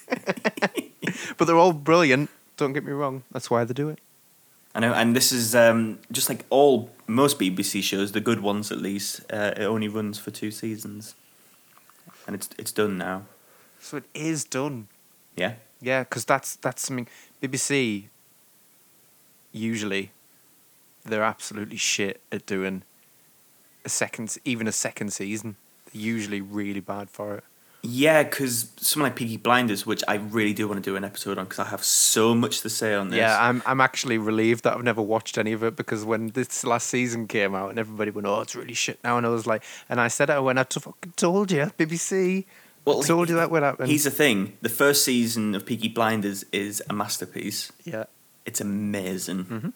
but 1.37 1.45
they're 1.45 1.55
all 1.55 1.73
brilliant. 1.73 2.31
Don't 2.57 2.73
get 2.73 2.83
me 2.83 2.91
wrong. 2.91 3.23
That's 3.31 3.51
why 3.51 3.63
they 3.63 3.75
do 3.75 3.87
it. 3.89 3.99
I 4.73 4.79
know, 4.79 4.93
and 4.93 5.15
this 5.15 5.31
is 5.31 5.53
um, 5.53 5.99
just 6.11 6.27
like 6.27 6.43
all 6.49 6.89
most 7.05 7.37
BBC 7.37 7.83
shows, 7.83 8.13
the 8.13 8.21
good 8.21 8.39
ones 8.39 8.71
at 8.71 8.79
least. 8.79 9.21
Uh, 9.31 9.53
it 9.55 9.65
only 9.65 9.87
runs 9.87 10.17
for 10.17 10.31
two 10.31 10.49
seasons, 10.49 11.13
and 12.25 12.35
it's 12.35 12.49
it's 12.57 12.71
done 12.71 12.97
now. 12.97 13.25
So 13.79 13.97
it 13.97 14.05
is 14.15 14.43
done. 14.43 14.87
Yeah, 15.35 15.53
Yeah, 15.81 16.03
because 16.03 16.25
that's 16.25 16.55
that's 16.57 16.81
something 16.81 17.07
BBC. 17.41 18.05
Usually, 19.51 20.11
they're 21.03 21.23
absolutely 21.23 21.77
shit 21.77 22.21
at 22.31 22.45
doing 22.45 22.83
a 23.83 23.89
second, 23.89 24.37
even 24.45 24.67
a 24.67 24.71
second 24.71 25.11
season. 25.11 25.57
They're 25.91 26.01
usually 26.01 26.39
really 26.41 26.79
bad 26.79 27.09
for 27.09 27.35
it. 27.35 27.43
yeah, 27.83 28.21
because 28.23 28.69
something 28.77 29.03
like 29.07 29.15
Peaky 29.15 29.37
Blinders, 29.37 29.85
which 29.87 30.03
I 30.07 30.15
really 30.15 30.53
do 30.53 30.67
want 30.67 30.81
to 30.83 30.89
do 30.89 30.95
an 30.95 31.03
episode 31.03 31.37
on, 31.39 31.45
because 31.45 31.59
I 31.59 31.65
have 31.65 31.83
so 31.83 32.35
much 32.35 32.61
to 32.61 32.69
say 32.69 32.93
on 32.93 33.09
this. 33.09 33.17
Yeah, 33.17 33.35
I'm 33.41 33.61
I'm 33.65 33.81
actually 33.81 34.17
relieved 34.19 34.63
that 34.63 34.75
I've 34.77 34.83
never 34.83 35.01
watched 35.01 35.37
any 35.37 35.51
of 35.51 35.63
it 35.63 35.75
because 35.75 36.05
when 36.05 36.27
this 36.29 36.63
last 36.63 36.87
season 36.87 37.27
came 37.27 37.55
out 37.55 37.71
and 37.71 37.79
everybody 37.79 38.11
went, 38.11 38.27
"Oh, 38.27 38.39
it's 38.41 38.55
really 38.55 38.75
shit 38.75 38.99
now," 39.03 39.17
and 39.17 39.25
I 39.25 39.29
was 39.29 39.47
like, 39.47 39.63
and 39.89 39.99
I 39.99 40.07
said, 40.09 40.29
"I 40.29 40.39
when 40.39 40.57
I 40.59 40.63
t- 40.63 40.79
fucking 40.79 41.13
told 41.17 41.51
you, 41.51 41.71
BBC, 41.77 42.45
well, 42.85 43.03
told 43.03 43.29
you 43.29 43.35
that 43.35 43.51
would 43.51 43.63
happen." 43.63 43.87
Here's 43.89 44.03
the 44.03 44.11
thing: 44.11 44.57
the 44.61 44.69
first 44.69 45.03
season 45.05 45.55
of 45.55 45.65
Peaky 45.65 45.87
Blinders 45.89 46.43
is 46.51 46.81
a 46.89 46.93
masterpiece. 46.93 47.71
yeah, 47.83 48.05
It's 48.45 48.59
amazing. 48.61 49.45
Mhm. 49.45 49.73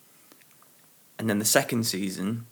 And 1.19 1.29
then 1.29 1.39
the 1.39 1.45
second 1.45 1.85
season, 1.85 2.45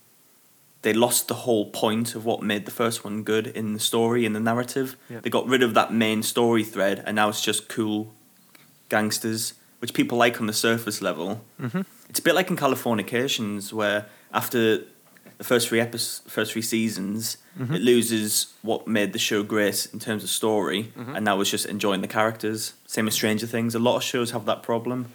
they 0.84 0.94
lost 0.94 1.28
the 1.28 1.34
whole 1.46 1.70
point 1.72 2.16
of 2.16 2.24
what 2.24 2.42
made 2.44 2.66
the 2.66 2.72
first 2.72 3.04
one 3.04 3.24
good 3.24 3.48
in 3.48 3.74
the 3.74 3.80
story, 3.80 4.26
in 4.26 4.34
the 4.34 4.40
narrative. 4.40 4.96
Yeah. 5.10 5.20
They 5.22 5.30
got 5.30 5.48
rid 5.48 5.64
of 5.64 5.74
that 5.74 5.92
main 5.94 6.24
story 6.24 6.64
thread, 6.64 7.04
and 7.06 7.16
now 7.16 7.30
it's 7.30 7.42
just 7.42 7.68
cool 7.68 8.14
gangsters, 8.90 9.54
which 9.80 9.94
people 9.94 10.18
like 10.18 10.40
on 10.40 10.48
the 10.48 10.54
surface 10.54 11.02
level. 11.02 11.44
mm-hmm. 11.60 11.82
It's 12.10 12.20
a 12.20 12.22
bit 12.22 12.36
like 12.36 12.50
in 12.52 12.58
Californications, 12.58 13.74
where 13.74 14.06
after 14.32 14.84
the 15.44 15.48
first 15.48 15.68
three 15.68 15.80
episodes, 15.82 16.22
first 16.32 16.54
three 16.54 16.62
seasons, 16.62 17.38
Mhm. 17.60 17.76
it 17.76 17.82
loses 17.82 18.54
what 18.62 18.88
made 18.88 19.12
the 19.14 19.20
show 19.20 19.44
great 19.44 19.88
in 19.94 20.00
terms 20.00 20.24
of 20.24 20.30
story, 20.30 20.92
Mhm. 20.98 21.16
and 21.18 21.26
now 21.26 21.36
was 21.36 21.52
just 21.52 21.66
enjoying 21.66 22.02
the 22.02 22.08
characters. 22.08 22.74
Same 22.88 23.06
with 23.06 23.14
Stranger 23.14 23.46
Things. 23.46 23.76
A 23.76 23.80
lot 23.80 23.98
of 23.98 24.04
shows 24.04 24.32
have 24.32 24.46
that 24.46 24.64
problem. 24.64 25.12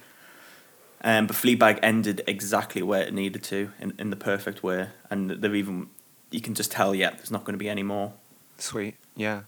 Um, 1.03 1.27
but 1.27 1.35
Fleabag 1.35 1.79
ended 1.81 2.21
exactly 2.27 2.81
where 2.83 3.01
it 3.01 3.13
needed 3.13 3.41
to, 3.45 3.71
in, 3.79 3.93
in 3.97 4.09
the 4.09 4.15
perfect 4.17 4.61
way, 4.63 4.89
and 5.09 5.31
they've 5.31 5.55
even 5.55 5.87
you 6.31 6.41
can 6.41 6.53
just 6.53 6.71
tell, 6.71 6.93
yeah, 6.93 7.09
there's 7.11 7.31
not 7.31 7.43
going 7.43 7.53
to 7.55 7.57
be 7.65 7.69
any 7.69 7.81
more. 7.83 8.13
sweet, 8.59 8.95
yeah. 9.15 9.41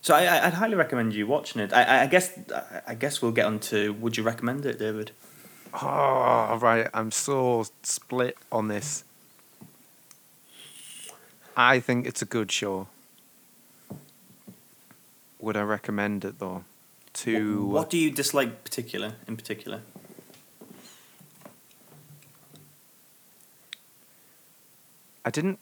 So 0.00 0.14
I, 0.14 0.46
I'd 0.46 0.54
highly 0.54 0.74
recommend 0.76 1.12
you 1.14 1.26
watching 1.26 1.60
it. 1.60 1.72
I, 1.72 1.82
I- 1.82 2.02
I 2.02 2.06
guess 2.06 2.32
I 2.86 2.94
guess 2.94 3.20
we'll 3.20 3.32
get 3.32 3.44
on 3.46 3.58
to 3.70 3.92
would 3.92 4.16
you 4.16 4.22
recommend 4.22 4.64
it, 4.64 4.78
David? 4.78 5.10
Oh, 5.74 6.58
right. 6.60 6.88
I'm 6.94 7.10
so 7.10 7.64
split 7.82 8.36
on 8.50 8.68
this. 8.68 9.04
I 11.56 11.80
think 11.80 12.06
it's 12.06 12.22
a 12.22 12.24
good 12.24 12.50
show. 12.50 12.88
Would 15.40 15.56
I 15.56 15.62
recommend 15.62 16.24
it 16.24 16.38
though? 16.38 16.64
To 17.14 17.66
what 17.66 17.90
do 17.90 17.98
you 17.98 18.10
dislike 18.10 18.64
particular 18.64 19.14
in 19.28 19.36
particular? 19.36 19.80
I 25.24 25.30
didn't. 25.30 25.58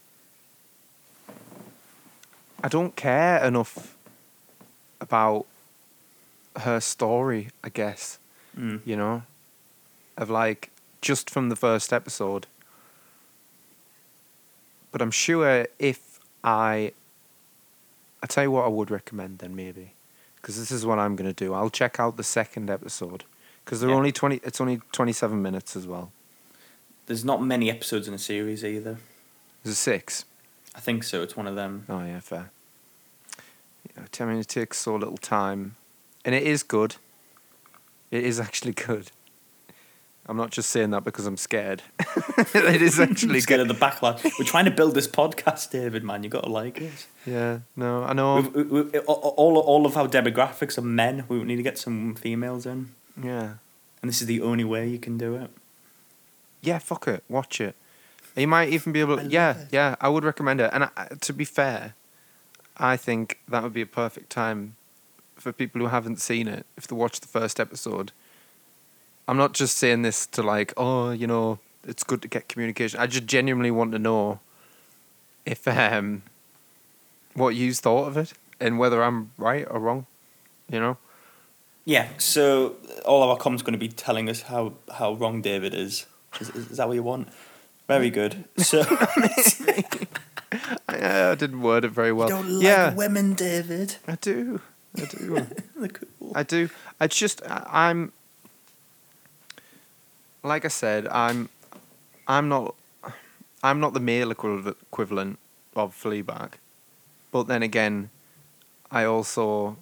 I 2.62 2.68
don't 2.68 2.94
care 2.96 3.42
enough 3.44 3.96
about 5.00 5.46
her 6.56 6.80
story. 6.80 7.48
I 7.64 7.68
guess 7.68 8.18
Mm. 8.58 8.80
you 8.84 8.96
know, 8.96 9.22
of 10.16 10.28
like 10.28 10.70
just 11.00 11.30
from 11.30 11.50
the 11.50 11.56
first 11.56 11.92
episode. 11.92 12.46
But 14.92 15.02
I'm 15.02 15.10
sure 15.10 15.66
if 15.78 16.18
I, 16.42 16.92
I 18.22 18.26
tell 18.26 18.44
you 18.44 18.50
what, 18.50 18.64
I 18.64 18.68
would 18.68 18.90
recommend 18.90 19.38
then 19.38 19.54
maybe, 19.54 19.92
because 20.36 20.58
this 20.58 20.70
is 20.70 20.84
what 20.84 20.98
I'm 20.98 21.16
gonna 21.16 21.32
do. 21.32 21.54
I'll 21.54 21.70
check 21.70 22.00
out 22.00 22.16
the 22.16 22.24
second 22.24 22.68
episode 22.70 23.24
because 23.64 23.80
they're 23.80 23.90
Yeah. 23.90 23.96
only 23.96 24.12
twenty. 24.12 24.40
It's 24.42 24.60
only 24.60 24.80
twenty 24.92 25.12
seven 25.12 25.42
minutes 25.42 25.76
as 25.76 25.86
well. 25.86 26.10
There's 27.06 27.24
not 27.24 27.42
many 27.42 27.70
episodes 27.70 28.08
in 28.08 28.14
a 28.14 28.18
series 28.18 28.64
either. 28.64 28.98
There's 29.64 29.78
six. 29.78 30.24
I 30.74 30.80
think 30.80 31.02
so. 31.04 31.22
It's 31.22 31.36
one 31.36 31.46
of 31.46 31.54
them. 31.56 31.84
Oh 31.88 32.04
yeah, 32.04 32.20
fair. 32.20 32.50
Yeah, 33.96 34.04
I 34.20 34.24
mean, 34.24 34.38
it 34.38 34.48
takes 34.48 34.78
so 34.78 34.94
little 34.96 35.16
time, 35.18 35.76
and 36.24 36.34
it 36.34 36.42
is 36.42 36.62
good. 36.62 36.96
It 38.10 38.24
is 38.24 38.38
actually 38.46 38.72
good. 38.72 39.10
I'm 40.30 40.36
not 40.36 40.50
just 40.50 40.70
saying 40.70 40.90
that 40.90 41.02
because 41.02 41.26
I'm 41.26 41.36
scared. 41.36 41.82
it 42.54 42.80
is 42.80 43.00
actually 43.00 43.40
Scared 43.40 43.58
good. 43.58 43.68
of 43.70 43.78
the 43.80 43.84
backlash. 43.84 44.22
We're 44.38 44.44
trying 44.44 44.66
to 44.66 44.70
build 44.70 44.94
this 44.94 45.08
podcast, 45.08 45.70
David. 45.72 46.04
Man, 46.04 46.22
you 46.22 46.30
got 46.30 46.44
to 46.44 46.48
like 46.48 46.80
it. 46.80 47.06
Yeah, 47.26 47.58
no, 47.74 48.04
I 48.04 48.12
know. 48.12 48.36
We've, 48.36 48.70
we, 48.70 48.82
we, 48.82 48.98
all 49.00 49.58
all 49.58 49.86
of 49.86 49.96
our 49.96 50.06
demographics 50.06 50.78
are 50.78 50.82
men. 50.82 51.24
We 51.28 51.42
need 51.42 51.56
to 51.56 51.64
get 51.64 51.78
some 51.78 52.14
females 52.14 52.64
in, 52.64 52.94
Yeah, 53.20 53.54
and 54.00 54.08
this 54.08 54.20
is 54.20 54.28
the 54.28 54.40
only 54.40 54.62
way 54.62 54.88
you 54.88 55.00
can 55.00 55.18
do 55.18 55.34
it. 55.34 55.50
yeah. 56.62 56.78
Fuck 56.78 57.08
it, 57.08 57.24
watch 57.28 57.60
it. 57.60 57.74
You 58.36 58.46
might 58.46 58.68
even 58.68 58.92
be 58.92 59.00
able. 59.00 59.16
To, 59.16 59.26
yeah, 59.26 59.56
it. 59.58 59.68
yeah. 59.72 59.96
I 60.00 60.08
would 60.10 60.22
recommend 60.22 60.60
it. 60.60 60.70
And 60.72 60.84
I, 60.84 61.08
to 61.20 61.32
be 61.32 61.44
fair, 61.44 61.94
I 62.76 62.96
think 62.96 63.40
that 63.48 63.64
would 63.64 63.72
be 63.74 63.82
a 63.82 63.86
perfect 63.86 64.30
time 64.30 64.76
for 65.34 65.50
people 65.52 65.80
who 65.80 65.88
haven't 65.88 66.20
seen 66.20 66.46
it 66.46 66.66
if 66.76 66.86
they 66.86 66.94
watch 66.94 67.18
the 67.18 67.26
first 67.26 67.58
episode. 67.58 68.12
I'm 69.30 69.36
not 69.36 69.52
just 69.52 69.76
saying 69.76 70.02
this 70.02 70.26
to 70.26 70.42
like, 70.42 70.74
oh, 70.76 71.12
you 71.12 71.28
know, 71.28 71.60
it's 71.86 72.02
good 72.02 72.20
to 72.22 72.26
get 72.28 72.48
communication. 72.48 72.98
I 72.98 73.06
just 73.06 73.26
genuinely 73.26 73.70
want 73.70 73.92
to 73.92 73.98
know 74.00 74.40
if 75.46 75.68
um 75.68 76.22
what 77.34 77.54
you 77.54 77.72
thought 77.72 78.08
of 78.08 78.16
it 78.16 78.32
and 78.58 78.76
whether 78.76 79.04
I'm 79.04 79.30
right 79.38 79.64
or 79.70 79.78
wrong. 79.78 80.06
You 80.68 80.80
know. 80.80 80.96
Yeah. 81.84 82.08
So 82.18 82.74
all 83.06 83.22
of 83.22 83.30
our 83.30 83.36
comments 83.36 83.62
going 83.62 83.72
to 83.72 83.78
be 83.78 83.86
telling 83.86 84.28
us 84.28 84.42
how 84.42 84.72
how 84.98 85.12
wrong 85.12 85.42
David 85.42 85.74
is. 85.74 86.06
Is, 86.40 86.48
is 86.50 86.76
that 86.78 86.88
what 86.88 86.94
you 86.94 87.04
want? 87.04 87.28
Very 87.86 88.10
good. 88.10 88.46
So 88.58 88.82
I, 90.88 91.30
I 91.30 91.34
didn't 91.36 91.62
word 91.62 91.84
it 91.84 91.92
very 91.92 92.12
well. 92.12 92.28
you 92.28 92.34
don't 92.34 92.50
like 92.50 92.64
yeah, 92.64 92.94
women, 92.94 93.34
David. 93.34 93.94
I 94.08 94.16
do. 94.16 94.60
I 94.96 95.04
do. 95.04 95.46
I 96.34 96.42
do. 96.42 96.68
It's 97.00 97.16
just 97.16 97.42
I- 97.46 97.88
I'm 97.88 98.12
like 100.42 100.64
I 100.64 100.68
said, 100.68 101.06
I'm 101.08 101.48
I'm 102.26 102.48
not 102.48 102.74
I'm 103.62 103.80
not 103.80 103.92
the 103.94 104.00
male 104.00 104.32
equiv- 104.34 104.74
equivalent 104.82 105.38
of 105.76 105.94
Fleabag. 105.94 106.52
But 107.32 107.46
then 107.46 107.62
again, 107.62 108.10
I 108.90 109.04
also 109.04 109.76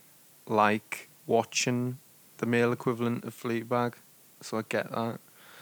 like 0.47 1.09
watching 1.27 1.99
the 2.39 2.47
male 2.47 2.73
equivalent 2.73 3.25
of 3.25 3.35
Fleabag, 3.35 3.95
so 4.41 4.59
I 4.59 4.63
get 4.69 4.91
that. 4.93 5.19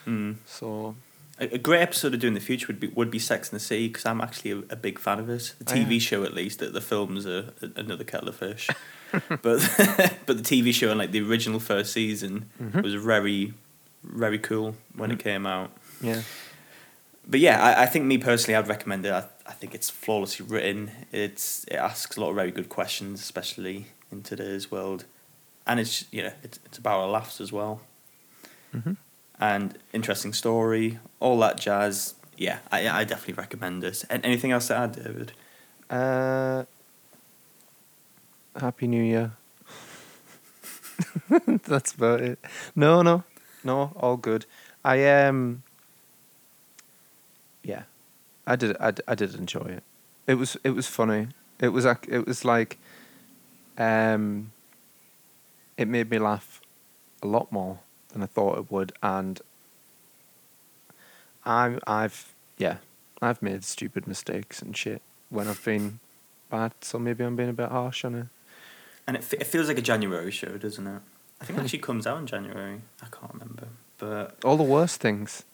Mm. 0.06 0.36
So 0.46 0.96
A, 1.40 1.54
a 1.54 1.58
great 1.58 1.80
episode 1.82 2.10
to 2.10 2.16
do 2.18 2.28
in 2.28 2.34
the 2.34 2.40
future 2.40 2.66
would 2.68 2.80
be 2.80 2.88
would 2.88 3.10
be 3.10 3.18
Sex 3.18 3.50
and 3.50 3.60
the 3.60 3.64
City 3.64 3.88
because 3.88 4.06
I'm 4.06 4.20
actually 4.20 4.52
a, 4.52 4.58
a 4.70 4.76
big 4.76 4.98
fan 4.98 5.18
of 5.18 5.28
it. 5.28 5.54
The 5.58 5.72
Oh, 5.72 5.76
TV 5.76 5.92
yeah. 5.92 5.98
show, 5.98 6.22
at 6.24 6.34
least, 6.34 6.58
the, 6.60 6.66
the 6.70 6.80
films 6.80 7.26
are 7.26 7.52
another 7.76 8.04
kettle 8.04 8.28
of 8.28 8.36
fish. 8.36 8.68
but 9.12 9.38
but 10.26 10.36
the 10.38 10.42
TV 10.42 10.72
show 10.72 10.88
and 10.90 10.98
like 10.98 11.12
the 11.12 11.20
original 11.22 11.60
first 11.60 11.92
season 11.92 12.48
Mhm. 12.62 12.82
was 12.82 12.94
very 12.94 13.54
very 14.06 14.38
cool 14.38 14.74
when 14.94 15.10
it 15.10 15.18
came 15.18 15.46
out. 15.46 15.70
yeah, 16.00 16.22
But 17.26 17.40
yeah, 17.40 17.62
I, 17.62 17.82
I 17.82 17.86
think 17.86 18.04
me 18.04 18.18
personally, 18.18 18.54
I'd 18.56 18.68
recommend 18.68 19.04
it. 19.06 19.12
I, 19.12 19.24
I 19.46 19.52
think 19.52 19.74
it's 19.74 19.90
flawlessly 19.90 20.46
written. 20.46 20.90
It's 21.12 21.64
it 21.64 21.76
asks 21.76 22.16
a 22.16 22.20
lot 22.20 22.30
of 22.30 22.36
very 22.36 22.50
good 22.50 22.68
questions, 22.68 23.20
especially 23.20 23.86
in 24.12 24.22
today's 24.22 24.70
world, 24.70 25.04
and 25.66 25.80
it's 25.80 26.04
you 26.12 26.22
know 26.22 26.32
it's 26.42 26.58
it's 26.64 26.78
about 26.78 27.00
our 27.00 27.08
laughs 27.08 27.40
as 27.40 27.52
well 27.52 27.80
hmm 28.72 28.92
and 29.38 29.76
interesting 29.92 30.32
story, 30.32 30.98
all 31.20 31.38
that 31.40 31.60
jazz. 31.60 32.14
Yeah, 32.38 32.58
I 32.72 32.88
I 32.88 33.04
definitely 33.04 33.34
recommend 33.34 33.84
it. 33.84 34.04
And 34.08 34.24
anything 34.24 34.50
else 34.52 34.68
to 34.68 34.76
add, 34.76 34.92
David? 34.92 35.32
Uh, 35.90 36.64
Happy 38.58 38.86
New 38.86 39.02
Year. 39.02 39.32
That's 41.66 41.92
about 41.92 42.20
it. 42.22 42.38
No, 42.74 43.02
no, 43.02 43.24
no. 43.66 43.92
All 43.96 44.16
good. 44.16 44.46
I 44.84 45.04
um. 45.26 45.62
Yeah, 47.62 47.82
I 48.46 48.56
did. 48.56 48.76
I, 48.78 48.92
I 49.06 49.14
did 49.14 49.34
enjoy 49.34 49.66
it. 49.78 49.82
It 50.26 50.34
was. 50.34 50.56
It 50.64 50.70
was 50.70 50.86
funny. 50.86 51.28
It 51.60 51.68
was. 51.68 51.84
It 51.84 52.26
was 52.26 52.44
like. 52.44 52.78
Um. 53.76 54.52
It 55.76 55.88
made 55.88 56.08
me 56.10 56.18
laugh 56.18 56.62
a 57.22 57.26
lot 57.26 57.52
more 57.52 57.80
than 58.08 58.22
I 58.22 58.26
thought 58.26 58.58
it 58.58 58.70
would, 58.70 58.92
and. 59.02 59.40
I 61.48 61.78
I've 61.86 62.34
yeah 62.58 62.78
I've 63.22 63.40
made 63.40 63.62
stupid 63.62 64.08
mistakes 64.08 64.60
and 64.62 64.76
shit 64.76 65.00
when 65.30 65.46
I've 65.46 65.64
been 65.64 66.00
bad, 66.50 66.72
so 66.80 66.98
maybe 66.98 67.22
I'm 67.22 67.36
being 67.36 67.50
a 67.50 67.52
bit 67.52 67.68
harsh 67.70 68.04
on 68.04 68.14
it. 68.16 68.26
And 69.06 69.16
it, 69.16 69.22
fe- 69.22 69.38
it 69.40 69.46
feels 69.46 69.68
like 69.68 69.78
a 69.78 69.82
January 69.82 70.32
show, 70.32 70.58
doesn't 70.58 70.86
it? 70.86 71.02
I 71.40 71.44
think 71.44 71.58
it 71.58 71.62
actually 71.62 71.80
comes 71.80 72.06
out 72.06 72.18
in 72.18 72.26
January. 72.26 72.80
I 73.02 73.06
can't 73.06 73.32
remember, 73.32 73.68
but 73.98 74.36
All 74.44 74.56
the 74.56 74.62
worst 74.62 75.00
things. 75.00 75.44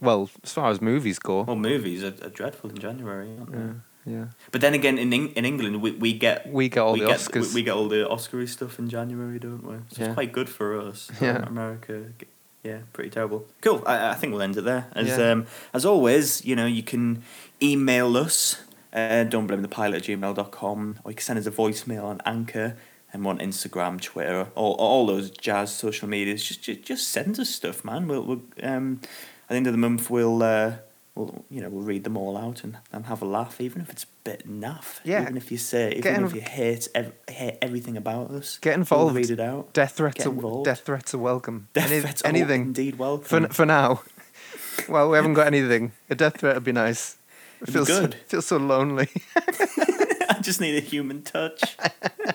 Well, 0.00 0.30
as 0.42 0.52
far 0.52 0.70
as 0.70 0.80
movies 0.80 1.18
go. 1.18 1.42
well, 1.42 1.56
movies 1.56 2.02
are, 2.02 2.14
are 2.24 2.30
dreadful 2.30 2.70
in 2.70 2.78
January, 2.78 3.30
aren't 3.38 3.52
they? 3.52 3.58
yeah, 3.58 3.72
yeah. 4.18 4.24
But 4.50 4.60
then 4.62 4.72
again, 4.72 4.96
in 4.98 5.12
Eng- 5.12 5.32
in 5.36 5.44
England, 5.44 5.82
we, 5.82 5.90
we 5.92 6.14
get 6.14 6.50
We 6.50 6.68
get 6.70 6.80
all 6.80 6.94
we 6.94 7.00
the 7.00 7.06
get, 7.08 7.18
Oscars. 7.20 7.48
We, 7.54 7.60
we 7.60 7.62
get 7.64 7.74
all 7.74 7.88
the 7.88 8.06
Oscary 8.08 8.48
stuff 8.48 8.78
in 8.78 8.88
January, 8.88 9.38
don't 9.38 9.62
we? 9.64 9.76
So 9.88 10.00
Yeah. 10.02 10.04
it's 10.06 10.14
quite 10.14 10.32
good 10.32 10.48
for 10.48 10.80
us. 10.80 11.10
Yeah. 11.20 11.44
America, 11.46 12.04
g- 12.18 12.26
yeah, 12.64 12.78
pretty 12.94 13.10
terrible. 13.10 13.46
Cool. 13.60 13.82
I, 13.86 14.10
I 14.10 14.14
think 14.14 14.32
we'll 14.32 14.42
end 14.42 14.56
it 14.56 14.62
there. 14.64 14.86
As 14.92 15.08
Yeah. 15.08 15.32
um, 15.32 15.46
as 15.74 15.84
always, 15.84 16.44
you 16.44 16.54
know, 16.56 16.66
you 16.66 16.82
can 16.82 17.22
email 17.62 18.16
us. 18.16 18.56
Uh, 18.92 19.24
don't 19.24 19.46
blame 19.46 19.62
the 19.62 19.68
pilot 19.68 19.96
at 19.98 20.02
gmail.com 20.18 20.98
or 21.04 21.10
you 21.10 21.14
can 21.16 21.22
send 21.24 21.38
us 21.38 21.46
a 21.46 21.50
voicemail 21.50 22.04
on 22.04 22.20
Anchor 22.24 22.76
and 23.12 23.26
on 23.26 23.38
Instagram, 23.38 24.00
Twitter, 24.00 24.48
all, 24.54 24.74
all 24.74 25.06
those 25.06 25.30
jazz 25.30 25.74
social 25.74 26.08
medias. 26.08 26.44
Just, 26.46 26.62
just 26.62 26.82
just 26.82 27.08
send 27.08 27.38
us 27.40 27.50
stuff, 27.50 27.84
man. 27.84 28.06
We'll, 28.08 28.22
we'll 28.22 28.42
um, 28.62 29.00
at 29.02 29.48
the 29.50 29.56
end 29.56 29.66
of 29.66 29.72
the 29.72 29.78
month 29.78 30.08
we'll 30.10 30.42
uh, 30.42 30.74
we'll 31.14 31.44
you 31.50 31.60
know 31.60 31.68
we'll 31.68 31.84
read 31.84 32.04
them 32.04 32.16
all 32.16 32.36
out 32.36 32.62
and, 32.64 32.78
and 32.92 33.06
have 33.06 33.20
a 33.22 33.24
laugh, 33.26 33.60
even 33.60 33.82
if 33.82 33.90
it's 33.90 34.04
a 34.04 34.06
bit 34.24 34.48
naff. 34.48 35.00
Yeah. 35.04 35.22
Even 35.22 35.36
if 35.36 35.50
you 35.50 35.58
say, 35.58 35.92
even 35.94 36.14
in- 36.14 36.24
if 36.24 36.34
you 36.34 36.40
hate 36.40 36.88
ev- 36.94 37.12
hate 37.28 37.58
everything 37.60 37.96
about 37.96 38.30
us, 38.30 38.58
Get 38.58 38.70
we'll 38.70 38.80
involved. 38.80 39.16
read 39.16 39.30
it 39.30 39.40
out. 39.40 39.72
Death 39.72 39.92
threats 39.92 40.24
are 40.26 40.62
death 40.64 40.80
threats 40.80 41.14
are 41.14 41.18
welcome. 41.18 41.68
Death 41.72 41.90
Any- 41.90 42.00
threats, 42.00 42.22
anything 42.24 42.62
indeed, 42.62 42.98
welcome. 42.98 43.24
for 43.48 43.52
for 43.52 43.66
now. 43.66 44.02
well, 44.88 45.10
we 45.10 45.16
haven't 45.16 45.34
got 45.34 45.46
anything. 45.48 45.92
A 46.08 46.14
death 46.14 46.38
threat 46.40 46.54
would 46.54 46.64
be 46.64 46.72
nice. 46.72 47.16
It 47.60 47.70
feels 47.70 47.88
good. 47.88 48.14
feels 48.26 48.46
so 48.46 48.56
lonely. 48.56 49.08
I 49.36 50.38
just 50.40 50.60
need 50.62 50.76
a 50.76 50.80
human 50.80 51.20
touch. 51.22 51.76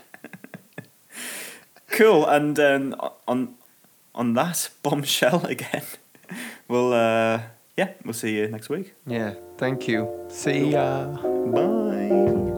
cool, 1.96 2.26
and 2.26 2.60
um, 2.60 2.96
on 3.28 3.56
on 4.14 4.34
that 4.34 4.70
bombshell 4.84 5.46
again, 5.46 5.84
we'll 6.68 6.94
uh, 6.94 7.42
yeah, 7.78 7.94
we'll 8.04 8.14
see 8.14 8.36
you 8.38 8.48
next 8.48 8.70
week. 8.70 8.94
yeah. 9.08 9.34
Thank 9.58 9.88
you. 9.88 10.08
See 10.30 10.72
ya. 10.72 11.08
Bye. 11.52 12.55